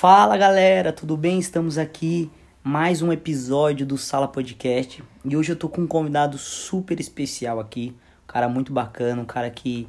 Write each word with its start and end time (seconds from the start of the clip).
Fala 0.00 0.34
galera, 0.38 0.94
tudo 0.94 1.14
bem? 1.14 1.38
Estamos 1.38 1.76
aqui 1.76 2.30
mais 2.64 3.02
um 3.02 3.12
episódio 3.12 3.84
do 3.84 3.98
Sala 3.98 4.26
Podcast 4.26 5.04
e 5.22 5.36
hoje 5.36 5.52
eu 5.52 5.56
tô 5.56 5.68
com 5.68 5.82
um 5.82 5.86
convidado 5.86 6.38
super 6.38 6.98
especial 6.98 7.60
aqui, 7.60 7.94
um 8.24 8.26
cara 8.26 8.48
muito 8.48 8.72
bacana, 8.72 9.20
um 9.20 9.26
cara 9.26 9.50
que 9.50 9.86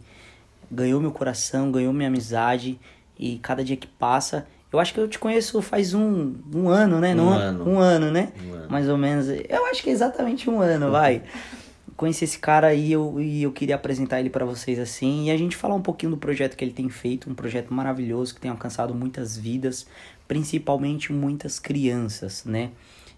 ganhou 0.70 1.00
meu 1.00 1.14
coração, 1.14 1.72
ganhou 1.72 1.94
minha 1.94 2.10
amizade 2.10 2.78
e 3.18 3.38
cada 3.38 3.64
dia 3.64 3.78
que 3.78 3.88
passa, 3.88 4.46
eu 4.70 4.82
acho 4.82 4.94
que 4.94 5.00
eu 5.00 5.08
te 5.08 5.18
conheço 5.18 5.62
faz 5.62 5.94
um, 5.94 6.36
um 6.54 6.68
ano, 6.68 7.00
né? 7.00 7.14
Um 7.14 7.16
Não- 7.16 7.30
ano. 7.32 7.70
Um 7.70 7.80
ano, 7.80 8.12
né? 8.12 8.34
Um 8.46 8.54
ano. 8.54 8.68
Mais 8.70 8.90
ou 8.90 8.98
menos. 8.98 9.30
Eu 9.30 9.66
acho 9.68 9.82
que 9.82 9.90
é 9.90 9.94
exatamente 9.94 10.50
um 10.50 10.60
ano, 10.60 10.92
vai. 10.92 11.24
Conheci 11.96 12.24
esse 12.24 12.40
cara 12.40 12.68
aí 12.68 12.92
eu, 12.92 13.20
e 13.20 13.44
eu 13.44 13.52
queria 13.52 13.76
apresentar 13.76 14.20
ele 14.20 14.30
pra 14.30 14.44
vocês 14.44 14.80
assim 14.80 15.26
e 15.26 15.32
a 15.32 15.38
gente 15.38 15.56
falar 15.56 15.76
um 15.76 15.82
pouquinho 15.82 16.12
do 16.12 16.18
projeto 16.18 16.56
que 16.58 16.64
ele 16.64 16.74
tem 16.74 16.90
feito, 16.90 17.30
um 17.30 17.36
projeto 17.36 17.72
maravilhoso 17.72 18.34
que 18.34 18.42
tem 18.42 18.50
alcançado 18.50 18.96
muitas 18.96 19.38
vidas, 19.38 19.86
principalmente 20.28 21.14
muitas 21.14 21.60
crianças, 21.60 22.44
né? 22.44 22.72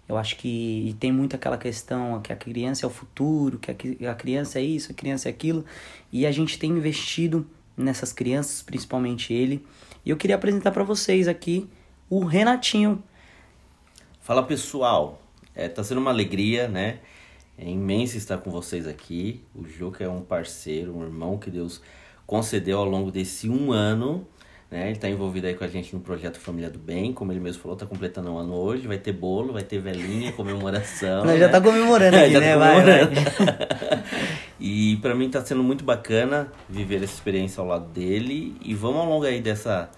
Eu 0.06 0.18
acho 0.18 0.36
que 0.36 0.88
e 0.88 0.92
tem 0.94 1.10
muito 1.10 1.34
aquela 1.34 1.56
questão 1.56 2.20
que 2.20 2.30
a 2.30 2.36
criança 2.36 2.84
é 2.84 2.86
o 2.86 2.90
futuro, 2.90 3.58
que 3.58 3.70
a, 3.70 3.74
cri- 3.74 4.06
a 4.06 4.14
criança 4.14 4.58
é 4.58 4.62
isso, 4.62 4.92
a 4.92 4.94
criança 4.94 5.28
é 5.28 5.30
aquilo, 5.30 5.64
e 6.12 6.26
a 6.26 6.30
gente 6.30 6.58
tem 6.58 6.70
investido 6.70 7.46
nessas 7.74 8.12
crianças, 8.12 8.60
principalmente 8.60 9.32
ele. 9.32 9.64
E 10.04 10.10
eu 10.10 10.16
queria 10.18 10.36
apresentar 10.36 10.72
pra 10.72 10.84
vocês 10.84 11.26
aqui 11.26 11.66
o 12.10 12.22
Renatinho. 12.22 13.02
Fala 14.20 14.42
pessoal, 14.42 15.22
é, 15.54 15.68
tá 15.68 15.82
sendo 15.82 15.98
uma 16.02 16.10
alegria, 16.10 16.68
né? 16.68 16.98
É 17.56 17.68
imenso 17.68 18.16
estar 18.16 18.38
com 18.38 18.50
vocês 18.50 18.86
aqui. 18.86 19.42
O 19.54 19.64
Juca 19.66 20.02
é 20.02 20.08
um 20.08 20.20
parceiro, 20.22 20.96
um 20.96 21.02
irmão 21.02 21.38
que 21.38 21.50
Deus 21.50 21.80
concedeu 22.26 22.78
ao 22.78 22.84
longo 22.84 23.10
desse 23.10 23.48
um 23.48 23.72
ano. 23.72 24.26
Né? 24.70 24.90
Ele 24.90 24.98
tá 24.98 25.08
envolvido 25.08 25.46
aí 25.46 25.54
com 25.54 25.62
a 25.62 25.68
gente 25.68 25.94
no 25.94 26.00
projeto 26.00 26.40
Família 26.40 26.68
do 26.68 26.80
Bem, 26.80 27.12
como 27.12 27.30
ele 27.30 27.38
mesmo 27.38 27.62
falou, 27.62 27.76
tá 27.76 27.86
completando 27.86 28.30
um 28.32 28.38
ano 28.38 28.54
hoje. 28.54 28.88
Vai 28.88 28.98
ter 28.98 29.12
bolo, 29.12 29.52
vai 29.52 29.62
ter 29.62 29.78
velhinha, 29.78 30.32
comemoração. 30.34 31.24
Nós 31.24 31.38
já 31.38 31.46
né? 31.46 31.52
tá 31.52 31.60
comemorando 31.60 32.16
aqui, 32.16 32.32
Já 32.32 32.40
né? 32.40 32.52
tá 32.54 32.58
Vai, 32.58 32.82
vai. 32.82 33.06
comemorando. 33.06 33.20
e 34.58 34.96
pra 34.96 35.14
mim 35.14 35.30
tá 35.30 35.44
sendo 35.44 35.62
muito 35.62 35.84
bacana 35.84 36.50
viver 36.68 36.96
essa 36.96 37.14
experiência 37.14 37.60
ao 37.60 37.68
lado 37.68 37.86
dele. 37.92 38.56
E 38.64 38.74
vamos 38.74 38.98
ao 38.98 39.06
longo 39.08 39.24
aí 39.26 39.40
dessa 39.40 39.88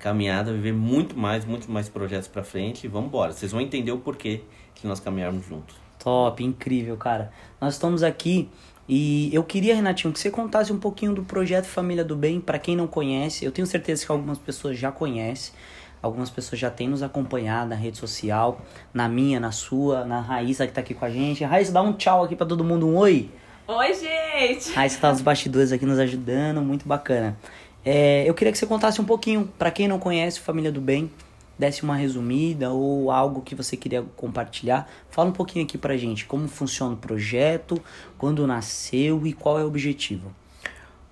caminhada, 0.00 0.52
viver 0.52 0.72
muito 0.72 1.16
mais, 1.16 1.44
muito 1.44 1.70
mais 1.70 1.88
projetos 1.88 2.26
pra 2.26 2.42
frente. 2.42 2.84
E 2.84 2.88
vamos 2.88 3.06
embora. 3.08 3.32
Vocês 3.32 3.52
vão 3.52 3.60
entender 3.60 3.92
o 3.92 3.98
porquê 3.98 4.40
que 4.74 4.84
nós 4.84 4.98
caminharmos 4.98 5.46
juntos. 5.46 5.83
Top, 6.04 6.44
incrível, 6.44 6.98
cara. 6.98 7.32
Nós 7.58 7.74
estamos 7.74 8.02
aqui 8.02 8.50
e 8.86 9.34
eu 9.34 9.42
queria, 9.42 9.74
Renatinho, 9.74 10.12
que 10.12 10.20
você 10.20 10.30
contasse 10.30 10.70
um 10.70 10.78
pouquinho 10.78 11.14
do 11.14 11.24
projeto 11.24 11.64
Família 11.64 12.04
do 12.04 12.14
Bem, 12.14 12.42
para 12.42 12.58
quem 12.58 12.76
não 12.76 12.86
conhece. 12.86 13.42
Eu 13.42 13.50
tenho 13.50 13.66
certeza 13.66 14.04
que 14.04 14.12
algumas 14.12 14.36
pessoas 14.36 14.78
já 14.78 14.92
conhecem, 14.92 15.54
algumas 16.02 16.28
pessoas 16.28 16.60
já 16.60 16.70
têm 16.70 16.88
nos 16.88 17.02
acompanhado 17.02 17.70
na 17.70 17.74
rede 17.74 17.96
social, 17.96 18.60
na 18.92 19.08
minha, 19.08 19.40
na 19.40 19.50
sua, 19.50 20.04
na 20.04 20.20
Raíssa 20.20 20.66
que 20.66 20.74
tá 20.74 20.82
aqui 20.82 20.92
com 20.92 21.06
a 21.06 21.10
gente. 21.10 21.42
Raíssa, 21.42 21.72
dá 21.72 21.80
um 21.80 21.94
tchau 21.94 22.22
aqui 22.22 22.36
para 22.36 22.46
todo 22.46 22.62
mundo, 22.62 22.86
um 22.86 22.96
oi. 22.96 23.30
Oi, 23.66 23.94
gente! 23.94 24.74
Raíssa 24.74 25.00
tá 25.00 25.10
nos 25.10 25.22
bastidores 25.22 25.72
aqui 25.72 25.86
nos 25.86 25.98
ajudando, 25.98 26.60
muito 26.60 26.86
bacana. 26.86 27.34
É, 27.82 28.28
eu 28.28 28.34
queria 28.34 28.52
que 28.52 28.58
você 28.58 28.66
contasse 28.66 29.00
um 29.00 29.06
pouquinho, 29.06 29.50
para 29.58 29.70
quem 29.70 29.88
não 29.88 29.98
conhece 29.98 30.38
Família 30.38 30.70
do 30.70 30.82
Bem, 30.82 31.10
desse 31.58 31.82
uma 31.82 31.96
resumida 31.96 32.70
ou 32.70 33.10
algo 33.10 33.42
que 33.42 33.54
você 33.54 33.76
queria 33.76 34.02
compartilhar. 34.16 34.90
Fala 35.10 35.30
um 35.30 35.32
pouquinho 35.32 35.64
aqui 35.64 35.78
pra 35.78 35.96
gente 35.96 36.26
como 36.26 36.48
funciona 36.48 36.94
o 36.94 36.96
projeto, 36.96 37.80
quando 38.18 38.46
nasceu 38.46 39.26
e 39.26 39.32
qual 39.32 39.58
é 39.58 39.64
o 39.64 39.66
objetivo. 39.66 40.34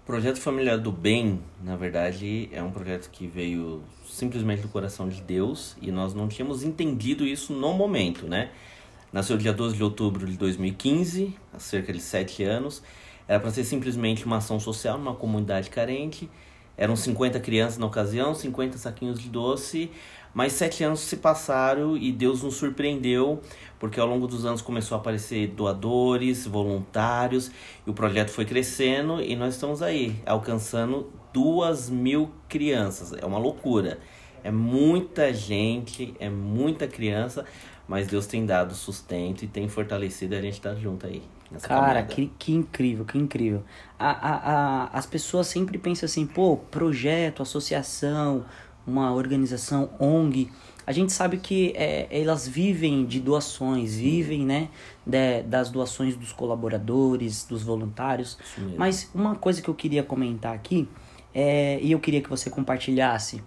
O 0.02 0.04
projeto 0.04 0.40
Família 0.40 0.76
do 0.76 0.90
Bem, 0.90 1.40
na 1.62 1.76
verdade, 1.76 2.48
é 2.52 2.62
um 2.62 2.72
projeto 2.72 3.08
que 3.10 3.26
veio 3.26 3.82
simplesmente 4.04 4.60
do 4.60 4.68
coração 4.68 5.08
de 5.08 5.22
Deus 5.22 5.76
e 5.80 5.92
nós 5.92 6.12
não 6.12 6.26
tínhamos 6.26 6.64
entendido 6.64 7.24
isso 7.24 7.52
no 7.52 7.72
momento, 7.72 8.26
né? 8.26 8.50
Nasceu 9.12 9.36
dia 9.36 9.52
12 9.52 9.76
de 9.76 9.82
outubro 9.82 10.26
de 10.26 10.36
2015, 10.36 11.34
há 11.52 11.58
cerca 11.58 11.92
de 11.92 12.00
sete 12.00 12.42
anos. 12.42 12.82
Era 13.28 13.38
para 13.38 13.50
ser 13.50 13.62
simplesmente 13.62 14.24
uma 14.24 14.38
ação 14.38 14.58
social 14.58 14.98
numa 14.98 15.14
comunidade 15.14 15.70
carente. 15.70 16.28
Eram 16.76 16.96
50 16.96 17.38
crianças 17.40 17.78
na 17.78 17.86
ocasião, 17.86 18.34
50 18.34 18.78
saquinhos 18.78 19.20
de 19.20 19.28
doce. 19.28 19.90
Mas 20.34 20.54
sete 20.54 20.82
anos 20.82 21.00
se 21.00 21.18
passaram 21.18 21.94
e 21.96 22.10
Deus 22.10 22.42
nos 22.42 22.54
surpreendeu, 22.54 23.42
porque 23.78 24.00
ao 24.00 24.06
longo 24.06 24.26
dos 24.26 24.46
anos 24.46 24.62
começou 24.62 24.96
a 24.96 25.00
aparecer 25.00 25.48
doadores, 25.48 26.46
voluntários, 26.46 27.50
e 27.86 27.90
o 27.90 27.92
projeto 27.92 28.30
foi 28.30 28.46
crescendo 28.46 29.20
e 29.20 29.36
nós 29.36 29.54
estamos 29.54 29.82
aí, 29.82 30.16
alcançando 30.24 31.12
duas 31.34 31.90
mil 31.90 32.30
crianças. 32.48 33.12
É 33.12 33.26
uma 33.26 33.38
loucura. 33.38 33.98
É 34.42 34.50
muita 34.50 35.32
gente, 35.34 36.14
é 36.18 36.30
muita 36.30 36.88
criança, 36.88 37.44
mas 37.86 38.08
Deus 38.08 38.26
tem 38.26 38.46
dado 38.46 38.74
sustento 38.74 39.44
e 39.44 39.46
tem 39.46 39.68
fortalecido 39.68 40.34
a 40.34 40.40
gente 40.40 40.60
tá 40.60 40.74
junto 40.74 41.06
aí. 41.06 41.22
Cara, 41.60 42.02
que, 42.02 42.32
que 42.38 42.52
incrível, 42.52 43.04
que 43.04 43.18
incrível. 43.18 43.62
A, 43.98 44.10
a, 44.10 44.34
a, 44.84 44.84
as 44.98 45.06
pessoas 45.06 45.46
sempre 45.46 45.78
pensam 45.78 46.06
assim, 46.06 46.26
pô, 46.26 46.56
projeto, 46.56 47.42
associação, 47.42 48.44
uma 48.86 49.12
organização, 49.12 49.90
ONG. 49.98 50.50
A 50.84 50.90
gente 50.90 51.12
sabe 51.12 51.36
que 51.36 51.72
é, 51.76 52.08
elas 52.10 52.48
vivem 52.48 53.04
de 53.06 53.20
doações, 53.20 53.94
vivem, 53.94 54.44
né, 54.44 54.68
de- 55.06 55.42
das 55.44 55.70
doações 55.70 56.16
dos 56.16 56.32
colaboradores, 56.32 57.44
dos 57.44 57.62
voluntários. 57.62 58.36
Mas 58.76 59.08
uma 59.14 59.36
coisa 59.36 59.62
que 59.62 59.68
eu 59.68 59.74
queria 59.74 60.02
comentar 60.02 60.52
aqui, 60.54 60.88
é, 61.32 61.78
e 61.80 61.92
eu 61.92 62.00
queria 62.00 62.20
que 62.20 62.28
você 62.28 62.50
compartilhasse, 62.50 63.42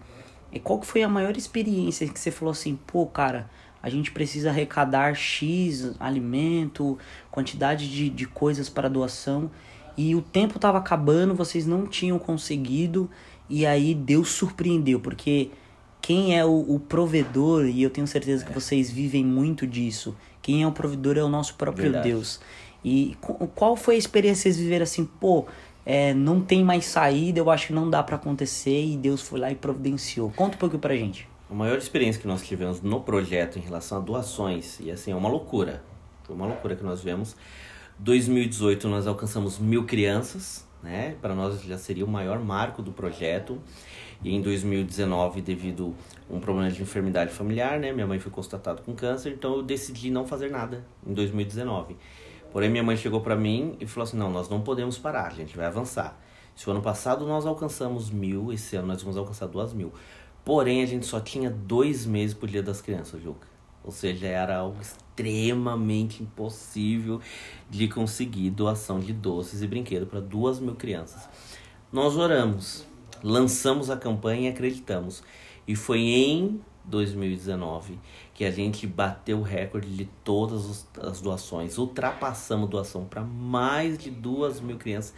é 0.52 0.60
qual 0.60 0.80
que 0.80 0.88
foi 0.88 1.04
a 1.04 1.10
maior 1.10 1.36
experiência 1.36 2.08
que 2.08 2.18
você 2.20 2.32
falou 2.32 2.54
assim, 2.54 2.80
pô, 2.88 3.06
cara, 3.06 3.50
a 3.84 3.90
gente 3.90 4.12
precisa 4.12 4.50
arrecadar 4.50 5.14
X 5.14 5.94
alimento, 6.00 6.98
quantidade 7.36 7.88
de, 7.90 8.10
de 8.10 8.26
coisas 8.26 8.70
para 8.70 8.88
doação, 8.90 9.52
e 9.98 10.16
o 10.16 10.22
tempo 10.22 10.58
tava 10.58 10.78
acabando, 10.78 11.36
vocês 11.36 11.66
não 11.68 11.86
tinham 11.86 12.18
conseguido, 12.18 13.10
e 13.50 13.66
aí 13.66 13.94
Deus 13.94 14.30
surpreendeu, 14.30 15.00
porque 15.02 15.52
quem 16.02 16.38
é 16.38 16.46
o, 16.46 16.76
o 16.76 16.80
provedor, 16.80 17.66
e 17.66 17.84
eu 17.84 17.90
tenho 17.90 18.08
certeza 18.08 18.46
que 18.46 18.54
vocês 18.54 18.90
vivem 18.90 19.24
muito 19.26 19.68
disso, 19.68 20.16
quem 20.42 20.64
é 20.64 20.68
o 20.68 20.72
provedor 20.72 21.18
é 21.18 21.24
o 21.24 21.30
nosso 21.30 21.56
próprio 21.56 21.84
Verdade. 21.84 22.10
Deus. 22.10 22.40
E 22.84 23.18
qu- 23.20 23.48
qual 23.54 23.76
foi 23.76 23.96
a 23.96 23.98
experiência 23.98 24.44
que 24.44 24.54
vocês 24.54 24.58
viveram 24.58 24.84
assim, 24.84 25.04
pô, 25.20 25.46
é, 25.86 26.14
não 26.14 26.40
tem 26.40 26.64
mais 26.64 26.86
saída, 26.86 27.40
eu 27.40 27.50
acho 27.50 27.68
que 27.68 27.74
não 27.74 27.90
dá 27.90 28.02
pra 28.02 28.16
acontecer 28.16 28.86
e 28.86 28.96
Deus 28.96 29.22
foi 29.22 29.40
lá 29.40 29.52
e 29.52 29.56
providenciou. 29.56 30.32
Conta 30.36 30.56
um 30.56 30.60
pouquinho 30.60 30.80
pra 30.82 30.96
gente. 30.96 31.28
A 31.50 31.54
maior 31.54 31.78
experiência 31.78 32.22
que 32.22 32.28
nós 32.28 32.42
tivemos 32.42 32.82
no 32.82 33.02
projeto 33.02 33.58
em 33.58 33.62
relação 33.62 33.98
a 33.98 34.02
doações, 34.02 34.80
e 34.80 34.90
assim, 34.92 35.12
é 35.12 35.16
uma 35.16 35.30
loucura. 35.30 35.84
Foi 36.26 36.36
uma 36.36 36.46
loucura 36.46 36.76
que 36.76 36.84
nós 36.84 37.02
vemos. 37.02 37.36
2018 38.00 38.90
nós 38.90 39.08
alcançamos 39.08 39.58
mil 39.60 39.86
crianças, 39.86 40.68
né? 40.82 41.16
Para 41.22 41.34
nós 41.34 41.62
já 41.62 41.78
seria 41.78 42.04
o 42.04 42.08
maior 42.08 42.40
marco 42.40 42.82
do 42.82 42.92
projeto. 42.92 43.62
E 44.24 44.34
em 44.34 44.42
2019, 44.42 45.42
devido 45.42 45.94
a 46.30 46.34
um 46.34 46.40
problema 46.40 46.72
de 46.72 46.82
enfermidade 46.82 47.32
familiar, 47.32 47.80
né? 47.80 47.92
Minha 47.92 48.08
mãe 48.08 48.20
foi 48.20 48.32
constatada 48.32 48.82
com 48.82 48.96
câncer, 48.96 49.34
então 49.34 49.58
eu 49.58 49.64
decidi 49.64 50.10
não 50.10 50.26
fazer 50.26 50.50
nada 50.50 50.86
em 51.06 51.14
2019. 51.14 51.96
Porém, 52.52 52.70
minha 52.70 52.84
mãe 52.84 52.98
chegou 52.98 53.22
para 53.22 53.36
mim 53.36 53.76
e 53.80 53.86
falou 53.86 54.06
assim: 54.06 54.18
não, 54.18 54.32
nós 54.32 54.50
não 54.50 54.62
podemos 54.62 54.98
parar, 54.98 55.28
a 55.28 55.36
gente 55.36 55.56
vai 55.56 55.66
avançar. 55.66 56.20
Se 56.56 56.68
o 56.68 56.72
ano 56.72 56.82
passado 56.82 57.26
nós 57.28 57.46
alcançamos 57.46 58.10
mil, 58.10 58.52
esse 58.52 58.76
ano 58.78 58.88
nós 58.88 59.02
vamos 59.02 59.18
alcançar 59.18 59.46
duas 59.46 59.74
mil. 59.74 59.94
Porém, 60.44 60.82
a 60.82 60.86
gente 60.86 61.06
só 61.06 61.20
tinha 61.20 61.50
dois 61.50 62.06
meses 62.06 62.34
pro 62.34 62.48
Dia 62.48 62.64
das 62.64 62.82
Crianças, 62.82 63.22
Juca. 63.22 63.55
Ou 63.86 63.92
seja, 63.92 64.26
era 64.26 64.58
algo 64.58 64.82
extremamente 64.82 66.24
impossível 66.24 67.22
de 67.70 67.88
conseguir 67.88 68.50
doação 68.50 69.00
de 69.00 69.14
doces 69.14 69.62
e 69.62 69.68
brinquedos 69.68 70.10
para 70.10 70.20
duas 70.20 70.60
mil 70.60 70.74
crianças. 70.74 71.30
Nós 71.92 72.18
oramos, 72.18 72.84
lançamos 73.24 73.92
a 73.92 73.96
campanha 73.96 74.50
e 74.50 74.52
acreditamos. 74.52 75.22
E 75.68 75.76
foi 75.76 76.00
em 76.00 76.60
2019 76.84 78.00
que 78.34 78.44
a 78.44 78.52
gente 78.52 78.88
bateu 78.88 79.40
o 79.40 79.44
recorde 79.44 79.96
de 79.96 80.06
todas 80.24 80.88
as 81.00 81.22
doações. 81.22 81.78
Ultrapassamos 81.78 82.68
doação 82.68 83.06
para 83.06 83.22
mais 83.22 84.00
de 84.00 84.10
duas 84.10 84.60
mil 84.60 84.78
crianças. 84.78 85.14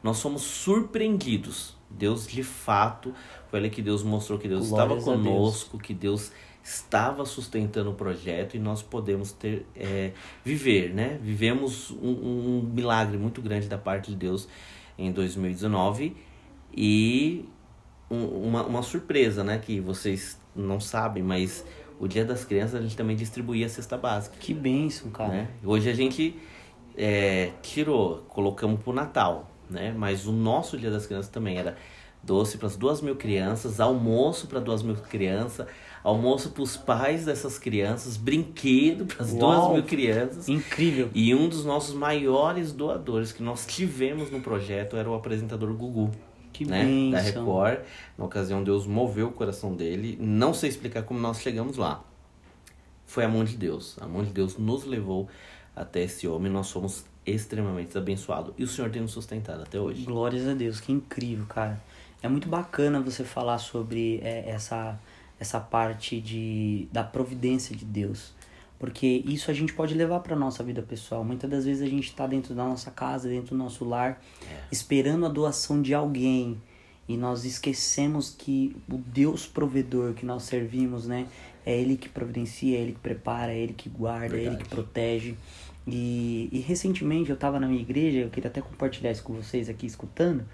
Nós 0.00 0.18
somos 0.18 0.42
surpreendidos. 0.42 1.76
Deus, 1.90 2.26
de 2.26 2.42
fato, 2.42 3.12
foi 3.50 3.58
ali 3.58 3.70
que 3.70 3.82
Deus 3.82 4.02
mostrou 4.02 4.38
que 4.38 4.48
Deus 4.48 4.68
Glórias 4.68 4.98
estava 4.98 5.12
a 5.12 5.16
Deus. 5.16 5.26
conosco, 5.26 5.78
que 5.78 5.92
Deus 5.92 6.32
estava 6.62 7.24
sustentando 7.24 7.90
o 7.90 7.94
projeto 7.94 8.56
e 8.56 8.58
nós 8.58 8.82
podemos 8.82 9.32
ter 9.32 9.66
é, 9.74 10.12
viver, 10.44 10.94
né? 10.94 11.18
Vivemos 11.22 11.90
um, 11.90 12.08
um 12.10 12.70
milagre 12.72 13.16
muito 13.18 13.42
grande 13.42 13.68
da 13.68 13.78
parte 13.78 14.10
de 14.10 14.16
Deus 14.16 14.48
em 14.98 15.10
2019 15.10 16.16
e 16.74 17.48
um- 18.10 18.48
uma, 18.48 18.62
uma 18.64 18.82
surpresa, 18.82 19.42
né? 19.42 19.58
Que 19.58 19.80
vocês 19.80 20.40
não 20.54 20.78
sabem, 20.80 21.22
mas 21.22 21.64
o 21.98 22.06
Dia 22.06 22.24
das 22.24 22.44
Crianças 22.44 22.76
a 22.76 22.82
gente 22.82 22.96
também 22.96 23.16
distribuía 23.16 23.66
a 23.66 23.68
cesta 23.68 23.96
básica, 23.96 24.36
Que 24.38 24.52
bênção, 24.54 25.10
cara. 25.10 25.28
né? 25.30 25.48
Hoje 25.64 25.88
a 25.90 25.94
gente 25.94 26.36
é, 26.96 27.50
tirou, 27.62 28.18
colocamos 28.28 28.80
pro 28.80 28.92
Natal, 28.92 29.50
né? 29.70 29.94
Mas 29.96 30.26
o 30.26 30.32
nosso 30.32 30.76
Dia 30.78 30.90
das 30.90 31.06
Crianças 31.06 31.30
também 31.30 31.56
era 31.58 31.76
doce 32.22 32.56
para 32.58 32.68
as 32.68 32.76
duas 32.76 33.00
mil 33.00 33.16
crianças, 33.16 33.80
almoço 33.80 34.46
para 34.46 34.60
duas 34.60 34.82
mil 34.82 34.94
crianças, 34.94 35.66
almoço 36.02 36.50
para 36.50 36.62
os 36.62 36.76
pais 36.76 37.24
dessas 37.24 37.58
crianças, 37.58 38.16
brinquedo 38.16 39.06
para 39.06 39.24
as 39.24 39.32
duas 39.32 39.72
mil 39.72 39.82
crianças. 39.82 40.48
Incrível. 40.48 41.10
E 41.14 41.34
um 41.34 41.48
dos 41.48 41.64
nossos 41.64 41.94
maiores 41.94 42.72
doadores 42.72 43.32
que 43.32 43.42
nós 43.42 43.66
tivemos 43.66 44.30
no 44.30 44.40
projeto 44.40 44.96
era 44.96 45.08
o 45.08 45.14
apresentador 45.14 45.72
Gugu. 45.74 46.10
Que 46.52 46.66
né, 46.66 47.10
da 47.10 47.20
Record. 47.20 47.80
Na 48.18 48.24
ocasião, 48.24 48.62
Deus 48.62 48.86
moveu 48.86 49.28
o 49.28 49.32
coração 49.32 49.74
dele. 49.74 50.18
Não 50.20 50.52
sei 50.52 50.68
explicar 50.68 51.02
como 51.02 51.18
nós 51.18 51.40
chegamos 51.40 51.78
lá. 51.78 52.04
Foi 53.06 53.24
a 53.24 53.28
mão 53.28 53.42
de 53.42 53.56
Deus. 53.56 53.96
A 54.00 54.06
mão 54.06 54.22
de 54.22 54.30
Deus 54.30 54.58
nos 54.58 54.84
levou 54.84 55.28
até 55.74 56.02
esse 56.02 56.28
homem. 56.28 56.52
Nós 56.52 56.70
fomos 56.70 57.04
extremamente 57.24 57.96
abençoados. 57.96 58.52
E 58.58 58.64
o 58.64 58.68
Senhor 58.68 58.90
tem 58.90 59.00
nos 59.00 59.12
sustentado 59.12 59.62
até 59.62 59.80
hoje. 59.80 60.04
Glórias 60.04 60.46
a 60.46 60.54
Deus, 60.54 60.80
que 60.80 60.92
incrível, 60.92 61.46
cara. 61.46 61.80
É 62.22 62.28
muito 62.28 62.48
bacana 62.48 63.00
você 63.00 63.24
falar 63.24 63.58
sobre 63.58 64.20
é, 64.22 64.48
essa, 64.48 64.98
essa 65.42 65.60
parte 65.60 66.20
de, 66.20 66.88
da 66.90 67.04
providência 67.04 67.76
de 67.76 67.84
Deus. 67.84 68.32
Porque 68.78 69.22
isso 69.26 69.50
a 69.50 69.54
gente 69.54 69.72
pode 69.72 69.94
levar 69.94 70.20
para 70.20 70.34
nossa 70.34 70.64
vida 70.64 70.82
pessoal. 70.82 71.22
Muitas 71.22 71.48
das 71.48 71.64
vezes 71.64 71.82
a 71.82 71.86
gente 71.88 72.08
está 72.08 72.26
dentro 72.26 72.54
da 72.54 72.64
nossa 72.64 72.90
casa, 72.90 73.28
dentro 73.28 73.50
do 73.50 73.56
nosso 73.56 73.84
lar, 73.84 74.20
É. 74.50 74.56
esperando 74.72 75.26
a 75.26 75.28
doação 75.28 75.80
de 75.82 75.94
alguém. 75.94 76.60
E 77.08 77.16
nós 77.16 77.44
esquecemos 77.44 78.34
que 78.36 78.74
o 78.90 78.96
Deus 78.96 79.46
provedor 79.46 80.14
que 80.14 80.24
nós 80.24 80.44
servimos, 80.44 81.06
né? 81.06 81.26
É 81.66 81.78
Ele 81.80 81.96
que 81.96 82.08
providencia, 82.08 82.76
é 82.76 82.80
Ele 82.80 82.92
que 82.92 83.00
prepara, 83.00 83.52
é 83.52 83.58
Ele 83.58 83.72
que 83.72 83.88
guarda, 83.88 84.36
é 84.36 84.44
Ele 84.44 84.56
que 84.56 84.68
protege. 84.68 85.36
E, 85.86 86.48
e 86.52 86.58
recentemente 86.60 87.30
eu 87.30 87.34
estava 87.34 87.58
na 87.60 87.66
minha 87.66 87.80
igreja, 87.80 88.18
eu 88.18 88.30
queria 88.30 88.48
até 88.48 88.60
compartilhar 88.60 89.10
isso 89.10 89.22
com 89.22 89.32
vocês 89.34 89.68
aqui 89.68 89.86
escutando. 89.86 90.44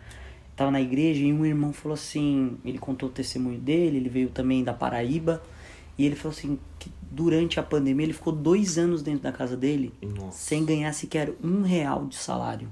Tava 0.59 0.73
na 0.73 0.81
igreja 0.81 1.25
e 1.25 1.33
um 1.33 1.47
irmão 1.47 1.73
falou 1.73 1.95
assim, 1.95 2.59
ele 2.65 2.81
contou 2.81 3.09
o 3.09 3.13
testemunho 3.13 3.61
dele, 3.61 3.99
ele 3.99 4.09
veio 4.09 4.29
também 4.29 4.65
da 4.65 4.75
Paraíba, 4.75 5.41
e 5.97 6.05
ele 6.05 6.17
falou 6.17 6.37
assim 6.37 6.59
que 6.81 6.91
durante 7.09 7.61
a 7.61 7.63
pandemia 7.63 8.07
ele 8.07 8.13
ficou 8.13 8.33
dois 8.33 8.77
anos 8.77 9.01
dentro 9.01 9.23
da 9.23 9.31
casa 9.31 9.57
dele 9.57 9.95
Nossa. 10.03 10.37
sem 10.37 10.65
ganhar 10.65 10.93
sequer 10.93 11.33
um 11.45 11.63
real 11.63 12.07
de 12.07 12.17
salário. 12.17 12.69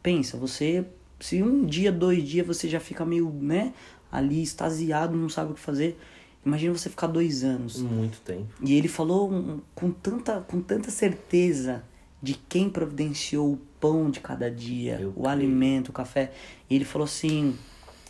Pensa, 0.00 0.36
você 0.36 0.86
se 1.18 1.42
um 1.42 1.66
dia, 1.66 1.90
dois 1.90 2.22
dias 2.22 2.46
você 2.46 2.68
já 2.68 2.78
fica 2.78 3.04
meio, 3.04 3.28
né, 3.32 3.74
ali 4.10 4.40
extasiado, 4.40 5.16
não 5.16 5.28
sabe 5.28 5.50
o 5.50 5.54
que 5.54 5.60
fazer. 5.60 5.98
Imagina 6.46 6.72
você 6.72 6.88
ficar 6.88 7.08
dois 7.08 7.42
anos. 7.42 7.82
Muito 7.82 8.20
tempo. 8.20 8.46
E 8.62 8.74
ele 8.74 8.86
falou 8.86 9.60
com, 9.74 9.90
tanta, 9.90 10.40
com 10.40 10.60
tanta 10.60 10.92
certeza 10.92 11.82
de 12.22 12.34
quem 12.34 12.70
providenciou 12.70 13.54
o 13.54 13.60
pão 13.82 14.08
de 14.10 14.20
cada 14.20 14.48
dia, 14.50 14.98
Eu 15.00 15.08
o 15.10 15.12
creio. 15.14 15.28
alimento, 15.28 15.88
o 15.88 15.92
café. 15.92 16.30
E 16.70 16.74
ele 16.76 16.84
falou 16.86 17.04
assim. 17.04 17.54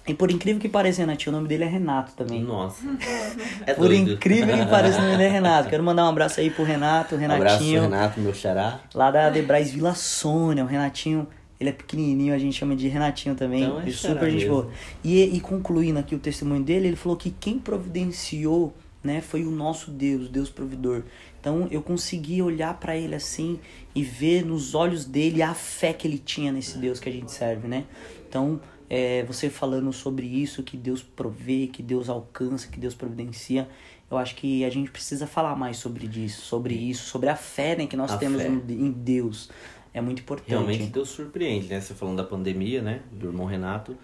E 0.06 0.12
por 0.14 0.30
incrível 0.32 0.60
que 0.60 0.69
pareça, 0.69 1.00
Renatinho, 1.00 1.32
o 1.32 1.36
nome 1.36 1.48
dele 1.48 1.62
é 1.64 1.69
Renato 1.69 2.12
também. 2.16 2.42
Nossa. 2.42 2.82
É 3.66 3.72
Por 3.74 3.86
doido. 3.88 4.12
incrível 4.12 4.56
que 4.58 4.66
pareça, 4.66 4.98
o 4.98 5.02
nome 5.02 5.12
dele 5.16 5.28
é 5.28 5.32
Renato. 5.32 5.69
Quero 5.70 5.82
mandar 5.84 6.04
um 6.04 6.08
abraço 6.08 6.40
aí 6.40 6.50
pro 6.50 6.64
Renato, 6.64 7.14
o 7.14 7.24
Abraço, 7.24 7.38
Renatinho. 7.62 7.82
Renato, 7.82 8.20
meu 8.20 8.34
xará. 8.34 8.80
Lá 8.94 9.10
da 9.12 9.30
Debrais 9.30 9.70
Vila 9.70 9.94
Sônia, 9.94 10.64
o 10.64 10.66
Renatinho, 10.66 11.26
ele 11.60 11.70
é 11.70 11.72
pequenininho, 11.72 12.34
a 12.34 12.38
gente 12.38 12.58
chama 12.58 12.75
de 12.75 12.88
Renatinho 12.88 13.36
também, 13.36 13.62
Então 13.62 13.80
é 13.80 13.88
e 13.88 13.92
xará 13.92 14.14
super 14.14 14.28
gente 14.30 14.40
mesmo. 14.40 14.54
boa. 14.62 14.70
E, 15.04 15.22
e 15.36 15.40
concluindo 15.40 16.00
aqui 16.00 16.16
o 16.16 16.18
testemunho 16.18 16.64
dele, 16.64 16.88
ele 16.88 16.96
falou 16.96 17.16
que 17.16 17.30
quem 17.30 17.60
providenciou, 17.60 18.75
né, 19.04 19.20
foi 19.20 19.44
o 19.44 19.50
nosso 19.52 19.90
Deus, 19.92 20.28
Deus 20.28 20.50
provedor. 20.50 21.04
Então 21.42 21.66
eu 21.72 21.82
consegui 21.82 22.40
olhar 22.40 22.78
pra 22.78 22.96
ele 22.96 23.16
assim 23.16 23.58
e 23.92 24.04
ver 24.04 24.44
nos 24.46 24.76
olhos 24.76 25.04
dele 25.04 25.42
a 25.42 25.52
fé 25.52 25.92
que 25.92 26.06
ele 26.06 26.18
tinha 26.18 26.52
nesse 26.52 26.78
Deus 26.78 27.00
que 27.00 27.08
a 27.08 27.12
gente 27.12 27.32
serve, 27.32 27.66
né? 27.66 27.84
Então, 28.28 28.60
é, 28.88 29.24
você 29.24 29.50
falando 29.50 29.92
sobre 29.92 30.24
isso, 30.24 30.62
que 30.62 30.76
Deus 30.76 31.02
provê, 31.02 31.66
que 31.66 31.82
Deus 31.82 32.08
alcança, 32.08 32.68
que 32.68 32.78
Deus 32.78 32.94
providencia, 32.94 33.68
eu 34.08 34.16
acho 34.16 34.36
que 34.36 34.64
a 34.64 34.70
gente 34.70 34.88
precisa 34.92 35.26
falar 35.26 35.56
mais 35.56 35.78
sobre 35.78 36.06
isso, 36.06 36.42
sobre 36.42 36.74
isso, 36.74 37.06
sobre 37.06 37.28
a 37.28 37.34
fé 37.34 37.74
né, 37.74 37.86
que 37.88 37.96
nós 37.96 38.12
A 38.12 38.18
temos 38.18 38.40
fé. 38.40 38.48
em 38.48 38.86
em 38.86 38.92
Deus. 38.92 39.50
É 39.92 40.00
muito 40.00 40.20
importante. 40.20 40.50
Realmente 40.50 40.86
Deus 40.86 41.08
surpreende, 41.08 41.66
né? 41.66 41.80
Você 41.80 41.92
falando 41.92 42.18
da 42.18 42.24
pandemia, 42.24 42.80
né? 42.80 43.02
Do 43.10 43.26
irmão 43.26 43.46
Renato. 43.46 43.96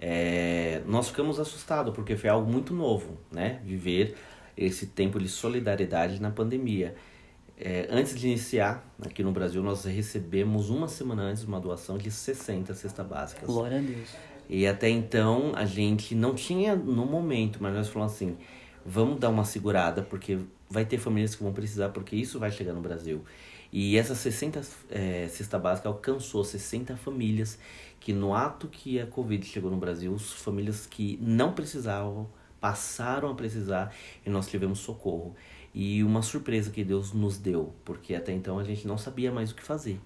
É, 0.00 0.80
nós 0.86 1.08
ficamos 1.08 1.38
assustados, 1.38 1.94
porque 1.94 2.16
foi 2.16 2.30
algo 2.30 2.50
muito 2.50 2.72
novo, 2.72 3.18
né? 3.30 3.60
Viver 3.62 4.16
esse 4.58 4.86
tempo 4.86 5.18
de 5.18 5.28
solidariedade 5.28 6.20
na 6.20 6.30
pandemia. 6.30 6.94
É, 7.56 7.88
antes 7.90 8.18
de 8.18 8.26
iniciar, 8.26 8.84
aqui 9.00 9.22
no 9.22 9.32
Brasil, 9.32 9.62
nós 9.62 9.84
recebemos 9.84 10.70
uma 10.70 10.88
semana 10.88 11.22
antes 11.22 11.44
uma 11.44 11.60
doação 11.60 11.96
de 11.96 12.10
60 12.10 12.74
cestas 12.74 13.06
básicas. 13.06 13.46
Glória 13.46 13.78
a 13.78 13.80
Deus. 13.80 14.16
E 14.48 14.66
até 14.66 14.88
então 14.88 15.52
a 15.54 15.64
gente 15.64 16.14
não 16.14 16.34
tinha 16.34 16.74
no 16.74 17.04
momento, 17.04 17.58
mas 17.60 17.74
nós 17.74 17.88
falamos 17.88 18.14
assim: 18.14 18.36
vamos 18.84 19.18
dar 19.18 19.28
uma 19.28 19.44
segurada, 19.44 20.02
porque 20.02 20.38
vai 20.70 20.84
ter 20.84 20.98
famílias 20.98 21.34
que 21.34 21.42
vão 21.42 21.52
precisar, 21.52 21.90
porque 21.90 22.16
isso 22.16 22.38
vai 22.38 22.50
chegar 22.50 22.72
no 22.72 22.80
Brasil. 22.80 23.24
E 23.72 23.98
essa 23.98 24.14
60 24.14 24.62
é, 24.90 25.28
cesta 25.28 25.58
básica 25.58 25.88
alcançou 25.88 26.42
60 26.42 26.96
famílias 26.96 27.58
que 28.00 28.12
no 28.12 28.34
ato 28.34 28.68
que 28.68 28.98
a 28.98 29.06
Covid 29.06 29.44
chegou 29.44 29.70
no 29.70 29.76
Brasil, 29.76 30.14
as 30.14 30.32
famílias 30.32 30.86
que 30.86 31.18
não 31.20 31.52
precisavam 31.52 32.28
passaram 32.60 33.30
a 33.30 33.34
precisar 33.34 33.94
e 34.24 34.30
nós 34.30 34.48
tivemos 34.48 34.78
socorro. 34.80 35.34
E 35.74 36.02
uma 36.02 36.22
surpresa 36.22 36.70
que 36.70 36.82
Deus 36.82 37.12
nos 37.12 37.38
deu, 37.38 37.74
porque 37.84 38.14
até 38.14 38.32
então 38.32 38.58
a 38.58 38.64
gente 38.64 38.86
não 38.86 38.98
sabia 38.98 39.30
mais 39.30 39.50
o 39.50 39.54
que 39.54 39.62
fazer. 39.62 40.00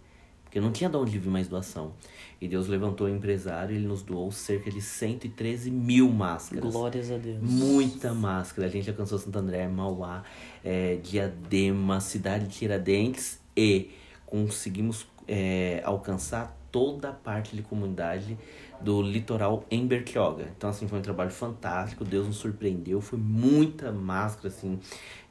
Porque 0.44 0.60
não 0.60 0.70
tinha 0.70 0.90
de 0.90 0.96
onde 0.98 1.18
vir 1.18 1.30
mais 1.30 1.48
doação. 1.48 1.94
E 2.38 2.46
Deus 2.46 2.68
levantou 2.68 3.06
o 3.06 3.10
empresário 3.10 3.74
e 3.74 3.78
ele 3.78 3.86
nos 3.86 4.02
doou 4.02 4.30
cerca 4.30 4.70
de 4.70 4.82
113 4.82 5.70
mil 5.70 6.10
máscaras. 6.10 6.70
Glórias 6.70 7.10
a 7.10 7.16
Deus. 7.16 7.38
Muita 7.40 8.12
máscara. 8.12 8.68
A 8.68 8.70
gente 8.70 8.90
alcançou 8.90 9.18
Santo 9.18 9.38
André, 9.38 9.66
Mauá, 9.66 10.22
é, 10.62 10.96
Diadema, 10.96 12.00
cidade 12.00 12.48
de 12.48 12.54
Tiradentes 12.54 13.40
e 13.56 13.92
conseguimos 14.26 15.06
é, 15.26 15.80
alcançar 15.86 16.54
toda 16.72 17.10
a 17.10 17.12
parte 17.12 17.54
de 17.54 17.62
comunidade 17.62 18.36
do 18.80 19.00
litoral 19.00 19.64
em 19.70 19.86
Bertioga. 19.86 20.50
Então, 20.56 20.70
assim, 20.70 20.88
foi 20.88 20.98
um 20.98 21.02
trabalho 21.02 21.30
fantástico. 21.30 22.04
Deus 22.04 22.26
nos 22.26 22.36
surpreendeu. 22.36 23.00
Foi 23.00 23.18
muita 23.18 23.92
máscara, 23.92 24.48
assim, 24.48 24.80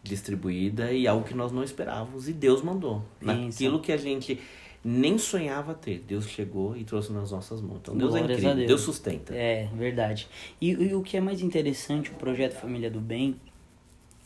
distribuída 0.02 0.94
e 0.94 1.08
algo 1.08 1.26
que 1.26 1.34
nós 1.34 1.52
não 1.52 1.64
esperávamos. 1.64 2.30
E 2.30 2.34
Deus 2.34 2.62
mandou. 2.62 3.04
Naquilo 3.20 3.82
que 3.82 3.92
a 3.92 3.98
gente 3.98 4.40
nem 4.84 5.18
sonhava 5.18 5.74
ter. 5.74 6.04
Deus 6.08 6.28
chegou 6.28 6.78
e 6.78 6.84
trouxe 6.84 7.12
nas 7.12 7.32
nossas 7.32 7.62
mãos. 7.62 7.80
Então, 7.82 7.98
Deus 7.98 8.12
Glórias 8.12 8.30
é 8.30 8.34
incrível. 8.34 8.56
Deus. 8.56 8.68
Deus 8.68 8.82
sustenta. 8.82 9.36
É, 9.36 9.68
verdade. 9.76 10.28
E, 10.62 10.70
e 10.70 10.96
o 10.96 11.02
que 11.02 11.18
é 11.18 11.22
mais 11.22 11.42
interessante, 11.42 12.12
o 12.12 12.16
projeto 12.16 12.54
Família 12.54 12.90
do 12.90 13.02
Bem, 13.02 13.36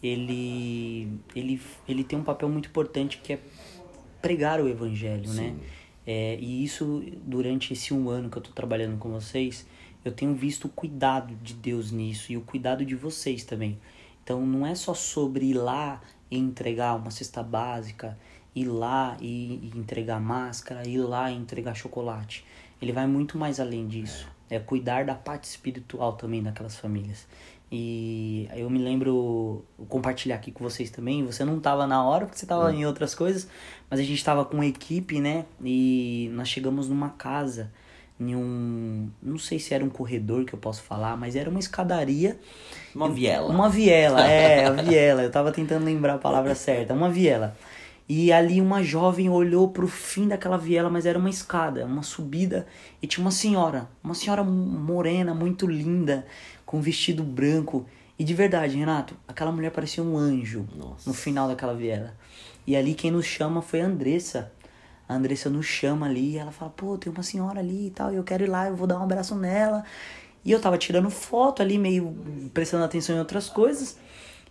ele, 0.04 1.10
ele, 1.36 1.62
ele 1.88 2.04
tem 2.04 2.20
um 2.20 2.24
papel 2.24 2.48
muito 2.48 2.70
importante 2.70 3.20
que 3.24 3.34
é 3.34 3.40
pregar 4.22 4.62
o 4.62 4.68
evangelho, 4.68 5.30
né? 5.34 5.56
É, 6.06 6.38
e 6.40 6.64
isso, 6.64 7.04
durante 7.24 7.74
esse 7.74 7.94
um 7.94 8.10
ano 8.10 8.30
que 8.30 8.38
eu 8.38 8.42
tô 8.42 8.52
trabalhando 8.52 8.98
com 8.98 9.10
vocês, 9.10 9.66
eu 10.04 10.12
tenho 10.12 10.36
visto 10.36 10.66
o 10.66 10.70
cuidado 10.70 11.34
de 11.36 11.54
Deus 11.54 11.92
nisso 11.92 12.32
e 12.32 12.38
o 12.38 12.42
cuidado 12.42 12.86
de 12.86 12.96
vocês 12.96 13.44
também. 13.44 13.80
Então, 14.24 14.46
não 14.46 14.66
é 14.66 14.76
só 14.76 14.94
sobre 14.94 15.46
ir 15.46 15.56
lá 15.56 16.02
e 16.30 16.38
entregar 16.38 16.96
uma 16.96 17.12
cesta 17.12 17.42
básica, 17.42 18.18
ir 18.56 18.66
lá 18.66 19.18
e, 19.20 19.72
e 19.74 19.78
entregar 19.78 20.20
máscara, 20.20 20.88
ir 20.88 21.00
lá 21.00 21.32
e 21.32 21.36
entregar 21.36 21.76
chocolate. 21.76 22.46
Ele 22.82 22.92
vai 22.92 23.08
muito 23.08 23.38
mais 23.38 23.60
além 23.60 23.88
disso. 23.88 24.28
É 24.50 24.60
cuidar 24.60 25.06
da 25.06 25.16
parte 25.16 25.46
espiritual 25.46 26.14
também 26.14 26.44
daquelas 26.44 26.78
famílias. 26.78 27.28
E 27.78 28.48
eu 28.56 28.70
me 28.70 28.80
lembro, 28.80 29.66
compartilhar 29.90 30.36
aqui 30.36 30.50
com 30.52 30.64
vocês 30.64 30.90
também. 30.90 31.26
Você 31.26 31.44
não 31.44 31.60
tava 31.60 31.86
na 31.86 32.04
hora 32.04 32.26
porque 32.26 32.40
você 32.40 32.46
tava 32.46 32.74
em 32.74 32.86
outras 32.86 33.14
coisas, 33.14 33.50
mas 33.90 34.00
a 34.00 34.04
gente 34.04 34.24
tava 34.24 34.46
com 34.46 34.64
equipe, 34.64 35.20
né? 35.20 35.46
E 35.62 36.32
nós 36.34 36.48
chegamos 36.48 36.88
numa 36.88 37.10
casa, 37.10 37.70
em 38.18 38.34
um. 38.34 39.10
Não 39.22 39.38
sei 39.38 39.60
se 39.60 39.74
era 39.74 39.84
um 39.84 39.90
corredor 39.90 40.46
que 40.46 40.54
eu 40.54 40.60
posso 40.60 40.84
falar, 40.84 41.18
mas 41.18 41.36
era 41.36 41.50
uma 41.50 41.60
escadaria. 41.60 42.40
Uma 42.96 43.10
viela. 43.10 43.50
Uma 43.54 43.70
viela, 43.70 44.26
é, 44.26 44.66
a 44.66 44.72
viela. 44.72 45.24
Eu 45.24 45.32
tava 45.32 45.52
tentando 45.52 45.84
lembrar 45.84 46.14
a 46.14 46.20
palavra 46.20 46.56
certa. 46.56 46.94
Uma 46.94 47.10
viela. 47.10 47.58
E 48.08 48.32
ali 48.32 48.62
uma 48.62 48.84
jovem 48.84 49.30
olhou 49.30 49.70
pro 49.70 49.88
fim 49.88 50.28
daquela 50.28 50.58
viela, 50.58 50.92
mas 50.92 51.08
era 51.08 51.18
uma 51.18 51.30
escada, 51.30 51.86
uma 51.86 52.04
subida, 52.04 52.68
e 53.02 53.08
tinha 53.08 53.24
uma 53.24 53.32
senhora, 53.32 53.90
uma 54.04 54.14
senhora 54.14 54.44
morena, 54.44 55.34
muito 55.34 55.66
linda, 55.66 56.26
com 56.66 56.78
um 56.78 56.82
vestido 56.82 57.24
branco. 57.24 57.86
E 58.18 58.24
de 58.24 58.34
verdade, 58.34 58.78
Renato, 58.78 59.16
aquela 59.28 59.52
mulher 59.52 59.72
parecia 59.72 60.04
um 60.04 60.16
anjo 60.18 60.68
Nossa. 60.76 61.10
no 61.10 61.16
final 61.16 61.48
daquela 61.48 61.74
viela. 61.74 62.16
E 62.68 62.76
ali 62.76 62.94
quem 62.94 63.10
nos 63.10 63.26
chama 63.26 63.62
foi 63.62 63.82
a 63.82 63.88
Andressa. 63.88 64.52
A 65.10 65.16
Andressa 65.16 65.50
nos 65.50 65.66
chama 65.66 66.06
ali 66.06 66.34
e 66.34 66.38
ela 66.38 66.52
fala, 66.52 66.72
pô, 66.72 66.98
tem 66.98 67.12
uma 67.12 67.24
senhora 67.24 67.60
ali 67.60 67.88
e 67.88 67.92
tal, 67.92 68.14
e 68.14 68.16
eu 68.18 68.24
quero 68.24 68.44
ir 68.44 68.48
lá, 68.48 68.68
eu 68.68 68.76
vou 68.76 68.86
dar 68.86 69.00
um 69.00 69.04
abraço 69.04 69.36
nela. 69.36 69.84
E 70.44 70.52
eu 70.52 70.62
tava 70.62 70.78
tirando 70.78 71.10
foto 71.10 71.64
ali, 71.64 71.80
meio 71.80 72.16
prestando 72.54 72.84
atenção 72.84 73.16
em 73.16 73.20
outras 73.20 73.50
coisas. 73.50 73.98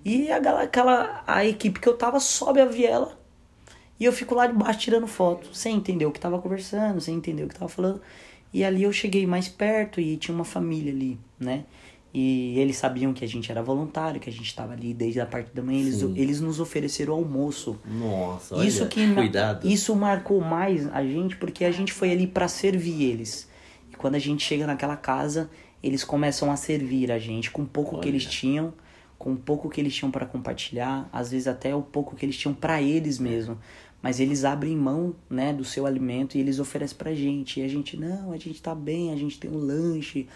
E 0.05 0.31
a, 0.31 0.41
gal- 0.41 0.59
aquela, 0.59 1.23
a 1.25 1.45
equipe 1.45 1.79
que 1.79 1.89
eu 1.89 1.97
tava 1.97 2.19
sobe 2.19 2.61
a 2.61 2.67
viela 2.67 3.24
e 3.99 4.05
eu 4.05 4.13
fico 4.13 4.35
lá 4.35 4.47
debaixo 4.47 4.81
tirando 4.81 5.07
foto, 5.07 5.55
sem 5.55 5.77
entender 5.77 6.07
o 6.07 6.13
que 6.13 6.21
tava 6.21 6.39
conversando, 6.41 7.01
sem 7.01 7.15
entender 7.15 7.45
o 7.45 7.49
que 7.49 7.55
tava 7.55 7.69
falando. 7.69 8.01
E 8.53 8.65
ali 8.65 8.83
eu 8.85 8.93
cheguei 8.93 9.27
mais 9.27 9.49
perto 9.49 10.01
e 10.01 10.17
tinha 10.17 10.35
uma 10.35 10.45
família 10.45 10.93
ali, 10.93 11.19
né? 11.39 11.65
E 12.17 12.57
eles 12.61 12.77
sabiam 12.77 13.13
que 13.13 13.25
a 13.25 13.29
gente 13.29 13.51
era 13.51 13.61
voluntário, 13.61 14.21
que 14.21 14.31
a 14.31 14.33
gente 14.33 14.47
estava 14.47 14.73
ali 14.73 14.95
desde 14.95 15.21
a 15.21 15.27
parte 15.27 15.53
da 15.53 15.61
manhã. 15.61 15.81
Eles, 15.81 16.01
eles 16.15 16.41
nos 16.41 16.61
ofereceram 16.61 17.15
almoço. 17.15 17.77
Nossa, 17.85 18.55
olha, 18.55 18.69
isso 18.69 18.87
que 18.87 19.13
cuidado. 19.13 19.67
Isso 19.67 19.97
marcou 19.97 20.41
mais 20.41 20.87
a 20.95 21.03
gente 21.03 21.37
porque 21.37 21.65
a 21.65 21.73
gente 21.73 21.93
foi 21.93 22.13
ali 22.13 22.29
para 22.29 22.47
servir 22.47 23.03
eles. 23.03 23.49
E 23.93 23.97
quando 23.97 24.15
a 24.15 24.21
gente 24.21 24.45
chega 24.45 24.65
naquela 24.65 24.97
casa, 24.97 25.51
eles 25.83 26.05
começam 26.05 26.53
a 26.53 26.57
servir 26.57 27.11
a 27.11 27.19
gente 27.19 27.51
com 27.51 27.63
o 27.63 27.67
pouco 27.67 27.97
Olha. 27.97 28.03
que 28.03 28.09
eles 28.09 28.25
tinham, 28.25 28.73
com 29.19 29.33
o 29.33 29.37
pouco 29.37 29.69
que 29.69 29.81
eles 29.81 29.93
tinham 29.93 30.13
para 30.13 30.25
compartilhar, 30.25 31.09
às 31.13 31.33
vezes 31.33 31.49
até 31.49 31.75
o 31.75 31.83
pouco 31.83 32.15
que 32.15 32.25
eles 32.25 32.37
tinham 32.37 32.55
para 32.55 32.81
eles 32.81 33.19
mesmo. 33.19 33.59
Mas 34.05 34.21
eles 34.21 34.45
abrem 34.45 34.77
mão, 34.77 35.15
né, 35.31 35.51
do 35.51 35.65
seu 35.65 35.87
alimento 35.87 36.37
e 36.37 36.41
eles 36.41 36.59
oferecem 36.59 36.95
pra 36.95 37.15
gente. 37.15 37.59
E 37.61 37.63
a 37.63 37.69
gente, 37.69 37.97
não, 37.97 38.33
a 38.33 38.37
gente 38.37 38.61
tá 38.61 38.75
bem, 38.75 39.11
a 39.11 39.17
gente 39.17 39.39
tem 39.41 39.51
um 39.51 39.57
lanche, 39.57 40.29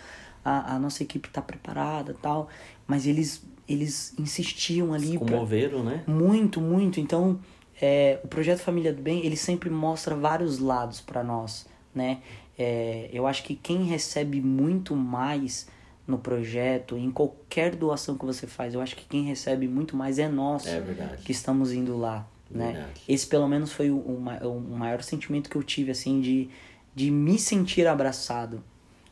a, 0.42 0.74
a 0.74 0.78
nossa 0.78 1.02
equipe 1.02 1.28
tá 1.28 1.42
preparada 1.42 2.16
tal. 2.22 2.48
Mas 2.86 3.06
eles, 3.06 3.44
eles 3.68 4.14
insistiam 4.18 4.94
ali. 4.94 5.18
pra- 5.18 5.26
Comoveram, 5.26 5.84
né? 5.84 6.02
muito, 6.06 6.62
muito. 6.62 6.98
Então, 6.98 7.38
é, 7.78 8.18
o 8.24 8.28
projeto 8.28 8.60
Família 8.60 8.90
do 8.90 9.02
Bem, 9.02 9.22
ele 9.26 9.36
sempre 9.36 9.68
mostra 9.68 10.14
vários 10.16 10.58
lados 10.58 11.02
para 11.02 11.22
nós, 11.22 11.66
né? 11.94 12.22
É, 12.58 13.10
eu 13.12 13.26
acho 13.26 13.44
que 13.44 13.54
quem 13.54 13.84
recebe 13.84 14.40
muito 14.40 14.96
mais 14.96 15.68
no 16.06 16.16
projeto, 16.18 16.96
em 16.96 17.10
qualquer 17.10 17.76
doação 17.76 18.16
que 18.16 18.24
você 18.24 18.46
faz, 18.46 18.72
eu 18.72 18.80
acho 18.80 18.96
que 18.96 19.04
quem 19.04 19.24
recebe 19.24 19.68
muito 19.68 19.94
mais 19.94 20.18
é 20.18 20.26
nós 20.26 20.66
É 20.66 20.80
que 21.22 21.32
estamos 21.32 21.70
indo 21.70 21.98
lá, 21.98 22.26
né? 22.50 22.72
Verdade. 22.72 23.02
Esse 23.08 23.26
pelo 23.26 23.46
menos 23.48 23.72
foi 23.72 23.90
o, 23.90 23.96
o 23.96 24.48
o 24.48 24.76
maior 24.78 25.02
sentimento 25.02 25.48
que 25.50 25.56
eu 25.56 25.62
tive, 25.62 25.90
assim, 25.90 26.20
de, 26.20 26.48
de 26.94 27.10
me 27.10 27.38
sentir 27.38 27.86
abraçado. 27.86 28.62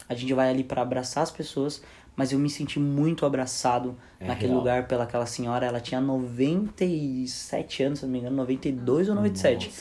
A 0.08 0.14
gente 0.14 0.32
vai 0.34 0.48
ali 0.50 0.62
para 0.64 0.82
abraçar 0.82 1.22
as 1.22 1.30
pessoas, 1.30 1.82
mas 2.14 2.32
eu 2.32 2.38
me 2.38 2.48
senti 2.48 2.78
muito 2.78 3.26
abraçado 3.26 3.96
É 4.20 4.26
naquele 4.26 4.48
real. 4.48 4.58
lugar 4.58 4.86
pelaquela 4.88 5.26
senhora. 5.26 5.66
Ela 5.66 5.80
tinha 5.80 6.00
97 6.00 7.82
anos, 7.82 7.98
se 8.00 8.04
não 8.06 8.12
me 8.12 8.18
engano, 8.20 8.36
92 8.36 9.08
ou 9.08 9.14
97. 9.14 9.72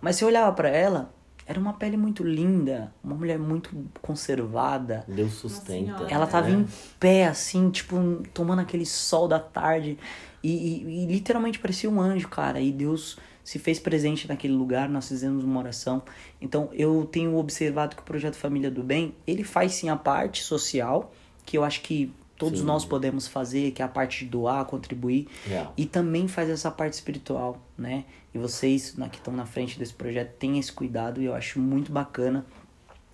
Mas 0.00 0.16
se 0.16 0.24
eu 0.24 0.28
olhava 0.28 0.52
para 0.52 0.68
ela, 0.68 1.12
era 1.46 1.58
uma 1.58 1.72
pele 1.72 1.96
muito 1.96 2.22
linda, 2.22 2.92
uma 3.02 3.14
mulher 3.14 3.38
muito 3.38 3.70
conservada. 4.00 5.04
Deus 5.08 5.32
sustenta. 5.32 6.04
Ela 6.08 6.26
tava 6.26 6.48
né? 6.48 6.60
em 6.60 6.66
pé, 6.98 7.26
assim, 7.26 7.70
tipo, 7.70 7.96
tomando 8.32 8.60
aquele 8.60 8.86
sol 8.86 9.26
da 9.26 9.38
tarde. 9.38 9.98
E, 10.42 10.50
e- 10.50 11.04
e 11.04 11.06
literalmente 11.06 11.58
parecia 11.58 11.88
um 11.90 12.00
anjo, 12.00 12.28
cara. 12.28 12.60
E 12.60 12.70
Deus 12.72 13.18
se 13.44 13.58
fez 13.58 13.78
presente 13.80 14.28
naquele 14.28 14.54
lugar, 14.54 14.88
nós 14.88 15.08
fizemos 15.08 15.42
uma 15.42 15.58
oração. 15.60 16.02
Então, 16.40 16.68
eu 16.72 17.04
tenho 17.10 17.36
observado 17.36 17.96
que 17.96 18.02
o 18.02 18.04
Projeto 18.04 18.36
Família 18.36 18.70
do 18.70 18.82
Bem, 18.84 19.14
ele 19.26 19.42
faz 19.42 19.72
sim 19.72 19.88
a 19.88 19.96
parte 19.96 20.42
social, 20.42 21.12
que 21.44 21.58
eu 21.58 21.64
acho 21.64 21.80
que 21.82 22.12
todos 22.46 22.60
Sim. 22.60 22.66
nós 22.66 22.84
podemos 22.84 23.28
fazer, 23.28 23.70
que 23.70 23.80
é 23.80 23.84
a 23.84 23.88
parte 23.88 24.24
de 24.24 24.30
doar, 24.30 24.64
contribuir. 24.64 25.28
Real. 25.46 25.72
E 25.76 25.86
também 25.86 26.26
faz 26.26 26.50
essa 26.50 26.70
parte 26.70 26.94
espiritual, 26.94 27.60
né? 27.78 28.04
E 28.34 28.38
vocês 28.38 28.96
na- 28.96 29.08
que 29.08 29.18
estão 29.18 29.32
na 29.32 29.46
frente 29.46 29.78
desse 29.78 29.94
projeto 29.94 30.32
têm 30.38 30.58
esse 30.58 30.72
cuidado 30.72 31.20
e 31.20 31.26
eu 31.26 31.34
acho 31.34 31.60
muito 31.60 31.92
bacana. 31.92 32.44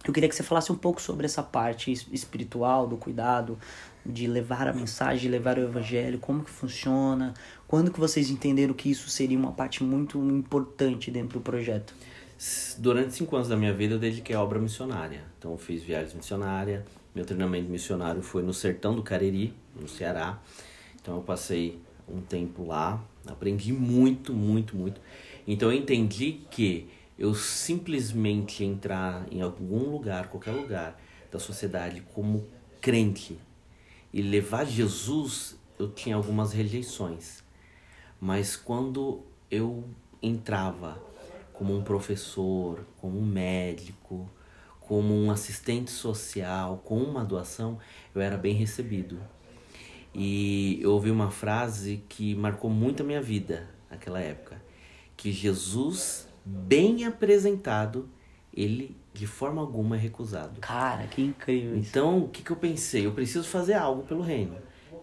Eu 0.07 0.13
queria 0.13 0.29
que 0.29 0.35
você 0.35 0.43
falasse 0.43 0.73
um 0.73 0.77
pouco 0.77 1.03
sobre 1.03 1.27
essa 1.27 1.43
parte 1.43 1.93
es- 1.93 2.07
espiritual, 2.13 2.87
do 2.87 2.97
cuidado, 2.97 3.59
de 4.07 4.27
levar 4.27 4.67
a 4.67 4.73
mensagem, 4.73 5.23
de 5.23 5.29
levar 5.29 5.59
o 5.59 5.63
evangelho, 5.63 6.19
como 6.19 6.43
que 6.43 6.51
funciona, 6.51 7.35
quando 7.67 7.91
que 7.91 8.01
vocês 8.01 8.31
entenderam 8.31 8.73
que 8.73 8.89
isso 8.91 9.11
seria 9.11 9.37
uma 9.39 9.53
parte 9.53 9.83
muito 9.85 10.19
importante 10.31 11.11
dentro 11.11 11.39
do 11.39 11.43
projeto. 11.43 11.93
Durante 12.79 13.13
cinco 13.15 13.35
anos 13.37 13.49
da 13.49 13.57
minha 13.57 13.75
vida 13.75 13.95
eu 13.95 13.99
dediquei 13.99 14.35
à 14.35 14.41
obra 14.43 14.59
missionária. 14.61 15.23
Então 15.39 15.51
eu 15.51 15.59
fiz 15.59 15.83
viagens 15.83 16.15
missionárias. 16.15 16.85
Meu 17.15 17.25
treinamento 17.25 17.71
missionário 17.71 18.23
foi 18.23 18.43
no 18.43 18.53
sertão 18.53 18.95
do 18.95 19.03
Cariri, 19.03 19.55
no 19.75 19.89
Ceará. 19.89 20.41
Então 21.01 21.17
eu 21.17 21.23
passei 21.23 21.81
um 22.09 22.21
tempo 22.21 22.65
lá, 22.67 23.03
aprendi 23.27 23.73
muito, 23.73 24.33
muito, 24.33 24.77
muito. 24.77 25.01
Então 25.47 25.71
eu 25.73 25.79
entendi 25.79 26.41
que 26.51 26.89
eu 27.19 27.35
simplesmente 27.35 28.65
entrar 28.65 29.27
em 29.31 29.41
algum 29.41 29.91
lugar, 29.91 30.29
qualquer 30.29 30.53
lugar 30.53 31.01
da 31.31 31.39
sociedade 31.39 32.03
como 32.15 32.47
crente 32.81 33.39
e 34.13 34.23
levar 34.23 34.65
Jesus, 34.65 35.59
eu 35.79 35.91
tinha 35.91 36.17
algumas 36.17 36.53
rejeições. 36.53 37.43
Mas 38.21 38.57
quando 38.57 39.23
eu 39.51 39.85
entrava 40.23 41.03
como 41.53 41.77
um 41.77 41.83
professor, 41.83 42.85
como 43.01 43.19
um 43.19 43.25
médico, 43.25 44.31
como 44.89 45.15
um 45.15 45.31
assistente 45.31 45.91
social, 45.91 46.81
com 46.83 46.99
uma 46.99 47.23
doação, 47.23 47.79
eu 48.15 48.23
era 48.23 48.39
bem 48.39 48.55
recebido. 48.55 49.21
E 50.15 50.79
eu 50.81 50.93
ouvi 50.93 51.11
uma 51.11 51.31
frase 51.31 52.03
que 52.09 52.35
marcou 52.35 52.71
muito 52.71 53.03
a 53.03 53.07
minha 53.07 53.21
vida 53.21 53.69
naquela 53.91 54.19
época, 54.19 54.61
que 55.15 55.31
Jesus, 55.31 56.27
bem 56.43 57.05
apresentado, 57.05 58.09
ele 58.53 58.97
de 59.13 59.27
forma 59.27 59.61
alguma 59.61 59.97
é 59.97 59.99
recusado. 59.99 60.61
Cara, 60.61 61.07
que 61.07 61.21
incrível 61.21 61.77
isso. 61.77 61.91
Então, 61.91 62.21
o 62.21 62.29
que, 62.29 62.43
que 62.43 62.51
eu 62.51 62.57
pensei? 62.57 63.05
Eu 63.05 63.13
preciso 63.13 63.47
fazer 63.47 63.75
algo 63.75 64.03
pelo 64.05 64.23
reino. 64.23 64.57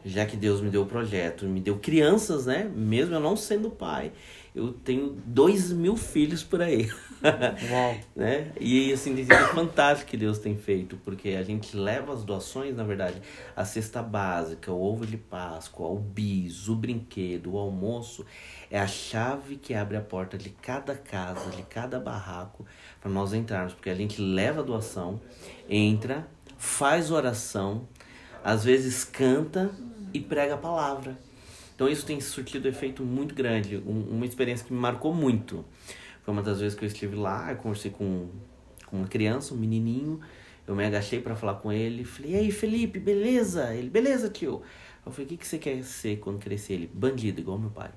Já 0.04 0.26
que 0.26 0.38
Deus 0.38 0.62
me 0.62 0.70
deu 0.70 0.84
o 0.84 0.86
projeto, 0.86 1.46
me 1.46 1.60
deu 1.60 1.78
crianças, 1.78 2.46
né? 2.46 2.72
Mesmo 2.76 3.16
eu 3.16 3.20
não 3.20 3.36
sendo 3.36 3.70
pai, 3.70 4.12
eu 4.56 4.72
tenho 4.72 5.18
dois 5.26 5.72
mil 5.72 5.98
filhos 5.98 6.44
por 6.44 6.62
aí. 6.62 6.90
Né? 8.16 8.52
E 8.60 8.94
assim, 8.94 9.16
tem 9.16 9.26
sido 9.26 9.48
fantástico 9.54 10.10
que 10.12 10.18
Deus 10.18 10.40
tem 10.40 10.58
feito, 10.58 10.98
porque 11.04 11.30
a 11.30 11.44
gente 11.44 11.76
leva 11.76 12.14
as 12.14 12.24
doações, 12.24 12.76
na 12.76 12.84
verdade, 12.84 13.22
a 13.56 13.66
cesta 13.66 14.02
básica, 14.02 14.72
o 14.72 14.82
ovo 14.82 15.06
de 15.06 15.18
Páscoa, 15.18 15.88
o 15.88 16.00
bis, 16.00 16.68
o 16.68 16.76
brinquedo, 16.76 17.54
o 17.54 17.58
almoço, 17.58 18.26
é 18.72 18.80
a 18.80 18.88
chave 18.88 19.58
que 19.58 19.74
abre 19.74 19.98
a 19.98 20.02
porta 20.02 20.38
de 20.38 20.50
cada 20.50 20.96
casa, 20.96 21.50
de 21.52 21.64
cada 21.64 22.00
barraco, 22.00 22.66
para 23.02 23.12
nós 23.12 23.34
entrarmos, 23.34 23.74
porque 23.74 23.90
a 23.90 23.96
gente 23.96 24.22
leva 24.22 24.62
a 24.62 24.64
doação, 24.64 25.20
entra, 25.70 26.28
faz 26.58 27.12
oração, 27.12 27.88
às 28.44 28.64
vezes 28.64 29.04
canta 29.04 29.72
e 30.14 30.20
prega 30.20 30.54
a 30.56 30.58
palavra. 30.58 31.18
Então 31.76 31.90
isso 31.90 32.06
tem 32.06 32.22
surtido 32.22 32.68
efeito 32.70 33.04
muito 33.04 33.36
grande, 33.36 33.78
um- 33.78 34.16
uma 34.16 34.26
experiência 34.26 34.66
que 34.66 34.72
me 34.72 34.80
marcou 34.80 35.14
muito. 35.14 35.66
Foi 36.26 36.34
uma 36.34 36.42
das 36.42 36.60
vezes 36.60 36.76
que 36.76 36.84
eu 36.84 36.88
estive 36.88 37.16
lá, 37.16 37.52
eu 37.52 37.58
conversei 37.58 37.92
com, 37.92 38.28
com 38.88 38.98
uma 38.98 39.08
criança, 39.08 39.54
um 39.54 39.58
menininho, 39.58 40.20
eu 40.68 40.76
me 40.76 40.84
agachei 40.84 41.22
para 41.22 41.36
falar 41.36 41.54
com 41.56 41.72
ele, 41.72 42.04
falei, 42.04 42.32
e 42.32 42.36
aí 42.36 42.52
Felipe, 42.52 43.00
beleza? 43.00 43.72
Ele, 43.76 43.92
beleza 43.92 44.28
tio. 44.28 44.64
Eu 45.06 45.12
falei, 45.12 45.28
o 45.28 45.30
que, 45.30 45.38
que 45.38 45.48
você 45.48 45.60
quer 45.60 45.84
ser 45.84 46.18
quando 46.18 46.40
crescer? 46.40 46.74
Ele, 46.74 46.90
bandido, 46.92 47.40
igual 47.40 47.60
meu 47.60 47.70
pai. 47.70 47.92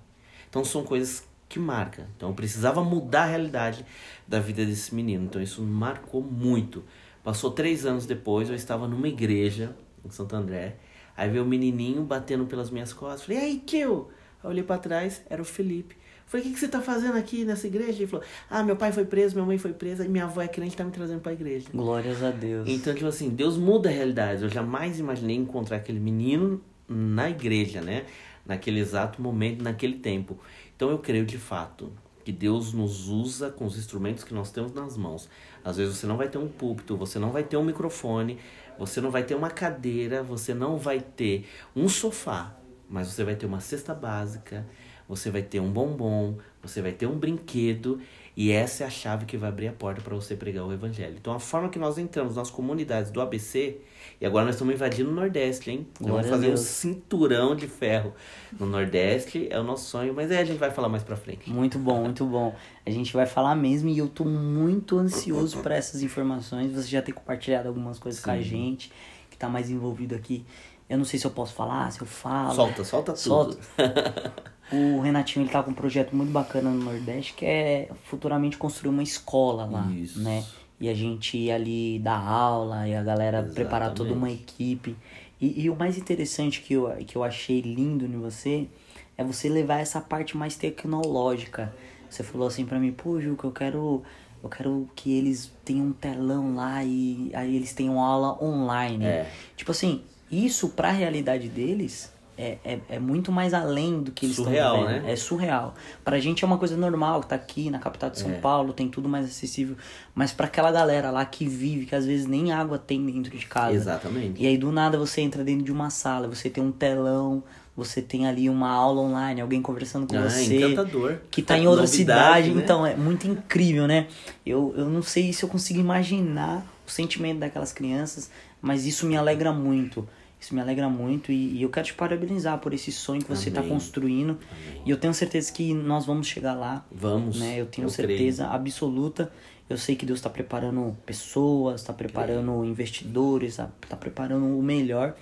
Então 0.46 0.62
são 0.62 0.84
coisas 0.84 1.26
que 1.48 1.58
marcam. 1.58 2.04
Então 2.14 2.28
eu 2.28 2.34
precisava 2.34 2.84
mudar 2.84 3.22
a 3.22 3.26
realidade 3.26 3.86
da 4.26 4.38
vida 4.38 4.62
desse 4.66 4.94
menino. 4.94 5.24
Então 5.24 5.40
isso 5.40 5.62
marcou 5.62 6.22
muito. 6.22 6.84
Passou 7.24 7.50
três 7.50 7.86
anos 7.86 8.04
depois, 8.04 8.50
eu 8.50 8.54
estava 8.54 8.86
numa 8.86 9.08
igreja 9.08 9.74
em 10.04 10.10
Santo 10.10 10.36
André. 10.36 10.76
Aí 11.16 11.30
veio 11.30 11.44
o 11.44 11.48
menininho 11.48 12.02
batendo 12.02 12.44
pelas 12.44 12.70
minhas 12.70 12.92
costas. 12.92 13.22
Falei, 13.22 13.38
e 13.38 13.42
aí, 13.42 13.58
tio? 13.58 14.08
Aí 14.10 14.44
eu 14.44 14.50
olhei 14.50 14.62
pra 14.62 14.76
trás, 14.76 15.22
era 15.30 15.40
o 15.40 15.46
Felipe. 15.46 15.96
Falei, 16.28 16.44
o 16.44 16.48
que, 16.48 16.54
que 16.54 16.60
você 16.60 16.68
tá 16.68 16.82
fazendo 16.82 17.16
aqui 17.16 17.44
nessa 17.44 17.66
igreja? 17.66 17.98
Ele 17.98 18.06
falou, 18.06 18.24
ah, 18.50 18.62
meu 18.62 18.76
pai 18.76 18.92
foi 18.92 19.06
preso, 19.06 19.34
minha 19.34 19.46
mãe 19.46 19.56
foi 19.56 19.72
presa, 19.72 20.04
e 20.04 20.08
minha 20.08 20.24
avó 20.24 20.42
é 20.42 20.48
crente, 20.48 20.76
tá 20.76 20.84
me 20.84 20.90
trazendo 20.90 21.20
pra 21.20 21.32
igreja. 21.32 21.68
Glórias 21.72 22.22
a 22.22 22.30
Deus. 22.30 22.68
Então, 22.68 22.94
tipo 22.94 23.06
assim, 23.06 23.30
Deus 23.30 23.56
muda 23.56 23.88
a 23.88 23.92
realidade. 23.92 24.42
Eu 24.42 24.50
jamais 24.50 24.98
imaginei 25.00 25.36
encontrar 25.36 25.78
aquele 25.78 25.98
menino 25.98 26.60
na 26.86 27.30
igreja, 27.30 27.80
né? 27.80 28.04
Naquele 28.44 28.78
exato 28.78 29.22
momento, 29.22 29.64
naquele 29.64 29.96
tempo. 29.96 30.38
Então, 30.76 30.90
eu 30.90 30.98
creio 30.98 31.24
de 31.24 31.38
fato 31.38 31.90
que 32.28 32.32
Deus 32.32 32.74
nos 32.74 33.08
usa 33.08 33.50
com 33.50 33.64
os 33.64 33.78
instrumentos 33.78 34.22
que 34.22 34.34
nós 34.34 34.50
temos 34.50 34.74
nas 34.74 34.98
mãos. 34.98 35.30
Às 35.64 35.78
vezes 35.78 35.96
você 35.96 36.06
não 36.06 36.18
vai 36.18 36.28
ter 36.28 36.36
um 36.36 36.46
púlpito, 36.46 36.94
você 36.94 37.18
não 37.18 37.30
vai 37.30 37.42
ter 37.42 37.56
um 37.56 37.64
microfone, 37.64 38.38
você 38.78 39.00
não 39.00 39.10
vai 39.10 39.22
ter 39.22 39.34
uma 39.34 39.48
cadeira, 39.48 40.22
você 40.22 40.52
não 40.52 40.76
vai 40.76 41.00
ter 41.00 41.48
um 41.74 41.88
sofá, 41.88 42.54
mas 42.86 43.08
você 43.08 43.24
vai 43.24 43.34
ter 43.34 43.46
uma 43.46 43.60
cesta 43.60 43.94
básica, 43.94 44.66
você 45.08 45.30
vai 45.30 45.42
ter 45.42 45.60
um 45.60 45.70
bombom, 45.70 46.36
você 46.62 46.82
vai 46.82 46.92
ter 46.92 47.06
um 47.06 47.18
brinquedo 47.18 48.00
e 48.36 48.52
essa 48.52 48.84
é 48.84 48.86
a 48.86 48.90
chave 48.90 49.26
que 49.26 49.36
vai 49.36 49.48
abrir 49.48 49.66
a 49.66 49.72
porta 49.72 50.00
para 50.00 50.14
você 50.14 50.36
pregar 50.36 50.64
o 50.64 50.72
evangelho. 50.72 51.16
Então 51.20 51.32
a 51.32 51.40
forma 51.40 51.68
que 51.68 51.78
nós 51.78 51.98
entramos 51.98 52.36
nas 52.36 52.50
comunidades 52.50 53.10
do 53.10 53.20
ABC, 53.20 53.78
e 54.20 54.26
agora 54.26 54.44
nós 54.44 54.54
estamos 54.54 54.74
invadindo 54.74 55.10
o 55.10 55.12
Nordeste, 55.12 55.72
hein? 55.72 55.88
Glória 56.00 56.28
vamos 56.28 56.30
fazer 56.30 56.52
um 56.52 56.56
cinturão 56.56 57.56
de 57.56 57.66
ferro 57.66 58.14
no 58.56 58.66
Nordeste, 58.66 59.48
é 59.50 59.58
o 59.58 59.64
nosso 59.64 59.90
sonho, 59.90 60.14
mas 60.14 60.30
aí 60.30 60.38
a 60.38 60.44
gente 60.44 60.58
vai 60.58 60.70
falar 60.70 60.88
mais 60.88 61.02
pra 61.02 61.16
frente. 61.16 61.50
Muito 61.50 61.80
bom, 61.80 62.02
muito 62.02 62.24
bom. 62.26 62.54
A 62.86 62.90
gente 62.90 63.12
vai 63.12 63.26
falar 63.26 63.56
mesmo 63.56 63.88
e 63.88 63.98
eu 63.98 64.08
tô 64.08 64.24
muito 64.24 64.98
ansioso 64.98 65.58
para 65.58 65.74
essas 65.74 66.00
informações. 66.02 66.72
Você 66.72 66.88
já 66.88 67.02
tem 67.02 67.14
compartilhado 67.14 67.66
algumas 67.66 67.98
coisas 67.98 68.20
com 68.22 68.30
a 68.30 68.36
Sim. 68.36 68.42
gente, 68.42 68.92
que 69.28 69.36
tá 69.36 69.48
mais 69.48 69.68
envolvido 69.68 70.14
aqui. 70.14 70.44
Eu 70.88 70.96
não 70.96 71.04
sei 71.04 71.18
se 71.18 71.26
eu 71.26 71.30
posso 71.30 71.54
falar, 71.54 71.90
se 71.90 72.00
eu 72.00 72.06
falo. 72.06 72.54
Solta, 72.54 72.84
solta 72.84 73.12
tudo. 73.12 73.18
Solta. 73.18 73.58
O 74.70 75.00
Renatinho 75.00 75.44
ele 75.44 75.50
tá 75.50 75.62
com 75.62 75.70
um 75.70 75.74
projeto 75.74 76.14
muito 76.14 76.30
bacana 76.30 76.70
no 76.70 76.84
Nordeste 76.84 77.34
que 77.34 77.44
é 77.46 77.88
futuramente 78.04 78.56
construir 78.56 78.90
uma 78.90 79.02
escola 79.02 79.64
lá, 79.64 79.90
Isso. 79.92 80.20
né? 80.20 80.44
e 80.80 80.88
a 80.88 80.94
gente 80.94 81.36
ir 81.36 81.50
ali 81.50 81.98
dar 81.98 82.18
aula 82.18 82.86
e 82.86 82.94
a 82.94 83.02
galera 83.02 83.42
preparar 83.42 83.92
toda 83.92 84.12
uma 84.12 84.30
equipe. 84.30 84.96
E, 85.40 85.64
e, 85.64 85.70
o 85.70 85.76
mais 85.76 85.96
interessante 85.98 86.60
que 86.60 86.74
eu, 86.74 86.88
que 87.06 87.16
eu 87.16 87.24
achei 87.24 87.60
lindo 87.60 88.04
em 88.04 88.18
você 88.18 88.68
é 89.16 89.24
você 89.24 89.48
levar 89.48 89.80
essa 89.80 90.00
parte 90.00 90.36
mais 90.36 90.56
tecnológica. 90.56 91.72
Você 92.08 92.22
falou 92.22 92.46
assim 92.46 92.64
para 92.64 92.78
mim, 92.78 92.92
pô, 92.92 93.20
Juca, 93.20 93.46
eu 93.46 93.52
quero 93.52 94.02
eu 94.42 94.48
quero 94.48 94.88
que 94.94 95.12
eles 95.16 95.52
tenham 95.64 95.86
um 95.86 95.92
telão 95.92 96.54
lá 96.54 96.84
e 96.84 97.30
aí 97.34 97.56
eles 97.56 97.72
tenham 97.72 98.00
aula 98.00 98.42
online. 98.42 99.04
É. 99.04 99.30
Tipo 99.56 99.72
assim, 99.72 100.02
isso 100.30 100.68
pra 100.70 100.92
realidade 100.92 101.48
deles 101.48 102.12
é, 102.38 102.56
é, 102.64 102.78
é, 102.88 102.98
muito 103.00 103.32
mais 103.32 103.52
além 103.52 104.00
do 104.00 104.12
que 104.12 104.26
eles 104.26 104.36
surreal, 104.36 104.76
estão 104.76 104.86
vivendo. 104.86 105.02
Né? 105.06 105.12
É 105.12 105.16
surreal. 105.16 105.74
Pra 106.04 106.20
gente 106.20 106.44
é 106.44 106.46
uma 106.46 106.56
coisa 106.56 106.76
normal, 106.76 107.20
que 107.22 107.26
tá 107.26 107.34
aqui 107.34 107.68
na 107.68 107.80
capital 107.80 108.10
de 108.10 108.20
São 108.20 108.30
é. 108.30 108.34
Paulo, 108.34 108.72
tem 108.72 108.88
tudo 108.88 109.08
mais 109.08 109.26
acessível. 109.26 109.76
Mas 110.14 110.32
para 110.32 110.46
aquela 110.46 110.70
galera 110.70 111.10
lá 111.10 111.24
que 111.24 111.44
vive, 111.46 111.86
que 111.86 111.96
às 111.96 112.06
vezes 112.06 112.28
nem 112.28 112.52
água 112.52 112.78
tem 112.78 113.04
dentro 113.04 113.36
de 113.36 113.44
casa. 113.44 113.74
Exatamente. 113.74 114.40
E 114.40 114.46
aí 114.46 114.56
do 114.56 114.70
nada 114.70 114.96
você 114.96 115.20
entra 115.20 115.42
dentro 115.42 115.64
de 115.64 115.72
uma 115.72 115.90
sala, 115.90 116.28
você 116.28 116.48
tem 116.48 116.62
um 116.62 116.70
telão, 116.70 117.42
você 117.76 118.00
tem 118.00 118.28
ali 118.28 118.48
uma 118.48 118.70
aula 118.70 119.00
online, 119.00 119.40
alguém 119.40 119.60
conversando 119.60 120.06
com 120.06 120.16
ah, 120.16 120.28
você. 120.28 120.64
Encantador. 120.64 121.18
Que 121.32 121.42
tá 121.42 121.58
em 121.58 121.66
outra 121.66 121.82
Novidade, 121.82 122.46
cidade. 122.46 122.50
Né? 122.54 122.62
Então, 122.62 122.86
é 122.86 122.94
muito 122.94 123.26
incrível, 123.26 123.88
né? 123.88 124.06
Eu, 124.46 124.72
eu 124.76 124.88
não 124.88 125.02
sei 125.02 125.32
se 125.32 125.42
eu 125.42 125.48
consigo 125.48 125.80
imaginar 125.80 126.64
o 126.86 126.90
sentimento 126.90 127.40
daquelas 127.40 127.72
crianças, 127.72 128.30
mas 128.62 128.86
isso 128.86 129.06
me 129.06 129.16
alegra 129.16 129.52
muito. 129.52 130.08
Isso 130.40 130.54
me 130.54 130.60
alegra 130.60 130.88
muito 130.88 131.32
e, 131.32 131.56
e 131.56 131.62
eu 131.62 131.68
quero 131.68 131.86
te 131.86 131.94
parabenizar 131.94 132.58
por 132.58 132.72
esse 132.72 132.92
sonho 132.92 133.20
que 133.20 133.28
você 133.28 133.48
está 133.48 133.62
construindo. 133.62 134.38
Amém. 134.50 134.82
E 134.86 134.90
eu 134.90 134.96
tenho 134.96 135.12
certeza 135.12 135.52
que 135.52 135.74
nós 135.74 136.06
vamos 136.06 136.28
chegar 136.28 136.54
lá. 136.54 136.84
Vamos. 136.92 137.40
Né? 137.40 137.60
Eu 137.60 137.66
tenho 137.66 137.86
eu 137.86 137.90
certeza 137.90 138.44
creio. 138.44 138.56
absoluta. 138.56 139.32
Eu 139.68 139.76
sei 139.76 139.96
que 139.96 140.06
Deus 140.06 140.20
está 140.20 140.30
preparando 140.30 140.96
pessoas, 141.04 141.80
está 141.80 141.92
preparando 141.92 142.52
creio. 142.52 142.64
investidores, 142.64 143.50
está 143.50 143.68
tá 143.88 143.96
preparando 143.96 144.46
o 144.46 144.62
melhor. 144.62 145.14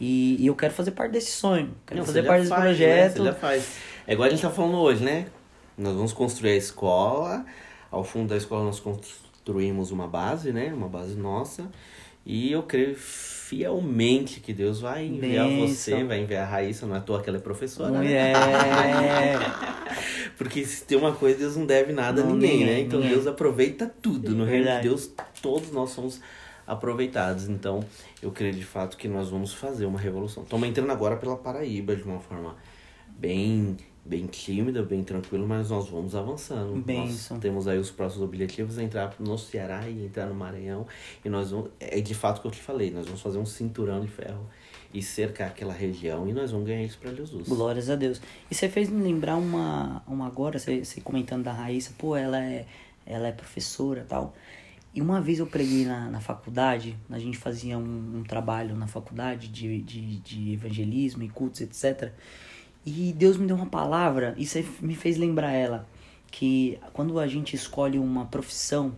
E, 0.00 0.36
e, 0.42 0.46
eu 0.46 0.56
quero 0.56 0.72
fazer 0.74 0.90
parte 0.92 1.12
desse 1.12 1.30
sonho. 1.30 1.72
Quero 1.86 2.00
Não, 2.00 2.06
fazer 2.06 2.24
parte 2.24 2.40
desse 2.40 2.48
faz, 2.48 2.60
né? 2.60 2.66
projeto. 2.66 3.22
Né? 3.22 3.30
Você 3.30 3.34
já 3.34 3.34
faz. 3.34 3.76
É 4.06 4.12
igual 4.14 4.26
a 4.26 4.30
gente 4.30 4.38
está 4.38 4.50
falando 4.50 4.78
hoje, 4.78 5.04
né? 5.04 5.26
Nós 5.78 5.94
vamos 5.94 6.12
construir 6.12 6.50
a 6.50 6.56
escola. 6.56 7.44
Ao 7.90 8.02
fundo 8.02 8.30
da 8.30 8.36
escola 8.36 8.64
nós 8.64 8.80
construímos 8.80 9.92
uma 9.92 10.08
base, 10.08 10.52
né? 10.52 10.72
Uma 10.74 10.88
base 10.88 11.14
nossa. 11.14 11.70
E 12.24 12.52
eu 12.52 12.62
creio 12.62 12.94
fielmente 12.94 14.40
que 14.40 14.52
Deus 14.52 14.80
vai 14.80 15.04
enviar 15.06 15.46
Benção. 15.46 15.68
você, 15.68 16.04
vai 16.04 16.20
enviar 16.20 16.44
a 16.44 16.50
Raíssa, 16.50 16.86
não 16.86 16.94
é 16.94 16.98
à 16.98 17.00
toa 17.00 17.20
que 17.20 17.28
ela 17.28 17.38
é 17.38 17.40
professora, 17.40 17.92
Mulher. 17.92 18.32
né? 18.32 19.38
Porque 20.38 20.64
se 20.64 20.84
tem 20.84 20.96
uma 20.96 21.12
coisa, 21.12 21.38
Deus 21.40 21.56
não 21.56 21.66
deve 21.66 21.92
nada 21.92 22.22
não, 22.22 22.30
a 22.30 22.34
ninguém, 22.34 22.64
né? 22.64 22.80
Então 22.80 23.00
ninguém. 23.00 23.14
Deus 23.14 23.26
aproveita 23.26 23.92
tudo. 24.00 24.34
No 24.34 24.44
reino 24.44 24.64
de 24.64 24.82
Deus, 24.82 25.10
todos 25.42 25.70
nós 25.72 25.90
somos 25.90 26.20
aproveitados. 26.66 27.48
Então, 27.48 27.84
eu 28.22 28.30
creio 28.30 28.54
de 28.54 28.64
fato 28.64 28.96
que 28.96 29.08
nós 29.08 29.28
vamos 29.28 29.52
fazer 29.52 29.84
uma 29.84 29.98
revolução. 29.98 30.42
Estamos 30.42 30.68
entrando 30.68 30.90
agora 30.90 31.16
pela 31.16 31.36
Paraíba 31.36 31.94
de 31.94 32.02
uma 32.02 32.20
forma 32.20 32.56
bem 33.08 33.76
bem 34.04 34.26
tímida, 34.26 34.82
bem 34.82 35.04
tranquilo, 35.04 35.46
mas 35.46 35.70
nós 35.70 35.88
vamos 35.88 36.14
avançando. 36.14 36.74
Benção. 36.82 37.36
Nós 37.36 37.42
temos 37.42 37.68
aí 37.68 37.78
os 37.78 37.90
próximos 37.90 38.24
objetivos, 38.24 38.78
entrar 38.78 39.14
no 39.18 39.38
Ceará 39.38 39.88
e 39.88 40.04
entrar 40.04 40.26
no 40.26 40.34
Maranhão. 40.34 40.86
E 41.24 41.28
nós 41.28 41.50
vamos, 41.50 41.70
é 41.78 42.00
de 42.00 42.14
fato 42.14 42.38
o 42.38 42.40
que 42.42 42.46
eu 42.48 42.50
te 42.50 42.60
falei, 42.60 42.90
nós 42.90 43.06
vamos 43.06 43.20
fazer 43.20 43.38
um 43.38 43.46
cinturão 43.46 44.00
de 44.00 44.08
ferro 44.08 44.46
e 44.92 45.02
cercar 45.02 45.48
aquela 45.48 45.72
região 45.72 46.28
e 46.28 46.32
nós 46.32 46.50
vamos 46.50 46.66
ganhar 46.66 46.82
isso 46.82 46.98
para 46.98 47.14
Jesus. 47.14 47.48
Glórias 47.48 47.88
a 47.88 47.96
Deus. 47.96 48.20
E 48.50 48.54
você 48.54 48.68
fez 48.68 48.90
me 48.90 49.02
lembrar 49.02 49.36
uma, 49.36 50.02
uma 50.06 50.26
agora, 50.26 50.58
você, 50.58 50.84
você 50.84 51.00
comentando 51.00 51.44
da 51.44 51.52
Raíssa, 51.52 51.92
pô, 51.96 52.16
ela 52.16 52.42
é, 52.42 52.66
ela 53.06 53.28
é 53.28 53.32
professora 53.32 54.04
tal. 54.08 54.34
E 54.94 55.00
uma 55.00 55.22
vez 55.22 55.38
eu 55.38 55.46
preguei 55.46 55.86
na, 55.86 56.10
na 56.10 56.20
faculdade, 56.20 56.94
a 57.08 57.18
gente 57.18 57.38
fazia 57.38 57.78
um, 57.78 58.18
um 58.18 58.22
trabalho 58.22 58.76
na 58.76 58.86
faculdade 58.86 59.48
de, 59.48 59.80
de, 59.80 60.18
de 60.18 60.52
evangelismo 60.52 61.22
e 61.22 61.30
cultos, 61.30 61.62
etc. 61.62 62.12
E 62.84 63.12
Deus 63.12 63.36
me 63.36 63.46
deu 63.46 63.56
uma 63.56 63.66
palavra, 63.66 64.34
isso 64.36 64.58
me 64.80 64.94
fez 64.94 65.16
lembrar 65.16 65.52
ela, 65.52 65.86
que 66.30 66.78
quando 66.92 67.18
a 67.18 67.26
gente 67.26 67.54
escolhe 67.54 67.98
uma 67.98 68.26
profissão, 68.26 68.94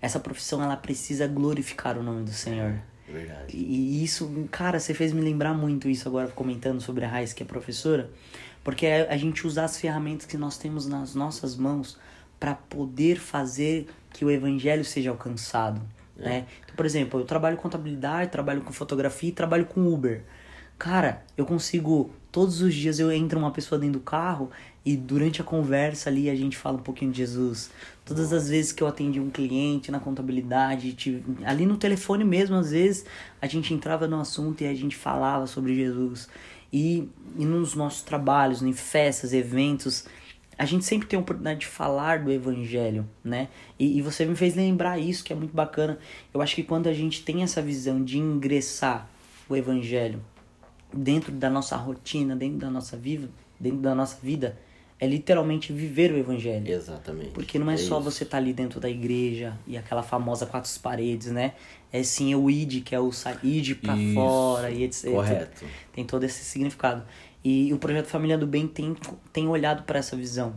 essa 0.00 0.18
profissão 0.18 0.62
ela 0.62 0.76
precisa 0.76 1.26
glorificar 1.26 1.98
o 1.98 2.02
nome 2.02 2.24
do 2.24 2.32
Senhor. 2.32 2.80
Verdade. 3.08 3.56
E 3.56 4.02
isso, 4.02 4.48
cara, 4.50 4.80
você 4.80 4.92
fez 4.92 5.12
me 5.12 5.20
lembrar 5.20 5.54
muito 5.54 5.88
isso 5.88 6.08
agora 6.08 6.28
comentando 6.28 6.80
sobre 6.80 7.04
a 7.04 7.08
Raiz, 7.08 7.32
que 7.32 7.42
é 7.42 7.46
professora, 7.46 8.10
porque 8.64 8.86
é 8.86 9.08
a 9.12 9.16
gente 9.16 9.46
usar 9.46 9.64
as 9.64 9.78
ferramentas 9.78 10.26
que 10.26 10.36
nós 10.36 10.58
temos 10.58 10.86
nas 10.86 11.14
nossas 11.14 11.56
mãos 11.56 11.98
para 12.40 12.54
poder 12.54 13.18
fazer 13.18 13.86
que 14.10 14.24
o 14.24 14.30
evangelho 14.30 14.84
seja 14.84 15.10
alcançado, 15.10 15.80
é. 16.18 16.24
né? 16.24 16.46
Então, 16.64 16.74
por 16.74 16.84
exemplo, 16.84 17.20
eu 17.20 17.24
trabalho 17.24 17.56
com 17.56 17.62
contabilidade, 17.62 18.30
trabalho 18.30 18.62
com 18.62 18.72
fotografia 18.72 19.32
trabalho 19.32 19.66
com 19.66 19.86
Uber. 19.86 20.22
Cara, 20.78 21.22
eu 21.36 21.46
consigo 21.46 22.10
todos 22.36 22.60
os 22.60 22.74
dias 22.74 22.98
eu 22.98 23.10
entro 23.10 23.38
uma 23.38 23.50
pessoa 23.50 23.78
dentro 23.78 23.98
do 23.98 24.04
carro 24.04 24.50
e 24.84 24.94
durante 24.94 25.40
a 25.40 25.44
conversa 25.44 26.10
ali 26.10 26.28
a 26.28 26.34
gente 26.34 26.54
fala 26.54 26.76
um 26.76 26.82
pouquinho 26.82 27.10
de 27.10 27.16
Jesus. 27.16 27.70
Todas 28.04 28.30
as 28.30 28.50
vezes 28.50 28.72
que 28.72 28.82
eu 28.82 28.86
atendi 28.86 29.18
um 29.18 29.30
cliente 29.30 29.90
na 29.90 29.98
contabilidade, 29.98 31.24
ali 31.46 31.64
no 31.64 31.78
telefone 31.78 32.24
mesmo, 32.24 32.54
às 32.56 32.72
vezes 32.72 33.06
a 33.40 33.46
gente 33.46 33.72
entrava 33.72 34.06
no 34.06 34.20
assunto 34.20 34.62
e 34.62 34.66
a 34.66 34.74
gente 34.74 34.94
falava 34.94 35.46
sobre 35.46 35.74
Jesus. 35.74 36.28
E, 36.70 37.08
e 37.38 37.46
nos 37.46 37.74
nossos 37.74 38.02
trabalhos, 38.02 38.60
em 38.60 38.74
festas, 38.74 39.32
eventos, 39.32 40.04
a 40.58 40.66
gente 40.66 40.84
sempre 40.84 41.08
tem 41.08 41.16
a 41.16 41.22
oportunidade 41.22 41.60
de 41.60 41.66
falar 41.66 42.22
do 42.22 42.30
evangelho, 42.30 43.08
né? 43.24 43.48
E, 43.78 43.96
e, 43.96 44.02
você 44.02 44.26
me 44.26 44.36
fez 44.36 44.54
lembrar 44.54 44.98
isso, 44.98 45.24
que 45.24 45.32
é 45.32 45.36
muito 45.36 45.56
bacana. 45.56 45.98
Eu 46.34 46.42
acho 46.42 46.54
que 46.54 46.62
quando 46.62 46.86
a 46.86 46.92
gente 46.92 47.22
tem 47.22 47.42
essa 47.42 47.62
visão 47.62 48.04
de 48.04 48.18
ingressar 48.18 49.08
o 49.48 49.56
evangelho 49.56 50.20
dentro 50.92 51.32
da 51.32 51.50
nossa 51.50 51.76
rotina, 51.76 52.36
dentro 52.36 52.58
da 52.58 52.70
nossa 52.70 52.96
vida, 52.96 53.28
dentro 53.58 53.78
da 53.78 53.94
nossa 53.94 54.16
vida, 54.22 54.58
é 54.98 55.06
literalmente 55.06 55.72
viver 55.72 56.12
o 56.12 56.16
evangelho. 56.16 56.66
Exatamente. 56.68 57.30
Porque 57.30 57.58
não 57.58 57.70
é, 57.70 57.74
é 57.74 57.76
só 57.76 57.98
isso. 57.98 58.10
você 58.10 58.24
estar 58.24 58.38
tá 58.38 58.42
ali 58.42 58.52
dentro 58.52 58.80
da 58.80 58.88
igreja 58.88 59.58
e 59.66 59.76
aquela 59.76 60.02
famosa 60.02 60.46
quatro 60.46 60.70
paredes, 60.80 61.30
né? 61.30 61.52
É 61.92 62.02
sim 62.02 62.34
o 62.34 62.50
id, 62.50 62.82
que 62.82 62.94
é 62.94 63.00
o 63.00 63.12
sair 63.12 63.74
para 63.74 63.94
fora 64.14 64.70
e 64.70 64.84
etc. 64.84 65.10
Correto. 65.10 65.64
Tem 65.92 66.04
todo 66.04 66.24
esse 66.24 66.44
significado. 66.44 67.02
E 67.44 67.72
o 67.72 67.78
projeto 67.78 68.06
Família 68.06 68.36
do 68.36 68.46
Bem 68.46 68.66
tem, 68.66 68.96
tem 69.32 69.46
olhado 69.48 69.84
para 69.84 69.98
essa 69.98 70.16
visão. 70.16 70.54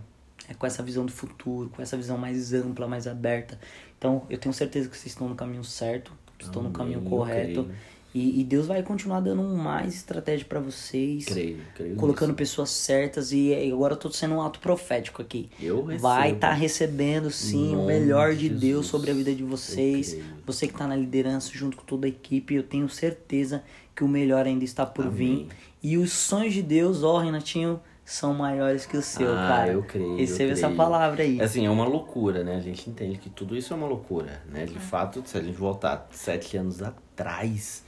É 0.48 0.54
com 0.54 0.66
essa 0.66 0.82
visão 0.82 1.06
do 1.06 1.12
futuro, 1.12 1.70
com 1.70 1.82
essa 1.82 1.96
visão 1.96 2.18
mais 2.18 2.54
ampla, 2.54 2.88
mais 2.88 3.06
aberta. 3.06 3.60
Então, 3.98 4.24
eu 4.30 4.38
tenho 4.38 4.54
certeza 4.54 4.90
que 4.90 4.98
vocês 4.98 5.12
estão 5.14 5.30
no 5.30 5.36
caminho 5.36 5.64
certo, 5.64 6.12
estão 6.40 6.62
Amém, 6.62 6.72
no 6.72 6.78
caminho 6.78 7.02
correto. 7.02 7.70
E, 8.14 8.42
e, 8.42 8.44
Deus 8.44 8.66
vai 8.66 8.82
continuar 8.82 9.20
dando 9.20 9.44
mais 9.44 9.94
estratégia 9.94 10.46
para 10.48 10.60
vocês. 10.60 11.26
Creio, 11.26 11.60
creio 11.76 11.96
colocando 11.96 12.30
nisso. 12.30 12.38
pessoas 12.38 12.72
certas. 12.72 13.32
E 13.32 13.54
agora 13.72 13.94
eu 13.94 13.98
tô 13.98 14.12
sendo 14.12 14.36
um 14.36 14.42
ato 14.42 14.60
profético 14.60 15.22
aqui. 15.22 15.50
Eu 15.62 15.84
recebo. 15.84 16.02
Vai 16.02 16.32
estar 16.32 16.50
tá 16.50 16.54
recebendo, 16.54 17.30
sim, 17.30 17.76
o 17.76 17.86
melhor 17.86 18.34
de, 18.34 18.50
de 18.50 18.56
Deus 18.56 18.88
sobre 18.88 19.12
a 19.12 19.14
vida 19.14 19.34
de 19.34 19.44
vocês. 19.44 20.18
Você 20.44 20.68
que 20.68 20.74
tá 20.74 20.88
na 20.88 20.96
liderança 20.96 21.52
junto 21.54 21.78
com 21.78 21.84
toda 21.84 22.08
a 22.08 22.10
equipe. 22.10 22.56
Eu 22.56 22.64
tenho 22.64 22.90
certeza 22.90 23.64
que 23.96 24.04
o 24.04 24.08
melhor 24.08 24.46
ainda 24.48 24.64
está 24.64 24.88
por 24.88 25.06
Amém. 25.06 25.16
vir. 25.16 25.48
E 25.84 25.98
os 25.98 26.12
sonhos 26.12 26.54
de 26.54 26.64
Deus, 26.64 27.04
ó, 27.04 27.20
Renatinho, 27.20 27.80
são 28.04 28.34
maiores 28.34 28.88
que 28.88 28.98
o 28.98 29.04
seu, 29.04 29.32
ah, 29.32 29.48
cara. 29.48 29.72
eu 29.72 29.84
creio. 29.84 30.18
Receba 30.18 30.54
essa 30.54 30.72
palavra 30.72 31.22
aí. 31.22 31.40
Assim, 31.40 31.68
é 31.68 31.70
uma 31.70 31.86
loucura, 31.86 32.44
né? 32.44 32.56
A 32.56 32.60
gente 32.60 32.90
entende 32.90 33.20
que 33.20 33.30
tudo 33.30 33.56
isso 33.56 33.72
é 33.72 33.76
uma 33.76 33.86
loucura, 33.86 34.42
né? 34.50 34.66
De 34.66 34.80
fato, 34.80 35.22
se 35.28 35.38
a 35.38 35.42
gente 35.44 35.56
voltar 35.56 36.08
sete 36.10 36.58
anos 36.58 36.82
atrás 36.82 37.88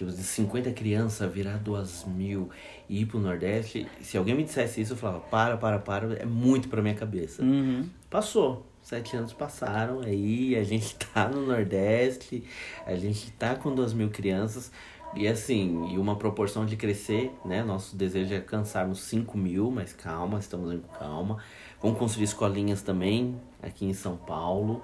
tipo, 0.00 0.10
de 0.10 0.22
50 0.22 0.72
crianças 0.72 1.30
virar 1.32 1.58
duas 1.58 2.04
mil 2.04 2.48
e 2.88 3.02
ir 3.02 3.06
pro 3.06 3.18
Nordeste, 3.18 3.86
se 4.00 4.16
alguém 4.16 4.34
me 4.34 4.42
dissesse 4.42 4.80
isso, 4.80 4.94
eu 4.94 4.96
falava, 4.96 5.20
para, 5.20 5.56
para, 5.56 5.78
para, 5.78 6.14
é 6.14 6.24
muito 6.24 6.68
pra 6.68 6.80
minha 6.80 6.94
cabeça. 6.94 7.42
Uhum. 7.42 7.88
Passou. 8.08 8.66
Sete 8.82 9.14
anos 9.14 9.34
passaram 9.34 10.00
aí, 10.00 10.56
a 10.56 10.64
gente 10.64 10.96
tá 11.12 11.28
no 11.28 11.44
Nordeste, 11.46 12.42
a 12.86 12.94
gente 12.94 13.30
tá 13.32 13.54
com 13.54 13.74
duas 13.74 13.92
mil 13.92 14.08
crianças. 14.08 14.72
E 15.14 15.28
assim, 15.28 15.92
e 15.92 15.98
uma 15.98 16.16
proporção 16.16 16.64
de 16.64 16.76
crescer, 16.76 17.32
né? 17.44 17.62
Nosso 17.64 17.96
desejo 17.96 18.32
é 18.32 18.36
alcançarmos 18.36 19.00
5 19.00 19.36
mil, 19.36 19.68
mas 19.70 19.92
calma, 19.92 20.38
estamos 20.38 20.72
indo 20.72 20.82
com 20.82 20.96
calma. 20.96 21.38
Vamos 21.82 21.98
construir 21.98 22.24
escolinhas 22.24 22.80
também 22.80 23.38
aqui 23.60 23.84
em 23.84 23.92
São 23.92 24.16
Paulo. 24.16 24.82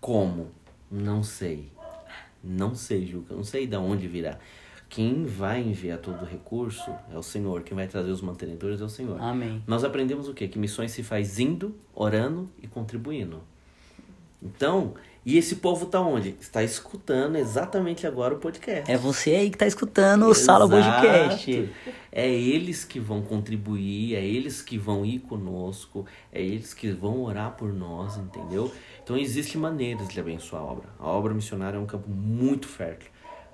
Como? 0.00 0.48
Não 0.90 1.22
sei. 1.22 1.70
Não 2.42 2.74
sei, 2.74 3.06
Juca, 3.06 3.34
não 3.34 3.44
sei 3.44 3.66
de 3.66 3.76
onde 3.76 4.06
virá. 4.06 4.38
Quem 4.88 5.26
vai 5.26 5.60
enviar 5.60 5.98
todo 5.98 6.22
o 6.22 6.24
recurso 6.24 6.90
é 7.12 7.18
o 7.18 7.22
Senhor. 7.22 7.62
Quem 7.62 7.76
vai 7.76 7.86
trazer 7.86 8.10
os 8.10 8.22
mantenedores 8.22 8.80
é 8.80 8.84
o 8.84 8.88
Senhor. 8.88 9.20
Amém. 9.20 9.62
Nós 9.66 9.84
aprendemos 9.84 10.28
o 10.28 10.34
quê? 10.34 10.48
Que 10.48 10.58
missões 10.58 10.92
se 10.92 11.02
faz 11.02 11.38
indo, 11.38 11.74
orando 11.94 12.48
e 12.62 12.66
contribuindo. 12.66 13.42
Então, 14.42 14.94
E 15.28 15.36
esse 15.36 15.56
povo 15.56 15.84
tá 15.84 16.00
onde? 16.00 16.34
Está 16.40 16.62
escutando 16.64 17.36
exatamente 17.36 18.06
agora 18.06 18.32
o 18.32 18.38
podcast. 18.38 18.90
É 18.90 18.96
você 18.96 19.34
aí 19.34 19.50
que 19.50 19.58
tá 19.58 19.66
escutando 19.66 20.24
o 20.24 20.32
Sala 20.32 20.66
Podcast. 20.66 21.70
É 22.10 22.26
eles 22.26 22.82
que 22.82 22.98
vão 22.98 23.20
contribuir, 23.20 24.14
é 24.14 24.24
eles 24.24 24.62
que 24.62 24.78
vão 24.78 25.04
ir 25.04 25.18
conosco, 25.18 26.06
é 26.32 26.40
eles 26.40 26.72
que 26.72 26.90
vão 26.92 27.22
orar 27.24 27.50
por 27.58 27.74
nós, 27.74 28.16
entendeu? 28.16 28.72
Então 29.04 29.18
existem 29.18 29.60
maneiras 29.60 30.08
de 30.08 30.18
abençoar 30.18 30.62
a 30.62 30.64
obra. 30.64 30.88
A 30.98 31.06
obra 31.08 31.34
missionária 31.34 31.76
é 31.76 31.78
um 31.78 31.84
campo 31.84 32.08
muito 32.08 32.66
fértil 32.66 33.10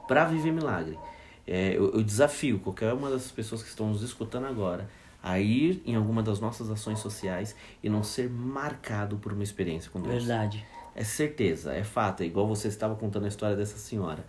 para 0.06 0.26
viver 0.26 0.52
milagre. 0.52 0.96
É, 1.44 1.76
eu, 1.76 1.92
eu 1.92 2.04
desafio 2.04 2.60
qualquer 2.60 2.92
uma 2.92 3.10
das 3.10 3.32
pessoas 3.32 3.64
que 3.64 3.68
estão 3.68 3.88
nos 3.88 4.00
escutando 4.00 4.46
agora 4.46 4.88
a 5.20 5.40
ir 5.40 5.82
em 5.84 5.96
alguma 5.96 6.22
das 6.22 6.38
nossas 6.38 6.70
ações 6.70 7.00
sociais 7.00 7.56
e 7.82 7.88
não 7.88 8.04
ser 8.04 8.30
marcado 8.30 9.16
por 9.16 9.32
uma 9.32 9.42
experiência 9.42 9.90
com 9.90 10.00
Deus. 10.00 10.24
Verdade. 10.24 10.64
É 10.94 11.04
certeza, 11.04 11.72
é 11.74 11.82
fato. 11.82 12.22
É 12.22 12.26
igual 12.26 12.46
você 12.46 12.68
estava 12.68 12.94
contando 12.94 13.24
a 13.24 13.28
história 13.28 13.56
dessa 13.56 13.78
senhora. 13.78 14.24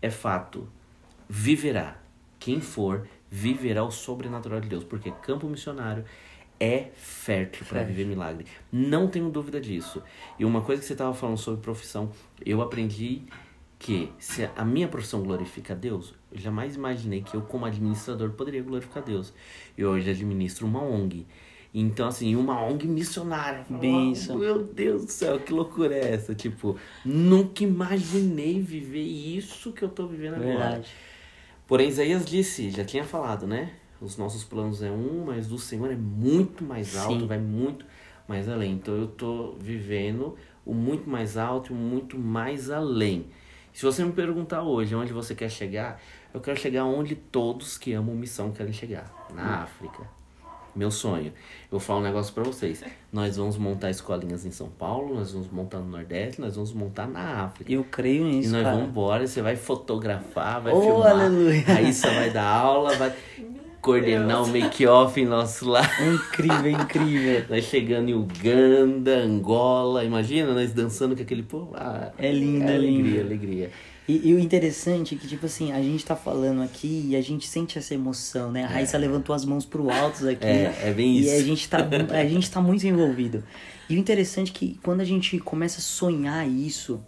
É 0.00 0.10
fato. 0.10 0.68
Viverá. 1.28 1.96
Quem 2.38 2.60
for, 2.60 3.08
viverá 3.30 3.84
o 3.84 3.90
sobrenatural 3.90 4.60
de 4.60 4.68
Deus. 4.68 4.84
Porque 4.84 5.10
campo 5.22 5.46
missionário 5.46 6.04
é 6.60 6.90
fértil 6.94 7.64
para 7.66 7.82
viver 7.82 8.04
milagre. 8.04 8.46
Não 8.70 9.08
tenho 9.08 9.30
dúvida 9.30 9.60
disso. 9.60 10.02
E 10.38 10.44
uma 10.44 10.60
coisa 10.60 10.80
que 10.80 10.86
você 10.86 10.92
estava 10.92 11.14
falando 11.14 11.38
sobre 11.38 11.60
profissão, 11.60 12.12
eu 12.44 12.60
aprendi 12.62 13.22
que 13.78 14.12
se 14.16 14.48
a 14.56 14.64
minha 14.64 14.86
profissão 14.86 15.24
glorifica 15.24 15.72
a 15.72 15.76
Deus, 15.76 16.14
eu 16.30 16.38
jamais 16.38 16.76
imaginei 16.76 17.20
que 17.20 17.34
eu, 17.34 17.42
como 17.42 17.66
administrador, 17.66 18.30
poderia 18.30 18.62
glorificar 18.62 19.02
a 19.02 19.06
Deus. 19.06 19.34
Eu 19.76 19.90
hoje 19.90 20.08
administro 20.08 20.66
uma 20.68 20.80
ONG. 20.80 21.26
Então, 21.74 22.08
assim, 22.08 22.36
uma 22.36 22.62
ONG 22.62 22.86
missionária. 22.86 23.64
Benção. 23.68 24.38
Meu 24.38 24.62
Deus 24.62 25.06
do 25.06 25.10
céu, 25.10 25.38
que 25.38 25.52
loucura 25.52 25.94
é 25.94 26.12
essa? 26.12 26.34
Tipo, 26.34 26.76
nunca 27.04 27.64
imaginei 27.64 28.60
viver 28.60 29.00
isso 29.00 29.72
que 29.72 29.82
eu 29.82 29.88
tô 29.88 30.06
vivendo 30.06 30.34
agora. 30.34 30.50
Verdade. 30.50 30.92
Porém, 31.66 31.88
Isaías 31.88 32.26
disse, 32.26 32.70
já 32.70 32.84
tinha 32.84 33.04
falado, 33.04 33.46
né? 33.46 33.72
Os 34.00 34.18
nossos 34.18 34.44
planos 34.44 34.82
é 34.82 34.90
um, 34.90 35.24
mas 35.26 35.46
do 35.46 35.58
Senhor 35.58 35.90
é 35.90 35.96
muito 35.96 36.62
mais 36.62 36.94
alto, 36.96 37.20
Sim. 37.20 37.26
vai 37.26 37.38
muito 37.38 37.86
mais 38.28 38.48
além. 38.48 38.72
Então, 38.72 38.94
eu 38.94 39.06
tô 39.06 39.54
vivendo 39.58 40.36
o 40.66 40.74
muito 40.74 41.08
mais 41.08 41.38
alto 41.38 41.72
e 41.72 41.74
o 41.74 41.78
muito 41.78 42.18
mais 42.18 42.70
além. 42.70 43.26
Se 43.72 43.82
você 43.82 44.04
me 44.04 44.12
perguntar 44.12 44.62
hoje 44.62 44.94
onde 44.94 45.14
você 45.14 45.34
quer 45.34 45.48
chegar, 45.48 45.98
eu 46.34 46.40
quero 46.40 46.60
chegar 46.60 46.84
onde 46.84 47.14
todos 47.14 47.78
que 47.78 47.94
amam 47.94 48.14
missão 48.14 48.52
querem 48.52 48.74
chegar. 48.74 49.10
Na 49.34 49.62
África. 49.62 50.21
Meu 50.74 50.90
sonho. 50.90 51.32
Eu 51.70 51.78
falo 51.78 52.00
um 52.00 52.02
negócio 52.02 52.32
pra 52.32 52.42
vocês. 52.44 52.82
Nós 53.12 53.36
vamos 53.36 53.56
montar 53.58 53.90
escolinhas 53.90 54.46
em 54.46 54.50
São 54.50 54.68
Paulo, 54.68 55.14
nós 55.14 55.32
vamos 55.32 55.48
montar 55.50 55.78
no 55.78 55.88
Nordeste, 55.88 56.40
nós 56.40 56.54
vamos 56.54 56.72
montar 56.72 57.06
na 57.06 57.44
África. 57.44 57.70
Eu 57.72 57.84
creio 57.84 58.26
E 58.26 58.36
nisso, 58.36 58.52
nós 58.52 58.62
cara. 58.62 58.74
vamos 58.76 58.90
embora, 58.90 59.26
você 59.26 59.42
vai 59.42 59.54
fotografar, 59.56 60.60
vai 60.62 60.72
Oh, 60.72 60.80
filmar. 60.80 61.10
aleluia. 61.10 61.64
Aí 61.68 61.92
você 61.92 62.08
vai 62.08 62.30
dar 62.30 62.46
aula, 62.46 62.94
vai 62.96 63.12
coordenar 63.82 64.42
o 64.44 64.46
make-off 64.48 65.20
em 65.20 65.26
nosso 65.26 65.68
lar. 65.68 65.90
Incrível, 66.02 66.70
incrível. 66.70 67.44
Nós 67.50 67.64
chegando 67.64 68.08
em 68.08 68.14
Uganda, 68.14 69.18
Angola, 69.18 70.04
imagina 70.04 70.54
nós 70.54 70.72
dançando 70.72 71.16
com 71.16 71.22
aquele 71.22 71.42
povo. 71.42 71.72
Ah, 71.74 72.12
É 72.16 72.30
lindo, 72.32 72.64
é 72.64 72.74
alegria, 72.76 73.00
lindo. 73.02 73.20
alegria. 73.26 73.70
E, 74.08 74.28
e 74.30 74.34
o 74.34 74.38
interessante 74.38 75.14
é 75.14 75.18
que, 75.18 75.28
tipo 75.28 75.46
assim, 75.46 75.70
a 75.72 75.80
gente 75.80 76.04
tá 76.04 76.16
falando 76.16 76.60
aqui 76.62 77.06
e 77.10 77.16
a 77.16 77.20
gente 77.20 77.46
sente 77.46 77.78
essa 77.78 77.94
emoção, 77.94 78.50
né? 78.50 78.64
A 78.64 78.68
Raíssa 78.68 78.98
levantou 78.98 79.34
as 79.34 79.44
mãos 79.44 79.64
pro 79.64 79.88
alto 79.90 80.28
aqui. 80.28 80.44
É, 80.44 80.74
é 80.88 80.92
bem 80.92 81.16
E 81.18 81.20
isso. 81.20 81.34
a 81.34 81.42
gente, 81.42 81.68
tá, 81.68 81.78
a 82.10 82.24
gente 82.26 82.50
tá 82.50 82.60
muito 82.60 82.84
envolvido. 82.86 83.44
E 83.88 83.94
o 83.94 83.98
interessante 83.98 84.50
é 84.50 84.54
que 84.54 84.78
quando 84.82 85.00
a 85.02 85.04
gente 85.04 85.38
começa 85.38 85.78
a 85.78 85.82
sonhar 85.82 86.48
isso 86.48 87.00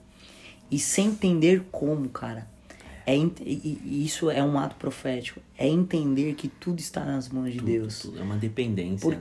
e 0.70 0.78
sem 0.78 1.06
entender 1.08 1.64
como, 1.72 2.08
cara, 2.08 2.46
é, 3.06 3.16
e- 3.16 3.78
e 3.84 4.04
isso 4.06 4.30
é 4.30 4.42
um 4.42 4.56
ato 4.58 4.76
profético. 4.76 5.40
É 5.58 5.66
entender 5.68 6.34
que 6.34 6.46
tudo 6.48 6.78
está 6.78 7.04
nas 7.04 7.28
mãos 7.28 7.52
de 7.52 7.60
Deus. 7.60 7.98
Tudo, 8.00 8.18
É 8.20 8.22
uma 8.22 8.36
dependência. 8.36 9.08
né? 9.08 9.16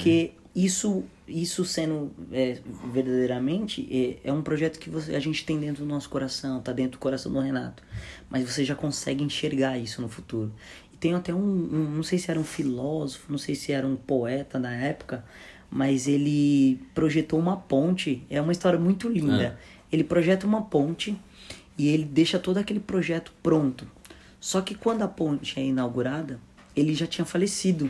Isso, 0.55 1.03
isso 1.27 1.65
sendo 1.65 2.11
é, 2.31 2.59
verdadeiramente, 2.93 3.87
é, 4.23 4.29
é 4.29 4.31
um 4.31 4.41
projeto 4.43 4.77
que 4.79 4.89
você, 4.89 5.15
a 5.15 5.19
gente 5.19 5.43
tem 5.45 5.59
dentro 5.59 5.83
do 5.83 5.89
nosso 5.89 6.07
coração, 6.09 6.61
tá 6.61 6.71
dentro 6.71 6.93
do 6.93 6.99
coração 6.99 7.31
do 7.31 7.39
Renato. 7.39 7.81
Mas 8.29 8.43
você 8.49 8.63
já 8.63 8.75
consegue 8.75 9.23
enxergar 9.23 9.77
isso 9.79 9.99
no 10.01 10.07
futuro. 10.07 10.53
E 10.93 10.97
tem 10.97 11.15
até 11.15 11.33
um, 11.33 11.39
um- 11.39 11.89
não 11.95 12.03
sei 12.03 12.19
se 12.19 12.29
era 12.29 12.39
um 12.39 12.43
filósofo, 12.43 13.31
não 13.31 13.37
sei 13.39 13.55
se 13.55 13.71
era 13.71 13.87
um 13.87 13.95
poeta 13.95 14.59
na 14.59 14.71
época, 14.73 15.25
mas 15.71 16.07
ele 16.07 16.79
projetou 16.93 17.39
uma 17.39 17.57
ponte. 17.57 18.23
É 18.29 18.39
uma 18.39 18.51
história 18.51 18.77
muito 18.77 19.09
linda. 19.09 19.59
Ele 19.91 20.03
projeta 20.03 20.45
uma 20.45 20.61
ponte 20.61 21.17
e 21.77 21.87
ele 21.87 22.03
deixa 22.05 22.37
todo 22.37 22.57
aquele 22.59 22.79
projeto 22.79 23.33
pronto. 23.41 23.87
Só 24.39 24.61
que 24.61 24.75
quando 24.75 25.01
a 25.01 25.07
ponte 25.07 25.59
é 25.59 25.63
inaugurada, 25.65 26.39
ele 26.75 26.93
já 26.93 27.07
tinha 27.07 27.25
falecido. 27.25 27.89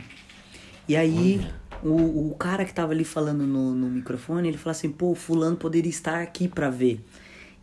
E 0.88 0.94
aí, 0.96 1.40
o, 1.84 2.30
o 2.30 2.34
cara 2.36 2.64
que 2.64 2.72
tava 2.72 2.92
ali 2.92 3.04
falando 3.04 3.46
no, 3.46 3.74
no 3.74 3.88
microfone, 3.88 4.48
ele 4.48 4.56
falou 4.58 4.72
assim, 4.72 4.90
pô, 4.90 5.14
fulano 5.14 5.56
poderia 5.56 5.90
estar 5.90 6.20
aqui 6.22 6.48
pra 6.48 6.70
ver. 6.70 7.04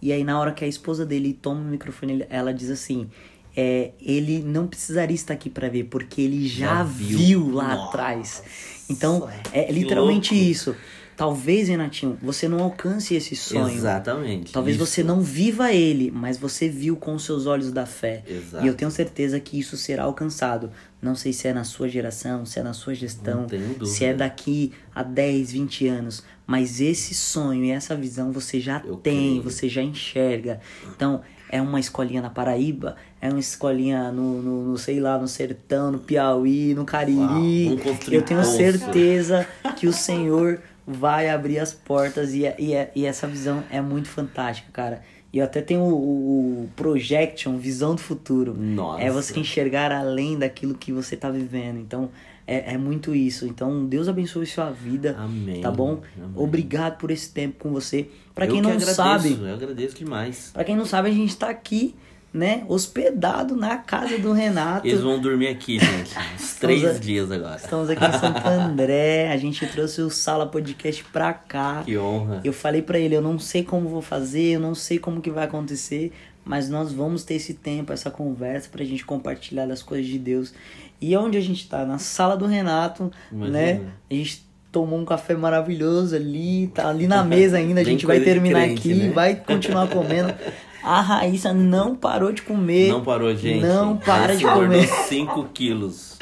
E 0.02 0.12
aí, 0.12 0.24
na 0.24 0.40
hora 0.40 0.52
que 0.52 0.64
a 0.64 0.68
esposa 0.68 1.06
dele 1.06 1.34
toma 1.34 1.62
o 1.62 1.66
microfone, 1.66 2.26
ela 2.30 2.54
diz 2.54 2.70
assim, 2.70 3.10
é, 3.56 3.92
ele 4.02 4.40
não 4.42 4.66
precisaria 4.68 5.14
estar 5.16 5.34
aqui 5.34 5.50
pra 5.50 5.68
ver, 5.70 5.86
porque 5.86 6.22
ele 6.22 6.48
já, 6.48 6.78
Já 6.78 6.84
viu. 6.84 7.18
viu. 7.18 7.52
lá 7.52 7.76
Nossa. 7.76 7.88
atrás. 7.90 8.44
Então, 8.90 9.30
é 9.52 9.72
literalmente 9.72 10.34
louco. 10.34 10.50
isso. 10.50 10.76
Talvez, 11.22 11.70
Renatinho, 11.70 12.18
você 12.20 12.48
não 12.48 12.64
alcance 12.64 13.14
esse 13.14 13.36
sonho. 13.36 13.76
Exatamente. 13.76 14.52
Talvez 14.52 14.76
isso. 14.76 14.84
você 14.84 15.04
não 15.04 15.22
viva 15.22 15.72
ele, 15.72 16.10
mas 16.10 16.36
você 16.36 16.68
viu 16.68 16.96
com 16.96 17.14
os 17.14 17.24
seus 17.24 17.46
olhos 17.46 17.72
da 17.72 17.86
fé. 17.86 18.24
Exato. 18.28 18.66
E 18.66 18.68
eu 18.68 18.74
tenho 18.74 18.90
certeza 18.90 19.40
que 19.40 19.60
isso 19.60 19.78
será 19.78 20.06
alcançado. 20.06 20.72
Não 21.00 21.14
sei 21.14 21.32
se 21.32 21.48
é 21.48 21.54
na 21.54 21.64
sua 21.64 21.88
geração, 21.88 22.44
se 22.44 22.60
é 22.60 22.64
na 22.64 22.74
sua 22.74 22.96
gestão, 22.96 23.46
se 23.86 24.04
é 24.04 24.16
daqui 24.16 24.72
a 24.96 25.04
10, 25.04 25.52
20 25.52 25.88
anos. 25.90 26.24
Mas 26.48 26.82
esse 26.82 27.14
sonho 27.14 27.66
e 27.66 27.70
essa 27.70 27.96
visão 27.96 28.32
você 28.32 28.60
já 28.60 28.82
Eu 28.84 28.96
tem, 28.96 29.40
creio. 29.40 29.44
você 29.44 29.70
já 29.70 29.84
enxerga. 29.84 30.60
Então, 30.96 31.22
é 31.52 31.62
uma 31.62 31.80
escolinha 31.80 32.22
na 32.22 32.30
Paraíba, 32.30 32.96
é 33.22 33.30
uma 33.30 33.40
escolinha 33.40 34.12
no, 34.12 34.42
no, 34.42 34.64
no, 34.70 34.78
sei 34.78 35.00
lá, 35.00 35.20
no 35.20 35.28
sertão, 35.28 35.92
no 35.92 36.00
Piauí, 36.00 36.74
no 36.74 36.86
Cariri. 36.86 37.20
Uau, 37.20 37.98
eu 38.10 38.22
tenho 38.22 38.44
certeza 38.44 39.46
que 39.76 39.86
o 39.86 39.94
Senhor 39.94 40.62
vai 40.94 41.30
abrir 41.30 41.60
as 41.60 41.74
portas 41.74 42.34
e, 42.34 42.46
é- 42.46 42.56
e, 42.60 42.74
é- 42.74 42.92
e 42.96 43.06
essa 43.06 43.28
visão 43.28 43.64
é 43.70 43.82
muito 43.82 44.08
fantástica, 44.10 44.70
cara. 44.72 45.02
E 45.34 45.38
eu 45.38 45.46
até 45.46 45.62
tenho 45.62 45.82
o, 45.82 46.64
o, 46.66 46.70
Projection, 46.76 47.56
Visão 47.58 47.96
do 47.96 48.02
Futuro. 48.02 48.54
Nossa. 48.54 49.02
É 49.02 49.10
você 49.10 49.40
enxergar 49.40 49.92
além 49.92 50.38
daquilo 50.38 50.74
que 50.76 50.92
você 50.92 51.16
tá 51.16 51.30
vivendo. 51.30 51.80
Então, 51.80 52.10
é, 52.46 52.74
é 52.74 52.78
muito 52.78 53.16
isso. 53.16 53.48
Então, 53.48 53.86
Deus 53.86 54.10
abençoe 54.10 54.46
sua 54.46 54.70
vida. 54.72 55.16
Amém. 55.18 55.62
Tá 55.62 55.72
bom? 55.72 56.02
Amém. 56.18 56.32
Obrigado 56.36 56.98
por 56.98 57.12
esse 57.12 57.32
tempo 57.32 57.56
com 57.60 57.72
você. 57.72 58.10
Pra 58.36 58.46
Eu 58.46 58.52
quem 58.52 58.58
que 58.62 58.68
não 58.68 58.72
agradeço, 58.72 58.96
sabe, 58.96 59.38
Eu 59.42 59.54
agradeço 59.54 59.96
demais. 59.96 60.50
para 60.54 60.64
quem 60.66 60.76
não 60.76 60.86
sabe, 60.86 61.08
a 61.10 61.14
gente 61.14 61.36
tá 61.38 61.50
aqui, 61.50 61.96
né, 62.34 62.64
hospedado 62.68 63.56
na 63.56 63.78
casa 63.78 64.18
do 64.18 64.32
Renato. 64.32 64.88
Eles 64.88 65.02
vão 65.02 65.20
dormir 65.20 65.48
aqui, 65.50 65.78
gente. 65.80 66.12
Uns 66.36 66.54
três 66.56 66.86
a- 66.86 66.94
dias 66.94 67.30
agora. 67.32 67.58
Estamos 67.58 67.90
aqui 67.90 68.04
em 68.06 68.12
Santo 68.20 68.48
André. 68.48 69.30
A 69.32 69.38
gente 69.38 69.66
trouxe 69.68 70.02
o 70.02 70.10
Sala 70.10 70.46
Podcast 70.48 71.04
pra 71.12 71.34
cá. 71.34 71.84
Que 71.86 71.98
honra. 71.98 72.40
Eu 72.44 72.54
falei 72.54 72.82
pra 72.82 72.98
ele, 72.98 73.16
eu 73.16 73.22
não 73.22 73.38
sei 73.38 73.64
como 73.64 73.90
vou 73.90 74.02
fazer, 74.02 74.54
eu 74.56 74.60
não 74.60 74.74
sei 74.74 74.98
como 74.98 75.20
que 75.22 75.30
vai 75.30 75.44
acontecer, 75.44 76.14
mas 76.46 76.70
nós 76.70 76.94
vamos 76.94 77.24
ter 77.24 77.34
esse 77.36 77.54
tempo, 77.54 77.92
essa 77.92 78.10
conversa 78.10 78.70
pra 78.72 78.84
gente 78.86 79.06
compartilhar 79.06 79.66
das 79.66 79.84
coisas 79.84 80.08
de 80.08 80.18
Deus. 80.18 80.54
E 81.02 81.16
onde 81.18 81.38
a 81.38 81.42
gente 81.42 81.68
tá? 81.68 81.84
Na 81.86 81.98
sala 81.98 82.38
do 82.38 82.46
Renato, 82.46 83.12
Imagina. 83.32 83.58
né? 83.58 83.82
A 84.10 84.14
gente 84.14 84.46
tomou 84.72 84.98
um 84.98 85.04
café 85.04 85.36
maravilhoso 85.36 86.16
ali, 86.16 86.68
tá 86.74 86.88
ali 86.88 87.06
na 87.08 87.26
mesa 87.26 87.58
ainda, 87.58 87.82
a 87.82 87.84
gente 87.84 88.06
vai 88.06 88.22
terminar 88.22 88.62
crente, 88.68 88.80
aqui, 88.80 88.94
né? 88.94 89.10
vai 89.12 89.36
continuar 89.36 89.88
comendo. 89.90 90.34
A 90.84 91.02
Raíssa 91.02 91.54
não 91.54 91.96
parou 91.96 92.32
de 92.32 92.42
comer. 92.42 92.90
Não 92.90 93.04
parou, 93.04 93.36
gente. 93.36 93.62
Não 93.62 93.98
para 93.98 94.36
de 94.36 94.44
comer. 94.44 94.88
5 95.08 95.50
quilos. 95.54 96.18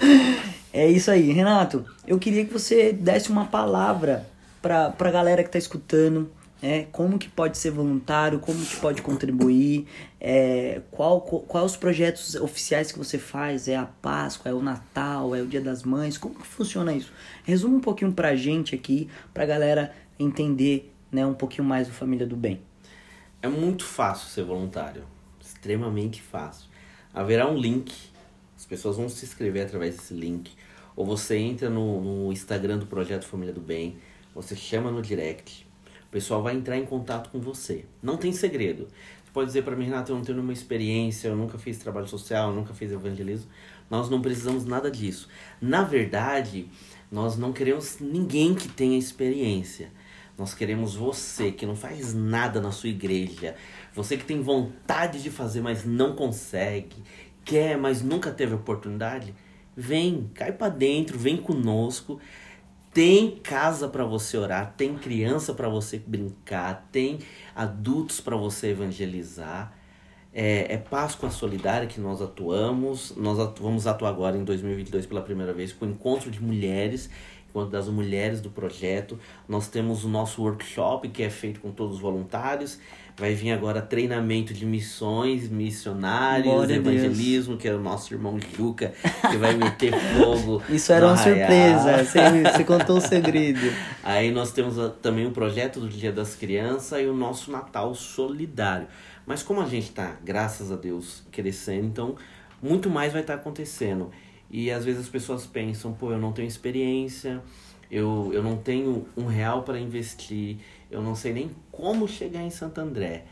É 0.72 0.88
isso 0.88 1.10
aí, 1.10 1.32
Renato. 1.32 1.86
Eu 2.06 2.20
queria 2.20 2.46
que 2.46 2.54
você 2.54 2.92
desse 2.94 3.30
uma 3.30 3.46
palavra 3.46 4.28
pra, 4.62 4.90
pra 4.90 5.12
galera 5.12 5.44
que 5.44 5.50
tá 5.50 5.58
escutando. 5.58 6.30
É, 6.62 6.86
como 6.92 7.18
que 7.18 7.30
pode 7.30 7.58
ser 7.58 7.72
voluntário, 7.72 8.38
como 8.38 8.60
que 8.60 8.76
pode 8.76 9.02
contribuir, 9.02 9.88
é, 10.20 10.82
qual, 10.92 11.22
qual, 11.22 11.42
quais 11.44 11.72
os 11.72 11.78
projetos 11.78 12.36
oficiais 12.36 12.92
que 12.92 12.98
você 12.98 13.18
faz, 13.18 13.70
é 13.70 13.78
a 13.78 13.86
Páscoa, 13.86 14.52
é 14.52 14.54
o 14.54 14.62
Natal, 14.62 15.34
é 15.34 15.42
o 15.42 15.48
Dia 15.48 15.62
das 15.62 15.84
Mães, 15.84 16.18
como 16.18 16.36
que 16.36 16.46
funciona 16.46 16.92
isso? 16.92 17.14
Resuma 17.46 17.78
um 17.78 17.80
pouquinho 17.80 18.12
pra 18.12 18.36
gente 18.36 18.76
aqui, 18.76 19.08
pra 19.34 19.46
galera 19.46 19.94
entender 20.20 20.94
né, 21.10 21.26
um 21.26 21.34
pouquinho 21.34 21.66
mais 21.66 21.88
do 21.88 21.94
Família 21.94 22.28
do 22.28 22.36
Bem. 22.36 22.60
É 23.42 23.48
muito 23.48 23.86
fácil 23.86 24.28
ser 24.28 24.44
voluntário. 24.44 25.04
Extremamente 25.40 26.22
fácil. 26.22 26.68
Haverá 27.14 27.50
um 27.50 27.58
link. 27.58 27.94
As 28.58 28.66
pessoas 28.66 28.98
vão 28.98 29.08
se 29.08 29.24
inscrever 29.24 29.66
através 29.66 29.96
desse 29.96 30.14
link. 30.14 30.52
Ou 30.94 31.06
você 31.06 31.38
entra 31.38 31.70
no, 31.70 32.02
no 32.02 32.34
Instagram 32.34 32.80
do 32.80 32.86
Projeto 32.86 33.24
Família 33.24 33.54
do 33.54 33.62
Bem. 33.62 33.98
Você 34.36 34.58
chama 34.58 34.92
no 34.92 35.02
direct. 35.02 35.66
O 36.08 36.12
pessoal 36.12 36.44
vai 36.44 36.54
entrar 36.54 36.78
em 36.78 36.86
contato 36.86 37.30
com 37.30 37.40
você. 37.40 37.86
Não 38.04 38.18
tem 38.18 38.34
segredo. 38.34 38.90
Você 39.24 39.32
pode 39.32 39.48
dizer 39.48 39.64
para 39.64 39.76
mim, 39.76 39.86
Renato, 39.86 40.12
eu 40.12 40.18
não 40.18 40.24
tenho 40.24 40.38
nenhuma 40.38 40.52
experiência, 40.52 41.30
eu 41.30 41.36
nunca 41.36 41.58
fiz 41.58 41.78
trabalho 41.78 42.08
social, 42.08 42.50
eu 42.50 42.56
nunca 42.56 42.74
fiz 42.74 42.92
evangelismo. 42.92 43.50
Nós 43.90 44.10
não 44.10 44.22
precisamos 44.22 44.66
nada 44.66 44.92
disso. 44.92 45.30
Na 45.62 45.84
verdade, 45.84 46.68
nós 47.10 47.38
não 47.38 47.54
queremos 47.54 48.00
ninguém 48.02 48.54
que 48.54 48.68
tenha 48.68 48.98
experiência. 48.98 49.92
Nós 50.40 50.54
queremos 50.54 50.96
você 50.96 51.52
que 51.52 51.66
não 51.66 51.76
faz 51.76 52.14
nada 52.14 52.62
na 52.62 52.72
sua 52.72 52.90
igreja, 52.90 53.56
você 53.94 54.16
que 54.16 54.24
tem 54.24 54.42
vontade 54.42 55.22
de 55.22 55.30
fazer, 55.30 55.62
mas 55.62 55.84
não 55.84 56.16
consegue, 56.16 57.04
quer, 57.44 57.78
mas 57.78 58.02
nunca 58.02 58.32
teve 58.32 58.56
oportunidade. 58.56 59.36
Vem, 59.76 60.32
cai 60.34 60.54
para 60.54 60.70
dentro, 60.70 61.20
vem 61.20 61.38
conosco. 61.38 62.20
Tem 62.94 63.32
casa 63.32 63.88
para 63.88 64.04
você 64.04 64.36
orar, 64.36 64.74
tem 64.76 64.96
criança 64.98 65.54
para 65.54 65.70
você 65.70 66.00
brincar, 66.00 66.90
tem 66.92 67.20
adultos 67.56 68.20
para 68.20 68.36
você 68.36 68.70
evangelizar. 68.70 69.78
É, 70.34 70.74
é 70.74 70.78
Páscoa 70.78 71.30
Solidária 71.30 71.88
que 71.88 72.00
nós 72.00 72.22
atuamos. 72.22 73.14
Nós 73.16 73.40
atu 73.40 73.62
vamos 73.62 73.86
atuar 73.86 74.10
agora 74.10 74.38
em 74.38 74.44
2022 74.44 75.06
pela 75.06 75.22
primeira 75.22 75.54
vez 75.54 75.72
com 75.74 75.86
o 75.86 75.90
encontro 75.90 76.32
de 76.32 76.42
mulheres, 76.42 77.10
encontro 77.50 77.70
das 77.72 77.88
mulheres 77.88 78.40
do 78.42 78.50
projeto. 78.50 79.20
Nós 79.48 79.68
temos 79.68 80.04
o 80.06 80.08
nosso 80.10 80.42
workshop 80.42 81.10
que 81.10 81.24
é 81.24 81.30
feito 81.30 81.60
com 81.60 81.72
todos 81.72 81.96
os 81.96 82.02
voluntários. 82.02 82.80
Vai 83.18 83.34
vir 83.34 83.52
agora 83.52 83.82
treinamento 83.82 84.54
de 84.54 84.66
missões, 84.66 85.50
missionários, 85.50 86.46
Glória 86.54 86.76
evangelismo, 86.76 87.58
que 87.58 87.68
é 87.68 87.74
o 87.74 87.80
nosso 87.82 88.14
irmão 88.14 88.40
Juca, 88.56 88.94
que 89.30 89.36
vai 89.36 89.56
meter 89.56 89.92
fogo. 90.18 90.62
Isso 90.70 90.94
era 90.94 91.06
uma 91.06 91.18
surpresa, 91.18 91.98
você, 92.06 92.44
você 92.44 92.64
contou 92.64 92.98
o 92.98 93.02
segredo. 93.02 93.60
Aí 94.04 94.32
nós 94.32 94.54
temos 94.54 94.80
a- 94.80 94.90
também 94.90 95.26
o 95.26 95.32
projeto 95.32 95.82
do 95.82 95.90
Dia 95.90 96.14
das 96.14 96.34
Crianças 96.36 97.02
e 97.02 97.08
o 97.08 97.14
nosso 97.14 97.52
Natal 97.52 97.94
Solidário. 97.94 98.88
Mas 99.26 99.44
como 99.44 99.60
a 99.60 99.66
gente 99.66 99.90
está, 99.90 100.16
graças 100.24 100.72
a 100.72 100.78
Deus, 100.78 101.22
crescendo, 101.30 101.86
então 101.88 102.16
muito 102.64 102.90
mais 102.90 103.12
vai 103.12 103.22
estar 103.22 103.34
acontecendo. 103.34 104.12
E 104.50 104.72
às 104.72 104.86
vezes 104.86 105.02
as 105.02 105.10
pessoas 105.10 105.46
pensam, 105.46 105.94
pô, 105.94 106.12
eu 106.12 106.18
não 106.18 106.32
tenho 106.32 106.48
experiência, 106.48 107.42
eu, 107.92 108.32
eu 108.34 108.42
não 108.42 108.58
tenho 108.58 109.08
um 109.16 109.26
real 109.26 109.64
para 109.64 109.80
investir, 109.80 110.58
eu 110.90 111.02
não 111.02 111.16
sei 111.16 111.34
nem 111.34 111.52
como 111.72 112.08
chegar 112.08 112.42
em 112.42 112.50
Santo 112.50 112.80
André. 112.80 113.26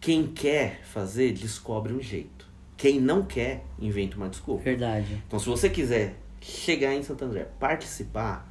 Quem 0.00 0.26
quer 0.26 0.82
fazer, 0.84 1.32
descobre 1.32 1.92
um 1.92 2.00
jeito. 2.00 2.50
Quem 2.76 3.00
não 3.00 3.24
quer, 3.24 3.64
inventa 3.78 4.16
uma 4.16 4.28
desculpa. 4.28 4.64
Verdade. 4.64 5.22
Então, 5.26 5.38
se 5.38 5.46
você 5.46 5.70
quiser 5.70 6.16
chegar 6.40 6.94
em 6.94 7.02
Santo 7.02 7.24
André, 7.24 7.46
participar, 7.60 8.50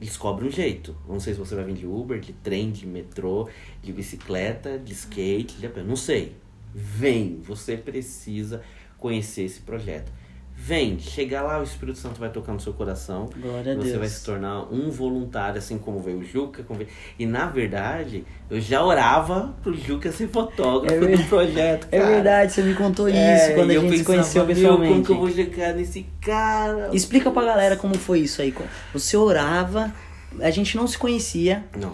descobre 0.00 0.44
um 0.44 0.50
jeito. 0.50 0.96
Não 1.08 1.20
sei 1.20 1.34
se 1.34 1.38
você 1.38 1.54
vai 1.54 1.64
vir 1.64 1.74
de 1.74 1.86
Uber, 1.86 2.18
de 2.18 2.32
trem, 2.32 2.72
de 2.72 2.86
metrô, 2.86 3.48
de 3.80 3.92
bicicleta, 3.92 4.78
de 4.78 4.92
skate, 4.92 5.56
de. 5.56 5.68
Não 5.82 5.94
sei. 5.94 6.34
Vem, 6.74 7.40
você 7.42 7.76
precisa 7.76 8.62
conhecer 8.98 9.42
esse 9.42 9.60
projeto. 9.60 10.10
Vem, 10.54 10.96
chega 11.00 11.42
lá, 11.42 11.58
o 11.58 11.64
Espírito 11.64 11.98
Santo 11.98 12.20
vai 12.20 12.30
tocar 12.30 12.52
no 12.52 12.60
seu 12.60 12.72
coração. 12.72 13.28
Glória 13.36 13.72
a 13.72 13.76
você 13.76 13.88
Deus. 13.88 13.98
vai 13.98 14.08
se 14.08 14.24
tornar 14.24 14.72
um 14.72 14.90
voluntário, 14.90 15.58
assim 15.58 15.76
como 15.76 15.98
veio 15.98 16.18
o 16.18 16.24
Juca. 16.24 16.64
veio- 16.70 16.88
E 17.18 17.26
na 17.26 17.46
verdade, 17.46 18.24
eu 18.48 18.60
já 18.60 18.80
orava 18.84 19.56
pro 19.60 19.74
Juca 19.76 20.12
ser 20.12 20.28
fotógrafo 20.28 20.94
É 20.94 21.00
do 21.00 21.06
ver- 21.16 21.28
projeto. 21.28 21.88
É 21.90 21.98
cara. 21.98 22.10
verdade, 22.14 22.52
você 22.52 22.62
me 22.62 22.74
contou 22.74 23.08
isso 23.08 23.18
É, 23.18 23.54
quando 23.54 23.70
a 23.70 23.74
eu 23.74 23.80
gente 23.82 23.98
se 23.98 24.04
conheceu 24.04 24.46
"Meu, 24.46 24.54
pessoalmente. 24.54 24.92
Como 24.92 25.04
que 25.04 25.10
eu 25.12 25.16
vou 25.18 25.30
chegar 25.30 25.74
nesse 25.74 26.06
cara? 26.20 26.90
Explica 26.92 27.28
pra 27.32 27.44
galera 27.44 27.76
como 27.76 27.98
foi 27.98 28.20
isso 28.20 28.40
aí. 28.40 28.54
Você 28.92 29.16
orava, 29.16 29.92
a 30.40 30.50
gente 30.50 30.76
não 30.76 30.86
se 30.86 30.96
conhecia 30.96 31.64
Não. 31.76 31.92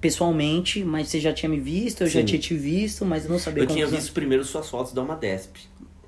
pessoalmente, 0.00 0.82
mas 0.84 1.08
você 1.08 1.20
já 1.20 1.34
tinha 1.34 1.50
me 1.50 1.60
visto, 1.60 2.00
eu 2.02 2.06
já 2.06 2.20
Sim. 2.20 2.26
tinha 2.26 2.38
te 2.40 2.54
visto, 2.54 3.04
mas 3.04 3.24
eu 3.24 3.30
não 3.30 3.38
sabia 3.38 3.62
Eu 3.62 3.66
como 3.66 3.76
tinha 3.76 3.86
que- 3.88 3.94
visto 3.96 4.12
primeiro 4.14 4.42
suas 4.42 4.70
fotos 4.70 4.94
da 4.94 5.02
Madesp. 5.02 5.56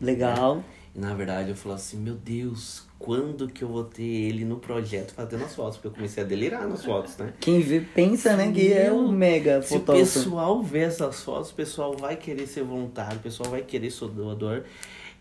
Legal. 0.01 0.63
E 0.65 0.78
na 0.99 1.15
verdade 1.15 1.51
eu 1.51 1.57
falei 1.57 1.77
assim, 1.77 1.97
meu 1.97 2.15
Deus, 2.15 2.83
quando 2.99 3.49
que 3.49 3.63
eu 3.63 3.69
vou 3.69 3.85
ter 3.85 4.03
ele 4.03 4.45
no 4.45 4.57
projeto 4.57 5.13
fazendo 5.15 5.45
as 5.45 5.55
fotos? 5.55 5.77
Porque 5.77 5.89
eu 5.89 5.93
comecei 5.93 6.23
a 6.23 6.27
delirar 6.27 6.69
nas 6.69 6.85
fotos, 6.85 7.17
né? 7.17 7.33
Quem 7.41 7.61
vê, 7.61 7.81
pensa, 7.81 8.37
né, 8.37 8.51
que 8.51 8.73
é 8.73 8.93
um 8.93 9.11
mega 9.11 9.63
Se 9.63 9.75
o 9.75 9.79
fotógrafo. 9.79 10.13
pessoal 10.13 10.63
ver 10.63 10.89
essas 10.89 11.23
fotos, 11.23 11.51
o 11.51 11.55
pessoal 11.55 11.97
vai 11.97 12.17
querer 12.17 12.47
ser 12.47 12.65
voluntário, 12.65 13.19
o 13.19 13.23
pessoal 13.23 13.49
vai 13.49 13.63
querer 13.63 13.91
ser 13.91 14.09
doador. 14.09 14.65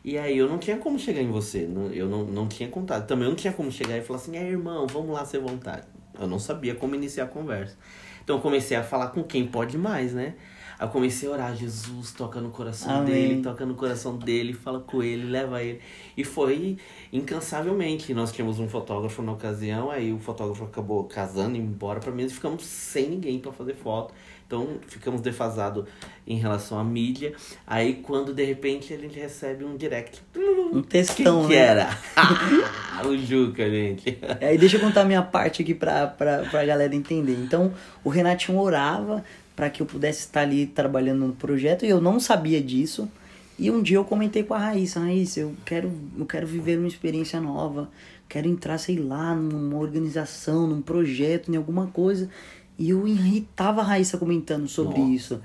E 0.03 0.17
aí 0.17 0.37
eu 0.37 0.47
não 0.47 0.57
tinha 0.57 0.77
como 0.77 0.97
chegar 0.97 1.21
em 1.21 1.29
você, 1.29 1.69
eu 1.93 2.07
não, 2.07 2.23
não 2.23 2.47
tinha 2.47 2.69
contato. 2.69 3.05
Também 3.05 3.25
eu 3.25 3.29
não 3.29 3.35
tinha 3.35 3.53
como 3.53 3.71
chegar 3.71 3.97
e 3.97 4.01
falar 4.01 4.19
assim, 4.19 4.35
é 4.35 4.43
irmão, 4.43 4.87
vamos 4.87 5.11
lá 5.11 5.23
ser 5.25 5.39
voluntário. 5.39 5.83
Eu 6.19 6.27
não 6.27 6.39
sabia 6.39 6.73
como 6.73 6.95
iniciar 6.95 7.25
a 7.25 7.27
conversa. 7.27 7.77
Então 8.23 8.37
eu 8.37 8.41
comecei 8.41 8.75
a 8.75 8.83
falar 8.83 9.07
com 9.07 9.23
quem 9.23 9.45
pode 9.45 9.77
mais, 9.77 10.13
né? 10.13 10.35
Aí 10.79 10.85
eu 10.85 10.91
comecei 10.91 11.27
a 11.27 11.31
orar, 11.31 11.55
Jesus, 11.55 12.11
toca 12.11 12.39
no 12.39 12.49
coração 12.49 12.97
Amém. 12.97 13.05
dele, 13.13 13.41
toca 13.41 13.65
no 13.65 13.73
coração 13.73 14.15
dele, 14.17 14.53
fala 14.53 14.79
com 14.79 15.01
ele, 15.01 15.23
leva 15.23 15.61
ele. 15.63 15.81
E 16.15 16.23
foi 16.23 16.77
incansavelmente. 17.11 18.13
Nós 18.13 18.31
tínhamos 18.31 18.59
um 18.59 18.67
fotógrafo 18.67 19.21
na 19.21 19.31
ocasião, 19.31 19.89
aí 19.89 20.13
o 20.13 20.19
fotógrafo 20.19 20.63
acabou 20.65 21.03
casando, 21.05 21.57
indo 21.57 21.71
embora 21.71 21.99
pra 21.99 22.11
mim, 22.11 22.25
e 22.25 22.29
ficamos 22.29 22.63
sem 22.63 23.09
ninguém 23.09 23.39
pra 23.39 23.51
fazer 23.51 23.73
foto. 23.75 24.13
Então 24.45 24.77
ficamos 24.87 25.19
defasados 25.19 25.83
em 26.25 26.37
relação 26.37 26.79
à 26.79 26.83
mídia. 26.83 27.33
Aí 27.65 27.95
quando 27.95 28.33
de 28.33 28.45
repente 28.45 28.93
a 28.93 28.97
gente 28.97 29.19
recebe 29.19 29.65
um 29.65 29.75
direct. 29.75 30.21
Um 30.37 30.71
Quem 30.73 30.83
textão, 30.83 31.47
que 31.47 31.55
né? 31.55 31.55
era? 31.55 31.89
o 33.05 33.17
Juca, 33.17 33.69
gente. 33.69 34.17
Aí 34.39 34.57
deixa 34.57 34.77
eu 34.77 34.81
contar 34.81 35.01
a 35.01 35.05
minha 35.05 35.21
parte 35.21 35.61
aqui 35.61 35.73
pra, 35.73 36.07
pra, 36.07 36.43
pra 36.43 36.65
galera 36.65 36.95
entender. 36.95 37.37
Então, 37.43 37.73
o 38.05 38.09
Renatinho 38.09 38.57
orava 38.57 39.23
para 39.57 39.71
que 39.71 39.81
eu 39.81 39.87
pudesse 39.87 40.19
estar 40.19 40.41
ali 40.41 40.67
trabalhando 40.67 41.25
no 41.25 41.33
projeto 41.33 41.83
e 41.83 41.89
eu 41.89 41.99
não 41.99 42.19
sabia 42.19 42.61
disso. 42.61 43.09
E 43.57 43.71
um 43.71 43.81
dia 43.81 43.97
eu 43.97 44.05
comentei 44.05 44.43
com 44.43 44.53
a 44.53 44.59
Raíssa, 44.59 44.99
Raíssa, 44.99 45.39
eu 45.39 45.55
quero, 45.65 45.91
eu 46.15 46.27
quero 46.27 46.45
viver 46.45 46.77
uma 46.77 46.87
experiência 46.87 47.41
nova, 47.41 47.89
quero 48.29 48.47
entrar, 48.47 48.77
sei 48.77 48.99
lá, 48.99 49.33
numa 49.33 49.79
organização, 49.79 50.67
num 50.67 50.79
projeto, 50.79 51.51
em 51.51 51.57
alguma 51.57 51.87
coisa. 51.87 52.29
E 52.77 52.91
eu 52.91 53.07
irritava 53.07 53.81
a 53.81 53.83
Raíssa 53.83 54.19
comentando 54.19 54.67
sobre 54.67 54.99
Nossa. 54.99 55.11
isso. 55.11 55.41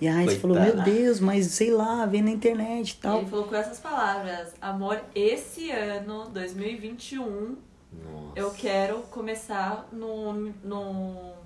E 0.00 0.08
a 0.08 0.14
Raíssa 0.14 0.40
falou, 0.40 0.58
meu. 0.58 0.82
Deus, 0.82 1.20
mas 1.20 1.44
sei 1.48 1.70
lá, 1.70 2.06
vem 2.06 2.22
na 2.22 2.30
internet 2.30 2.92
e 2.92 2.96
tal. 2.96 3.18
Ele 3.18 3.28
falou 3.28 3.44
com 3.44 3.54
essas 3.54 3.78
palavras: 3.78 4.54
Amor, 4.62 4.98
esse 5.14 5.70
ano, 5.70 6.30
2021, 6.30 7.20
Nossa. 7.20 7.56
eu 8.34 8.50
quero 8.52 9.00
começar 9.10 9.86
no, 9.92 10.50
no 10.64 11.41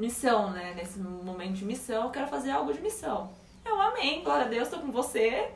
missão, 0.00 0.50
né? 0.50 0.72
Nesse 0.74 0.98
momento 0.98 1.52
de 1.52 1.64
missão, 1.64 2.04
eu 2.04 2.10
quero 2.10 2.26
fazer 2.26 2.50
algo 2.50 2.72
de 2.72 2.80
missão. 2.80 3.30
Eu 3.64 3.80
amém, 3.80 4.24
glória 4.24 4.46
a 4.46 4.48
Deus, 4.48 4.68
tô 4.68 4.78
com 4.78 4.90
você. 4.90 5.48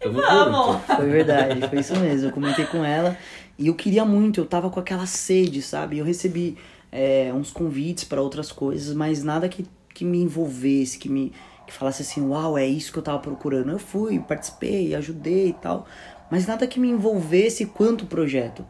E 0.00 0.08
vamos! 0.08 0.76
junto. 0.76 0.96
Foi 0.96 1.08
verdade, 1.08 1.68
foi 1.68 1.80
isso 1.80 1.96
mesmo. 1.96 2.28
Eu 2.28 2.32
comentei 2.32 2.64
com 2.66 2.84
ela 2.84 3.16
e 3.58 3.66
eu 3.66 3.74
queria 3.74 4.04
muito, 4.04 4.40
eu 4.40 4.46
tava 4.46 4.70
com 4.70 4.78
aquela 4.78 5.06
sede, 5.06 5.60
sabe? 5.60 5.98
Eu 5.98 6.04
recebi 6.04 6.56
é, 6.92 7.32
uns 7.34 7.50
convites 7.50 8.04
para 8.04 8.22
outras 8.22 8.52
coisas, 8.52 8.94
mas 8.94 9.24
nada 9.24 9.48
que, 9.48 9.66
que 9.92 10.04
me 10.04 10.22
envolvesse, 10.22 10.98
que 10.98 11.08
me 11.08 11.32
que 11.66 11.74
falasse 11.74 12.00
assim, 12.00 12.26
uau, 12.26 12.56
é 12.56 12.66
isso 12.66 12.90
que 12.90 12.98
eu 12.98 13.02
tava 13.02 13.18
procurando. 13.18 13.70
Eu 13.70 13.78
fui, 13.78 14.18
participei, 14.18 14.94
ajudei 14.94 15.48
e 15.48 15.52
tal, 15.52 15.86
mas 16.30 16.46
nada 16.46 16.66
que 16.66 16.80
me 16.80 16.88
envolvesse 16.88 17.66
quanto 17.66 18.04
o 18.04 18.06
projeto. 18.06 18.64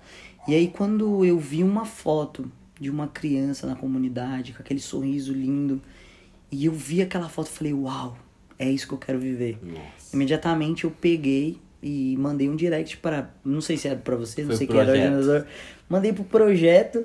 E 0.49 0.55
aí 0.55 0.67
quando 0.67 1.25
eu 1.25 1.39
vi 1.39 1.63
uma 1.63 1.85
foto 1.85 2.51
de 2.79 2.91
uma 2.91 3.09
criança 3.09 3.67
na 3.67 3.75
comunidade 3.75 4.53
com 4.53 4.63
aquele 4.63 4.81
sorriso 4.81 5.33
lindo, 5.33 5.81
e 6.51 6.67
eu 6.67 6.73
vi 6.73 7.03
aquela 7.03 7.29
foto, 7.29 7.49
eu 7.49 7.53
falei, 7.53 7.75
uau, 7.75 8.17
é 8.59 8.71
isso 8.71 8.87
que 8.89 8.95
eu 8.95 8.99
quero 8.99 9.19
viver. 9.19 9.59
Nossa. 9.63 10.15
Imediatamente 10.15 10.85
eu 10.85 10.91
peguei 10.91 11.59
e 11.83 12.17
mandei 12.17 12.49
um 12.49 12.57
direct 12.57 12.97
para, 12.97 13.33
não 13.45 13.61
sei 13.61 13.77
se 13.77 13.87
era 13.87 13.97
para 13.97 14.17
você, 14.17 14.43
não 14.43 14.49
Foi 14.49 14.57
sei 14.57 14.67
pro 14.67 14.77
quem 14.77 14.83
era 14.83 14.93
o 14.93 14.95
organizador. 14.95 15.47
Mandei 15.89 16.13
pro 16.13 16.25
projeto 16.25 17.05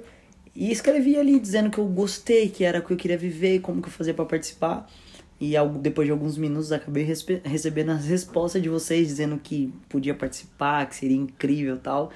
e 0.56 0.72
escrevi 0.72 1.18
ali 1.18 1.40
dizendo 1.40 1.70
que 1.70 1.78
eu 1.78 1.86
gostei, 1.86 2.50
que 2.50 2.64
era 2.64 2.80
o 2.80 2.82
que 2.82 2.94
eu 2.94 2.98
queria 2.98 3.18
viver, 3.18 3.60
como 3.60 3.82
que 3.82 3.88
eu 3.88 3.92
fazia 3.92 4.14
para 4.14 4.26
participar. 4.26 4.90
E 5.40 5.54
depois 5.82 6.08
de 6.08 6.12
alguns 6.12 6.38
minutos 6.38 6.72
acabei 6.72 7.04
recebendo 7.44 7.90
as 7.92 8.06
respostas 8.06 8.62
de 8.62 8.70
vocês 8.70 9.08
dizendo 9.08 9.38
que 9.38 9.74
podia 9.90 10.14
participar, 10.14 10.88
que 10.88 10.96
seria 10.96 11.18
incrível 11.18 11.76
e 11.76 11.80
tal. 11.80 12.12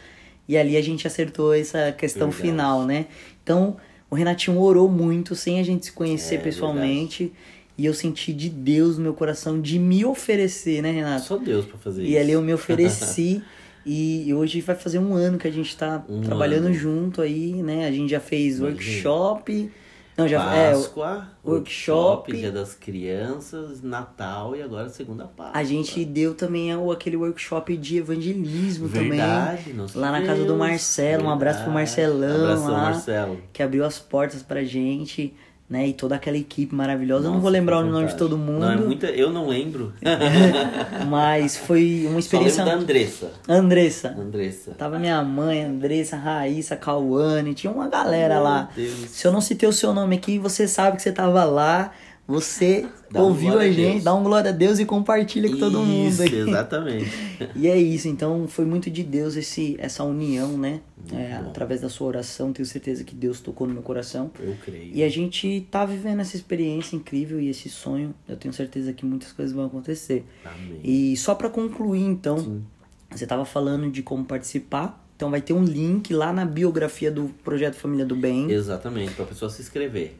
E 0.47 0.57
ali 0.57 0.77
a 0.77 0.81
gente 0.81 1.05
acertou 1.05 1.53
essa 1.53 1.91
questão 1.91 2.29
Verdade. 2.29 2.49
final, 2.49 2.85
né? 2.85 3.07
Então, 3.47 3.77
o 4.09 4.15
Renatinho 4.15 4.59
orou 4.59 4.89
muito 4.89 5.33
sem 5.33 5.57
a 5.57 5.63
gente 5.63 5.85
se 5.85 5.91
conhecer 5.93 6.35
É, 6.35 6.37
pessoalmente. 6.39 7.31
E 7.77 7.85
eu 7.85 7.93
senti 7.93 8.33
de 8.33 8.49
Deus 8.49 8.97
no 8.97 9.03
meu 9.03 9.13
coração 9.13 9.61
de 9.61 9.79
me 9.79 10.03
oferecer, 10.03 10.81
né, 10.81 10.91
Renato? 10.91 11.23
Só 11.27 11.37
Deus 11.37 11.65
pra 11.65 11.77
fazer 11.77 12.03
isso. 12.03 12.11
E 12.11 12.17
ali 12.17 12.33
eu 12.33 12.41
me 12.41 12.53
ofereci. 12.53 13.41
e 13.85 14.33
hoje 14.33 14.59
vai 14.59 14.75
fazer 14.75 14.99
um 14.99 15.13
ano 15.13 15.37
que 15.37 15.47
a 15.47 15.51
gente 15.51 15.77
tá 15.77 16.03
Um 16.09 16.19
trabalhando 16.19 16.65
ano. 16.65 16.73
junto 16.73 17.21
aí, 17.21 17.53
né? 17.63 17.87
A 17.87 17.91
gente 17.91 18.09
já 18.11 18.19
fez 18.19 18.57
Imagina. 18.57 18.69
workshop. 18.69 19.71
Não, 20.17 20.27
já 20.27 20.51
é, 20.55 20.71
Páscoa, 20.73 21.27
workshop. 21.45 22.31
Dia 22.35 22.51
das 22.51 22.73
Crianças, 22.73 23.83
Natal 23.83 24.55
e 24.55 24.61
agora 24.63 24.89
segunda 24.89 25.25
Páscoa. 25.25 25.59
a 25.59 25.63
gente 25.63 26.03
deu 26.03 26.33
também 26.33 26.75
o- 26.75 26.91
aquele 26.91 27.15
workshop 27.15 27.77
de 27.77 27.97
evangelismo 27.97 28.87
Verdade, 28.87 29.59
também. 29.65 29.73
nós 29.75 29.93
Lá 29.93 30.11
na 30.11 30.19
tivemos. 30.21 30.37
casa 30.39 30.47
do 30.51 30.57
Marcelo, 30.57 31.23
um 31.25 31.29
abraço 31.29 31.63
pro 31.63 31.71
Verdade. 31.71 31.85
Marcelão 32.01 32.43
Abração, 32.45 32.71
lá. 32.71 32.81
Marcelo. 32.81 33.37
Que 33.53 33.61
abriu 33.61 33.85
as 33.85 33.99
portas 33.99 34.41
pra 34.41 34.63
gente. 34.63 35.35
Né? 35.69 35.87
E 35.87 35.93
toda 35.93 36.15
aquela 36.15 36.37
equipe 36.37 36.73
maravilhosa. 36.73 37.23
eu 37.25 37.27
não 37.27 37.31
Nossa, 37.31 37.41
vou 37.41 37.51
lembrar 37.51 37.79
o 37.79 37.85
nome 37.85 38.07
de 38.07 38.15
todo 38.15 38.37
mundo, 38.37 38.61
Não, 38.61 38.71
é 38.71 38.75
muita, 38.77 39.07
eu 39.07 39.31
não 39.31 39.47
lembro. 39.47 39.91
mas 41.09 41.57
foi 41.57 42.03
uma 42.03 42.13
Só 42.13 42.19
experiência. 42.19 42.63
lembro 42.63 42.77
da 42.77 42.83
Andressa. 42.83 43.31
Andressa. 43.47 44.15
Andressa. 44.17 44.71
Tava 44.77 44.97
minha 44.99 45.21
mãe, 45.23 45.63
Andressa, 45.63 46.15
Raíssa, 46.15 46.75
Cauane, 46.75 47.53
tinha 47.53 47.71
uma 47.71 47.87
galera 47.89 48.35
Meu 48.35 48.43
lá. 48.43 48.69
Deus. 48.75 49.09
Se 49.09 49.27
eu 49.27 49.31
não 49.31 49.41
citei 49.41 49.67
o 49.67 49.73
seu 49.73 49.93
nome 49.93 50.15
aqui, 50.15 50.37
você 50.39 50.67
sabe 50.67 50.97
que 50.97 51.03
você 51.03 51.11
tava 51.11 51.43
lá, 51.43 51.91
você 52.27 52.85
Dá 53.09 53.21
um 53.21 53.27
ouviu 53.27 53.51
glória 53.51 53.67
a 53.67 53.71
a 53.71 53.73
gente, 53.73 53.91
Deus. 53.93 54.03
dá 54.03 54.13
um 54.13 54.23
glória 54.23 54.49
a 54.49 54.53
Deus 54.53 54.79
e 54.79 54.85
compartilha 54.85 55.49
com 55.49 55.57
todo 55.57 55.79
mundo. 55.79 56.09
Isso, 56.09 56.21
aí. 56.23 56.35
exatamente. 56.35 57.09
E 57.55 57.67
é 57.67 57.77
isso, 57.77 58.07
então 58.07 58.47
foi 58.47 58.65
muito 58.65 58.89
de 58.89 59.03
Deus 59.03 59.35
esse, 59.35 59.75
essa 59.79 60.03
união, 60.03 60.57
né? 60.57 60.81
É, 61.13 61.33
através 61.35 61.81
da 61.81 61.89
sua 61.89 62.07
oração, 62.07 62.51
tenho 62.51 62.65
certeza 62.65 63.03
que 63.03 63.15
Deus 63.15 63.39
tocou 63.39 63.65
no 63.67 63.73
meu 63.73 63.83
coração. 63.83 64.29
Eu 64.39 64.55
creio. 64.63 64.91
E 64.93 65.03
a 65.03 65.09
gente 65.09 65.65
tá 65.71 65.85
vivendo 65.85 66.19
essa 66.19 66.35
experiência 66.35 66.95
incrível 66.95 67.39
e 67.39 67.47
esse 67.47 67.69
sonho. 67.69 68.13
Eu 68.27 68.35
tenho 68.35 68.53
certeza 68.53 68.91
que 68.91 69.05
muitas 69.05 69.31
coisas 69.31 69.53
vão 69.55 69.65
acontecer. 69.65 70.25
Amém. 70.43 70.79
E 70.83 71.15
só 71.15 71.33
pra 71.35 71.49
concluir, 71.49 72.01
então, 72.03 72.39
Sim. 72.39 72.63
você 73.11 73.25
tava 73.25 73.45
falando 73.45 73.89
de 73.89 74.01
como 74.01 74.25
participar. 74.25 75.03
Então 75.15 75.31
vai 75.31 75.41
ter 75.41 75.53
um 75.53 75.63
link 75.63 76.13
lá 76.13 76.31
na 76.33 76.45
biografia 76.45 77.09
do 77.11 77.31
Projeto 77.43 77.75
Família 77.75 78.05
do 78.05 78.15
Bem. 78.15 78.51
Exatamente, 78.51 79.13
para 79.13 79.25
a 79.25 79.27
pessoa 79.27 79.49
se 79.49 79.61
inscrever. 79.61 80.15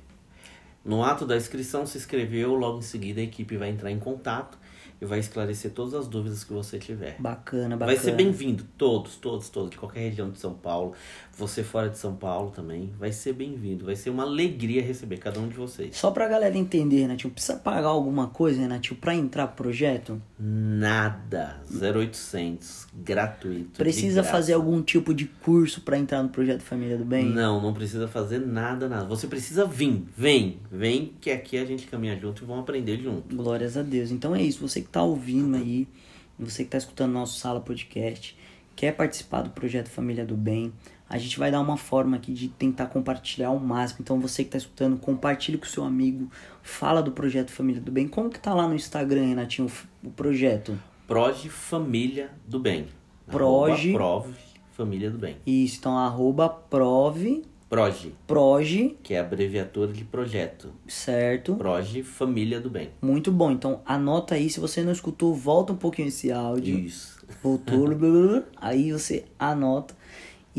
No 0.83 1.03
ato 1.03 1.25
da 1.25 1.35
inscrição, 1.35 1.85
se 1.85 1.97
inscreveu, 1.97 2.55
logo 2.55 2.79
em 2.79 2.81
seguida 2.81 3.19
a 3.19 3.23
equipe 3.23 3.57
vai 3.57 3.69
entrar 3.69 3.91
em 3.91 3.99
contato 3.99 4.57
e 4.99 5.05
vai 5.05 5.19
esclarecer 5.19 5.71
todas 5.71 5.93
as 5.93 6.07
dúvidas 6.07 6.43
que 6.43 6.53
você 6.53 6.79
tiver. 6.79 7.15
Bacana, 7.19 7.75
bacana. 7.77 7.85
Vai 7.85 7.97
ser 7.97 8.13
bem-vindo, 8.13 8.63
todos, 8.77 9.15
todos, 9.15 9.49
todos, 9.49 9.69
de 9.69 9.77
qualquer 9.77 9.99
região 10.01 10.29
de 10.29 10.39
São 10.39 10.53
Paulo. 10.53 10.93
Você 11.37 11.63
fora 11.63 11.87
de 11.87 11.99
São 11.99 12.15
Paulo 12.15 12.49
também, 12.49 12.91
vai 12.97 13.11
ser 13.11 13.33
bem-vindo. 13.33 13.85
Vai 13.85 13.95
ser 13.95 14.09
uma 14.09 14.23
alegria 14.23 14.81
receber 14.81 15.17
cada 15.17 15.39
um 15.39 15.47
de 15.47 15.55
vocês. 15.55 15.95
Só 15.95 16.09
pra 16.09 16.27
galera 16.27 16.57
entender, 16.57 17.01
Renatinho, 17.01 17.31
precisa 17.31 17.59
pagar 17.59 17.89
alguma 17.89 18.27
coisa, 18.27 18.59
Renatinho, 18.59 18.99
pra 18.99 19.13
entrar 19.13 19.45
pro 19.45 19.65
projeto? 19.65 20.19
Nada, 20.39 21.61
0800, 21.71 22.87
gratuito. 22.91 23.77
Precisa 23.77 24.23
fazer 24.23 24.53
algum 24.53 24.81
tipo 24.81 25.13
de 25.13 25.25
curso 25.25 25.81
pra 25.81 25.97
entrar 25.97 26.23
no 26.23 26.29
Projeto 26.29 26.61
Família 26.63 26.97
do 26.97 27.05
Bem? 27.05 27.25
Não, 27.25 27.61
não 27.61 27.71
precisa 27.71 28.07
fazer 28.07 28.39
nada, 28.39 28.89
nada. 28.89 29.05
Você 29.05 29.27
precisa 29.27 29.63
vir, 29.63 30.05
vem, 30.17 30.57
vem, 30.71 31.13
que 31.21 31.29
aqui 31.29 31.57
a 31.57 31.65
gente 31.65 31.85
caminha 31.85 32.17
junto 32.19 32.43
e 32.43 32.47
vamos 32.47 32.63
aprender 32.63 32.97
junto. 32.97 33.35
Glórias 33.35 33.77
a 33.77 33.83
Deus. 33.83 34.09
Então 34.09 34.35
é 34.35 34.41
isso, 34.41 34.67
você 34.67 34.81
que 34.81 34.89
tá 34.89 35.03
ouvindo 35.03 35.55
aí, 35.55 35.87
você 36.39 36.63
que 36.63 36.71
tá 36.71 36.79
escutando 36.79 37.11
nosso 37.11 37.39
Sala 37.39 37.59
Podcast, 37.59 38.35
quer 38.75 38.93
participar 38.93 39.43
do 39.43 39.51
projeto 39.51 39.89
Família 39.89 40.25
do 40.25 40.35
Bem, 40.35 40.73
a 41.09 41.17
gente 41.17 41.39
vai 41.39 41.49
dar 41.51 41.59
uma 41.61 41.77
forma 41.77 42.17
aqui 42.17 42.33
de 42.33 42.47
tentar 42.49 42.87
compartilhar 42.87 43.47
ao 43.49 43.59
máximo. 43.59 43.99
Então 44.01 44.19
você 44.19 44.43
que 44.43 44.49
tá 44.51 44.57
escutando, 44.57 44.97
compartilhe 44.97 45.57
com 45.57 45.65
o 45.65 45.69
seu 45.69 45.83
amigo, 45.83 46.29
fala 46.61 47.01
do 47.01 47.11
projeto 47.11 47.51
Família 47.51 47.81
do 47.81 47.91
Bem. 47.91 48.07
Como 48.07 48.29
que 48.29 48.39
tá 48.39 48.53
lá 48.53 48.67
no 48.67 48.75
Instagram, 48.75 49.25
Renatinho, 49.27 49.69
o 50.03 50.09
projeto? 50.11 50.77
Proge 51.07 51.49
Família 51.49 52.31
do 52.47 52.59
Bem. 52.59 52.87
Proge- 53.29 53.95
Arroba 53.95 54.21
Prove 54.23 54.33
Família 54.71 55.09
do 55.09 55.17
Bem. 55.17 55.37
Isso, 55.45 55.77
então 55.79 55.97
arroba 55.97 56.47
prov, 56.49 57.43
Proge, 57.69 58.15
proge, 58.25 58.95
que 59.03 59.13
é 59.13 59.19
a 59.19 59.21
abreviatura 59.23 59.91
de 59.91 60.05
projeto. 60.05 60.71
certo? 60.87 61.55
Proge 61.55 62.01
Família 62.01 62.61
do 62.61 62.69
Bem. 62.69 62.91
Muito 63.01 63.29
bom. 63.29 63.51
Então 63.51 63.81
anota 63.85 64.35
aí, 64.35 64.49
se 64.49 64.59
você 64.59 64.81
não 64.83 64.91
escutou, 64.93 65.33
volta 65.33 65.73
um 65.73 65.75
pouquinho 65.75 66.07
esse 66.07 66.31
áudio. 66.31 66.79
Isso. 66.79 67.17
Voltou, 67.43 67.89
aí 68.55 68.93
você 68.93 69.25
anota. 69.37 69.96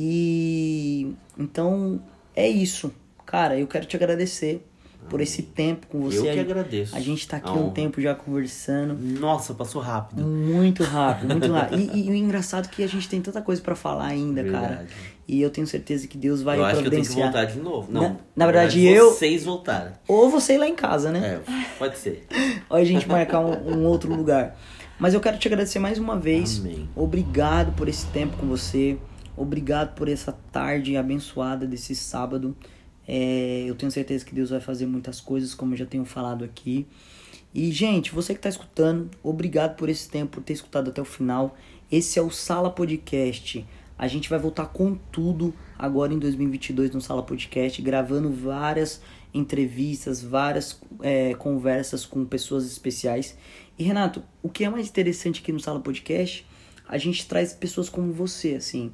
E 0.00 1.12
então 1.36 2.00
é 2.36 2.48
isso. 2.48 2.92
Cara, 3.26 3.58
eu 3.58 3.66
quero 3.66 3.84
te 3.84 3.96
agradecer 3.96 4.64
por 5.10 5.20
esse 5.20 5.42
tempo 5.42 5.86
com 5.88 6.00
você. 6.02 6.18
Eu 6.18 6.22
que 6.32 6.38
agradeço. 6.40 6.94
A 6.96 7.00
gente 7.00 7.26
tá 7.26 7.38
aqui 7.38 7.50
um 7.50 7.70
tempo 7.70 8.00
já 8.00 8.14
conversando. 8.14 8.94
Nossa, 9.18 9.54
passou 9.54 9.82
rápido. 9.82 10.22
Muito 10.22 10.82
rápido, 10.84 11.28
muito 11.34 11.50
rápido. 11.52 11.80
E, 11.96 12.06
e 12.06 12.10
o 12.10 12.14
engraçado 12.14 12.66
é 12.66 12.68
que 12.68 12.82
a 12.82 12.86
gente 12.86 13.08
tem 13.08 13.20
tanta 13.20 13.42
coisa 13.42 13.60
pra 13.60 13.74
falar 13.74 14.06
ainda, 14.06 14.42
cara. 14.44 14.66
Verdade. 14.68 14.88
E 15.26 15.42
eu 15.42 15.50
tenho 15.50 15.66
certeza 15.66 16.06
que 16.06 16.16
Deus 16.16 16.40
vai 16.42 16.58
eu 16.58 16.64
acho 16.64 16.80
que 16.80 16.86
eu 16.86 16.90
tenho 16.90 17.02
que 17.02 17.08
providenciar. 17.08 17.32
voltar 17.44 17.52
de 17.52 17.58
novo. 17.60 17.92
Não, 17.92 18.02
Na- 18.02 18.16
na 18.36 18.46
verdade, 18.46 18.86
eu- 18.86 19.10
Vocês 19.10 19.44
voltaram. 19.44 19.92
Ou 20.06 20.30
você 20.30 20.54
ir 20.54 20.58
lá 20.58 20.68
em 20.68 20.74
casa, 20.76 21.10
né? 21.10 21.40
É, 21.48 21.64
pode 21.78 21.98
ser. 21.98 22.26
Ou 22.70 22.76
a 22.76 22.84
gente 22.84 23.06
marcar 23.08 23.40
um, 23.40 23.74
um 23.78 23.84
outro 23.84 24.14
lugar. 24.14 24.56
Mas 24.98 25.12
eu 25.14 25.20
quero 25.20 25.38
te 25.38 25.46
agradecer 25.48 25.78
mais 25.78 25.98
uma 25.98 26.16
vez. 26.16 26.58
Amém. 26.60 26.88
Obrigado 26.96 27.72
por 27.72 27.88
esse 27.88 28.06
tempo 28.06 28.36
com 28.38 28.46
você. 28.46 28.96
Obrigado 29.38 29.94
por 29.94 30.08
essa 30.08 30.32
tarde 30.50 30.96
abençoada 30.96 31.64
desse 31.64 31.94
sábado. 31.94 32.56
É, 33.06 33.64
eu 33.66 33.76
tenho 33.76 33.92
certeza 33.92 34.24
que 34.24 34.34
Deus 34.34 34.50
vai 34.50 34.60
fazer 34.60 34.84
muitas 34.84 35.20
coisas, 35.20 35.54
como 35.54 35.74
eu 35.74 35.78
já 35.78 35.86
tenho 35.86 36.04
falado 36.04 36.44
aqui. 36.44 36.88
E, 37.54 37.70
gente, 37.70 38.12
você 38.12 38.34
que 38.34 38.40
está 38.40 38.48
escutando, 38.48 39.08
obrigado 39.22 39.76
por 39.76 39.88
esse 39.88 40.10
tempo, 40.10 40.32
por 40.32 40.42
ter 40.42 40.54
escutado 40.54 40.90
até 40.90 41.00
o 41.00 41.04
final. 41.04 41.56
Esse 41.90 42.18
é 42.18 42.22
o 42.22 42.30
Sala 42.30 42.68
Podcast. 42.68 43.64
A 43.96 44.08
gente 44.08 44.28
vai 44.28 44.40
voltar 44.40 44.66
com 44.66 44.96
tudo 45.12 45.54
agora 45.78 46.12
em 46.12 46.18
2022 46.18 46.90
no 46.90 47.00
Sala 47.00 47.22
Podcast, 47.22 47.80
gravando 47.80 48.32
várias 48.32 49.00
entrevistas, 49.32 50.20
várias 50.20 50.80
é, 51.00 51.32
conversas 51.34 52.04
com 52.04 52.24
pessoas 52.24 52.66
especiais. 52.66 53.38
E, 53.78 53.84
Renato, 53.84 54.20
o 54.42 54.48
que 54.48 54.64
é 54.64 54.68
mais 54.68 54.88
interessante 54.88 55.40
aqui 55.40 55.52
no 55.52 55.60
Sala 55.60 55.78
Podcast, 55.78 56.44
a 56.88 56.98
gente 56.98 57.26
traz 57.28 57.52
pessoas 57.52 57.88
como 57.88 58.12
você, 58.12 58.54
assim, 58.54 58.92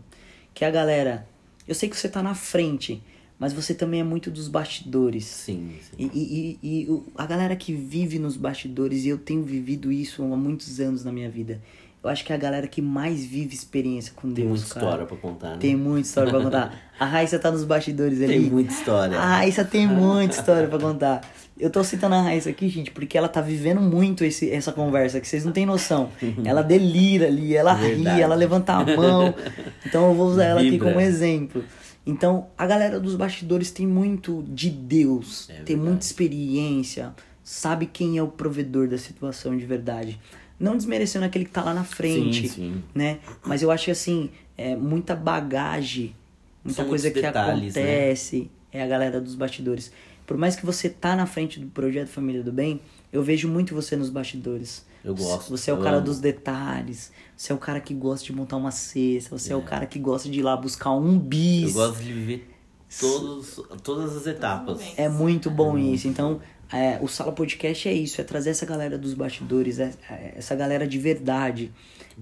que 0.54 0.64
é 0.64 0.68
a 0.68 0.70
galera. 0.70 1.28
Eu 1.66 1.74
sei 1.74 1.88
que 1.88 1.96
você 1.96 2.08
tá 2.08 2.22
na 2.22 2.34
frente, 2.34 3.02
mas 3.38 3.52
você 3.52 3.74
também 3.74 4.00
é 4.00 4.04
muito 4.04 4.30
dos 4.30 4.48
bastidores. 4.48 5.24
Sim, 5.24 5.76
sim. 5.80 6.10
E, 6.14 6.58
e, 6.62 6.84
e, 6.84 7.02
a 7.16 7.26
galera 7.26 7.56
que 7.56 7.72
vive 7.74 8.18
nos 8.18 8.36
bastidores, 8.36 9.04
e 9.04 9.08
eu 9.08 9.18
tenho 9.18 9.42
vivido 9.42 9.90
isso 9.90 10.22
há 10.22 10.36
muitos 10.36 10.78
anos 10.80 11.04
na 11.04 11.12
minha 11.12 11.28
vida, 11.28 11.60
eu 12.04 12.10
acho 12.10 12.24
que 12.24 12.32
é 12.32 12.36
a 12.36 12.38
galera 12.38 12.66
que 12.68 12.82
mais 12.82 13.24
vive 13.24 13.54
experiência 13.54 14.12
com 14.14 14.32
Tem 14.32 14.44
Deus, 14.46 14.60
muita 14.60 14.74
cara. 14.74 14.86
história 14.86 15.06
pra 15.06 15.16
contar, 15.16 15.50
né? 15.52 15.56
Tem 15.58 15.74
muita 15.74 16.06
história 16.06 16.30
pra 16.30 16.40
contar. 16.42 16.78
A 17.00 17.04
Raíssa 17.06 17.38
tá 17.38 17.50
nos 17.50 17.64
bastidores 17.64 18.20
ali. 18.20 18.34
Tem 18.34 18.40
muita 18.50 18.72
história. 18.72 19.18
A 19.18 19.26
Raíssa 19.38 19.64
tem 19.64 19.86
muita 19.86 20.36
história 20.36 20.68
pra 20.68 20.78
contar. 20.78 21.22
Eu 21.58 21.70
tô 21.70 21.82
citando 21.82 22.14
a 22.16 22.20
Raíssa 22.22 22.50
aqui, 22.50 22.68
gente, 22.68 22.90
porque 22.90 23.16
ela 23.16 23.28
tá 23.28 23.40
vivendo 23.40 23.80
muito 23.80 24.24
esse, 24.24 24.50
essa 24.50 24.70
conversa, 24.72 25.20
que 25.20 25.26
vocês 25.26 25.44
não 25.44 25.52
têm 25.52 25.64
noção. 25.64 26.10
Ela 26.44 26.62
delira 26.62 27.26
ali, 27.28 27.56
ela 27.56 27.74
Verdade. 27.74 28.16
ri, 28.16 28.22
ela 28.22 28.34
levanta 28.34 28.72
a 28.74 28.84
mão. 28.84 29.32
Então 29.86 30.08
eu 30.08 30.14
vou 30.14 30.26
usar 30.26 30.44
ela 30.44 30.60
aqui 30.60 30.70
Vibra. 30.72 30.88
como 30.88 31.00
exemplo. 31.00 31.64
Então, 32.06 32.48
a 32.58 32.66
galera 32.66 33.00
dos 33.00 33.14
bastidores 33.14 33.70
tem 33.70 33.86
muito 33.86 34.44
de 34.48 34.68
Deus, 34.68 35.48
É 35.48 35.62
tem 35.62 35.74
muita 35.76 36.04
experiência, 36.04 37.14
sabe 37.42 37.86
quem 37.86 38.18
é 38.18 38.22
o 38.22 38.28
provedor 38.28 38.88
da 38.88 38.98
situação 38.98 39.56
de 39.56 39.64
verdade. 39.64 40.20
Não 40.58 40.76
desmerecendo 40.76 41.24
aquele 41.24 41.44
que 41.44 41.50
tá 41.50 41.62
lá 41.62 41.74
na 41.74 41.84
frente, 41.84 42.48
Sim, 42.48 42.54
sim. 42.54 42.82
né? 42.94 43.18
Mas 43.44 43.62
eu 43.62 43.70
acho 43.70 43.86
que 43.86 43.90
assim, 43.90 44.30
é 44.56 44.76
muita 44.76 45.14
bagagem, 45.14 46.14
muita 46.64 46.82
São 46.82 46.88
coisa 46.88 47.10
que 47.10 47.20
detalhes, 47.20 47.74
né? 47.74 47.82
acontece, 47.82 48.50
é 48.72 48.82
a 48.82 48.86
galera 48.86 49.20
dos 49.20 49.34
bastidores. 49.34 49.92
Por 50.26 50.36
mais 50.38 50.56
que 50.56 50.64
você 50.64 50.88
tá 50.88 51.14
na 51.16 51.26
frente 51.26 51.60
do 51.60 51.66
projeto 51.66 52.08
Família 52.08 52.42
do 52.42 52.52
Bem, 52.52 52.80
eu 53.12 53.22
vejo 53.22 53.48
muito 53.48 53.74
você 53.74 53.94
nos 53.96 54.10
bastidores. 54.10 54.84
Eu 55.04 55.14
gosto, 55.14 55.50
Você 55.50 55.70
é 55.70 55.74
o 55.74 55.78
cara 55.82 55.96
amo. 55.96 56.06
dos 56.06 56.18
detalhes, 56.18 57.12
você 57.36 57.52
é 57.52 57.54
o 57.54 57.58
cara 57.58 57.78
que 57.78 57.92
gosta 57.92 58.24
de 58.24 58.32
montar 58.32 58.56
uma 58.56 58.70
cesta, 58.70 59.36
você 59.36 59.52
é, 59.52 59.56
o 59.56 59.60
cara 59.60 59.84
que 59.84 59.98
gosta 59.98 60.30
de 60.30 60.38
ir 60.38 60.42
lá 60.42 60.56
buscar 60.56 60.92
um 60.92 61.18
bis. 61.18 61.74
Eu 61.76 61.88
gosto 61.88 62.02
de 62.02 62.10
viver 62.10 62.50
todos, 62.98 63.60
todas 63.82 64.16
as 64.16 64.26
etapas. 64.26 64.80
É 64.96 65.08
muito 65.08 65.50
bom 65.50 65.76
isso. 65.76 66.08
Então, 66.08 66.40
é, 66.72 66.98
o 67.00 67.08
Sala 67.08 67.32
Podcast 67.32 67.88
é 67.88 67.92
isso, 67.92 68.20
é 68.20 68.24
trazer 68.24 68.50
essa 68.50 68.66
galera 68.66 68.96
dos 68.98 69.14
bastidores, 69.14 69.78
é- 69.78 69.92
é- 70.10 70.34
essa 70.36 70.54
galera 70.54 70.86
de 70.86 70.98
verdade. 70.98 71.72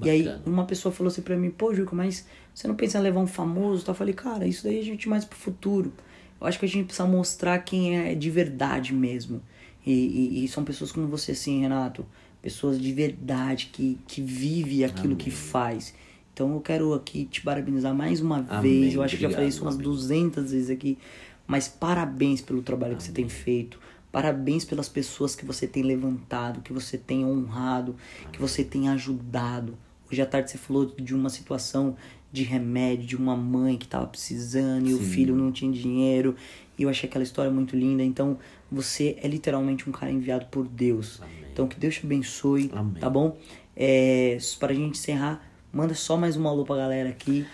E 0.02 0.08
aí, 0.10 0.22
Bacana. 0.24 0.42
uma 0.46 0.64
pessoa 0.64 0.92
falou 0.92 1.10
assim 1.10 1.22
pra 1.22 1.36
mim, 1.36 1.50
pô, 1.50 1.74
Juca, 1.74 1.94
mas 1.94 2.26
você 2.54 2.66
não 2.68 2.74
pensa 2.74 2.98
em 2.98 3.02
levar 3.02 3.20
um 3.20 3.26
famoso? 3.26 3.84
Eu 3.86 3.94
falei, 3.94 4.14
cara, 4.14 4.46
isso 4.46 4.64
daí 4.64 4.78
a 4.78 4.84
gente 4.84 5.08
mais 5.08 5.24
pro 5.24 5.38
futuro. 5.38 5.92
Eu 6.40 6.46
acho 6.46 6.58
que 6.58 6.64
a 6.64 6.68
gente 6.68 6.86
precisa 6.86 7.06
mostrar 7.06 7.58
quem 7.60 7.98
é 7.98 8.14
de 8.14 8.30
verdade 8.30 8.92
mesmo. 8.92 9.40
E, 9.86 9.92
e- 9.92 10.44
e 10.44 10.48
são 10.48 10.64
pessoas 10.64 10.90
como 10.92 11.06
você, 11.06 11.32
assim, 11.32 11.60
Renato. 11.60 12.04
Pessoas 12.40 12.80
de 12.80 12.92
verdade, 12.92 13.70
que, 13.72 13.98
que 14.08 14.20
vive 14.20 14.82
aquilo 14.84 15.14
que 15.14 15.30
faz. 15.30 15.94
Então 16.34 16.52
eu 16.54 16.60
quero 16.60 16.92
aqui 16.94 17.26
te 17.26 17.40
parabenizar 17.42 17.94
mais 17.94 18.20
uma 18.20 18.38
Amém. 18.48 18.80
vez. 18.80 18.94
Eu 18.94 19.02
acho 19.02 19.16
que 19.16 19.22
já 19.22 19.28
falei 19.28 19.44
Obrigado, 19.46 19.52
isso 19.54 19.62
umas 19.62 19.74
amigo. 19.74 19.90
200 19.90 20.50
vezes 20.50 20.70
aqui. 20.70 20.98
Mas 21.46 21.68
parabéns 21.68 22.40
pelo 22.40 22.62
trabalho 22.62 22.96
que 22.96 23.02
você 23.02 23.12
tem 23.12 23.28
feito. 23.28 23.78
Parabéns 24.12 24.62
pelas 24.62 24.90
pessoas 24.90 25.34
que 25.34 25.42
você 25.42 25.66
tem 25.66 25.82
levantado, 25.82 26.60
que 26.60 26.70
você 26.70 26.98
tem 26.98 27.24
honrado, 27.24 27.96
que 28.30 28.38
você 28.38 28.62
tem 28.62 28.90
ajudado. 28.90 29.74
Hoje 30.10 30.20
à 30.20 30.26
tarde 30.26 30.50
você 30.50 30.58
falou 30.58 30.84
de 30.84 31.14
uma 31.14 31.30
situação 31.30 31.96
de 32.30 32.42
remédio, 32.42 33.06
de 33.06 33.16
uma 33.16 33.34
mãe 33.34 33.78
que 33.78 33.86
estava 33.86 34.06
precisando 34.06 34.86
e 34.86 34.92
o 34.92 34.98
Sim. 34.98 35.04
filho 35.04 35.34
não 35.34 35.50
tinha 35.50 35.72
dinheiro. 35.72 36.36
E 36.78 36.82
eu 36.82 36.90
achei 36.90 37.08
aquela 37.08 37.24
história 37.24 37.50
muito 37.50 37.74
linda. 37.74 38.02
Então 38.02 38.38
você 38.70 39.16
é 39.22 39.26
literalmente 39.26 39.88
um 39.88 39.92
cara 39.92 40.12
enviado 40.12 40.44
por 40.50 40.68
Deus. 40.68 41.18
Amém. 41.22 41.46
Então 41.50 41.66
que 41.66 41.80
Deus 41.80 41.94
te 41.94 42.04
abençoe, 42.04 42.70
Amém. 42.74 43.00
tá 43.00 43.08
bom? 43.08 43.38
É, 43.74 44.36
para 44.60 44.72
a 44.72 44.74
gente 44.74 44.98
encerrar, 44.98 45.42
manda 45.72 45.94
só 45.94 46.18
mais 46.18 46.36
um 46.36 46.46
alô 46.46 46.64
pra 46.66 46.76
galera 46.76 47.08
aqui. 47.08 47.46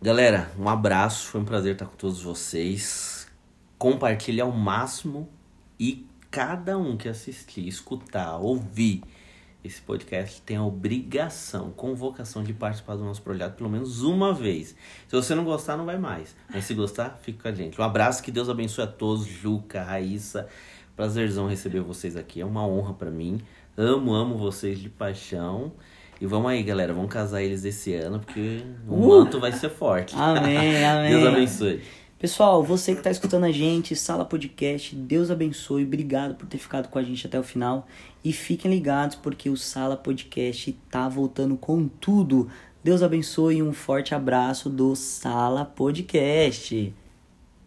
Galera, 0.00 0.50
um 0.58 0.70
abraço. 0.70 1.26
Foi 1.26 1.42
um 1.42 1.44
prazer 1.44 1.74
estar 1.74 1.84
com 1.84 1.96
todos 1.96 2.22
vocês. 2.22 3.26
compartilhe 3.76 4.40
ao 4.40 4.50
máximo 4.50 5.28
e 5.78 6.06
cada 6.30 6.76
um 6.78 6.96
que 6.96 7.08
assistir, 7.08 7.66
escutar, 7.66 8.36
ouvir 8.38 9.02
esse 9.64 9.80
podcast 9.80 10.40
tem 10.42 10.56
a 10.56 10.64
obrigação, 10.64 11.70
convocação 11.72 12.44
de 12.44 12.52
participar 12.52 12.94
do 12.96 13.04
nosso 13.04 13.20
projeto 13.20 13.54
pelo 13.56 13.68
menos 13.68 14.02
uma 14.02 14.32
vez. 14.32 14.76
Se 15.08 15.16
você 15.16 15.34
não 15.34 15.44
gostar, 15.44 15.76
não 15.76 15.84
vai 15.84 15.98
mais. 15.98 16.36
Mas 16.52 16.64
se 16.64 16.74
gostar, 16.74 17.18
fica 17.20 17.42
com 17.42 17.48
a 17.48 17.52
gente. 17.52 17.80
Um 17.80 17.84
abraço, 17.84 18.22
que 18.22 18.30
Deus 18.30 18.48
abençoe 18.48 18.84
a 18.84 18.86
todos, 18.86 19.26
Juca, 19.26 19.82
Raíssa. 19.82 20.46
Prazerzão 20.94 21.48
receber 21.48 21.80
vocês 21.80 22.16
aqui, 22.16 22.40
é 22.40 22.44
uma 22.44 22.66
honra 22.66 22.94
para 22.94 23.10
mim. 23.10 23.40
Amo, 23.76 24.14
amo 24.14 24.38
vocês 24.38 24.78
de 24.78 24.88
paixão. 24.88 25.72
E 26.20 26.24
vamos 26.26 26.50
aí, 26.50 26.62
galera, 26.62 26.94
vamos 26.94 27.10
casar 27.12 27.42
eles 27.42 27.64
esse 27.64 27.92
ano, 27.92 28.20
porque 28.20 28.62
o 28.88 28.94
Uh! 28.94 29.08
manto 29.08 29.38
vai 29.38 29.52
ser 29.52 29.68
forte. 29.68 30.14
Amém, 30.16 30.82
amém. 30.86 31.10
Deus 31.10 31.26
abençoe. 31.26 31.82
Pessoal, 32.18 32.64
você 32.64 32.92
que 32.92 33.00
está 33.00 33.10
escutando 33.10 33.44
a 33.44 33.52
gente, 33.52 33.94
Sala 33.94 34.24
Podcast, 34.24 34.96
Deus 34.96 35.30
abençoe, 35.30 35.84
obrigado 35.84 36.34
por 36.34 36.46
ter 36.46 36.56
ficado 36.56 36.88
com 36.88 36.98
a 36.98 37.02
gente 37.02 37.26
até 37.26 37.38
o 37.38 37.42
final. 37.42 37.86
E 38.24 38.32
fiquem 38.32 38.70
ligados 38.70 39.16
porque 39.16 39.50
o 39.50 39.56
Sala 39.56 39.98
Podcast 39.98 40.72
tá 40.90 41.10
voltando 41.10 41.58
com 41.58 41.86
tudo. 41.86 42.48
Deus 42.82 43.02
abençoe 43.02 43.56
e 43.56 43.62
um 43.62 43.74
forte 43.74 44.14
abraço 44.14 44.70
do 44.70 44.96
Sala 44.96 45.66
Podcast. 45.66 46.94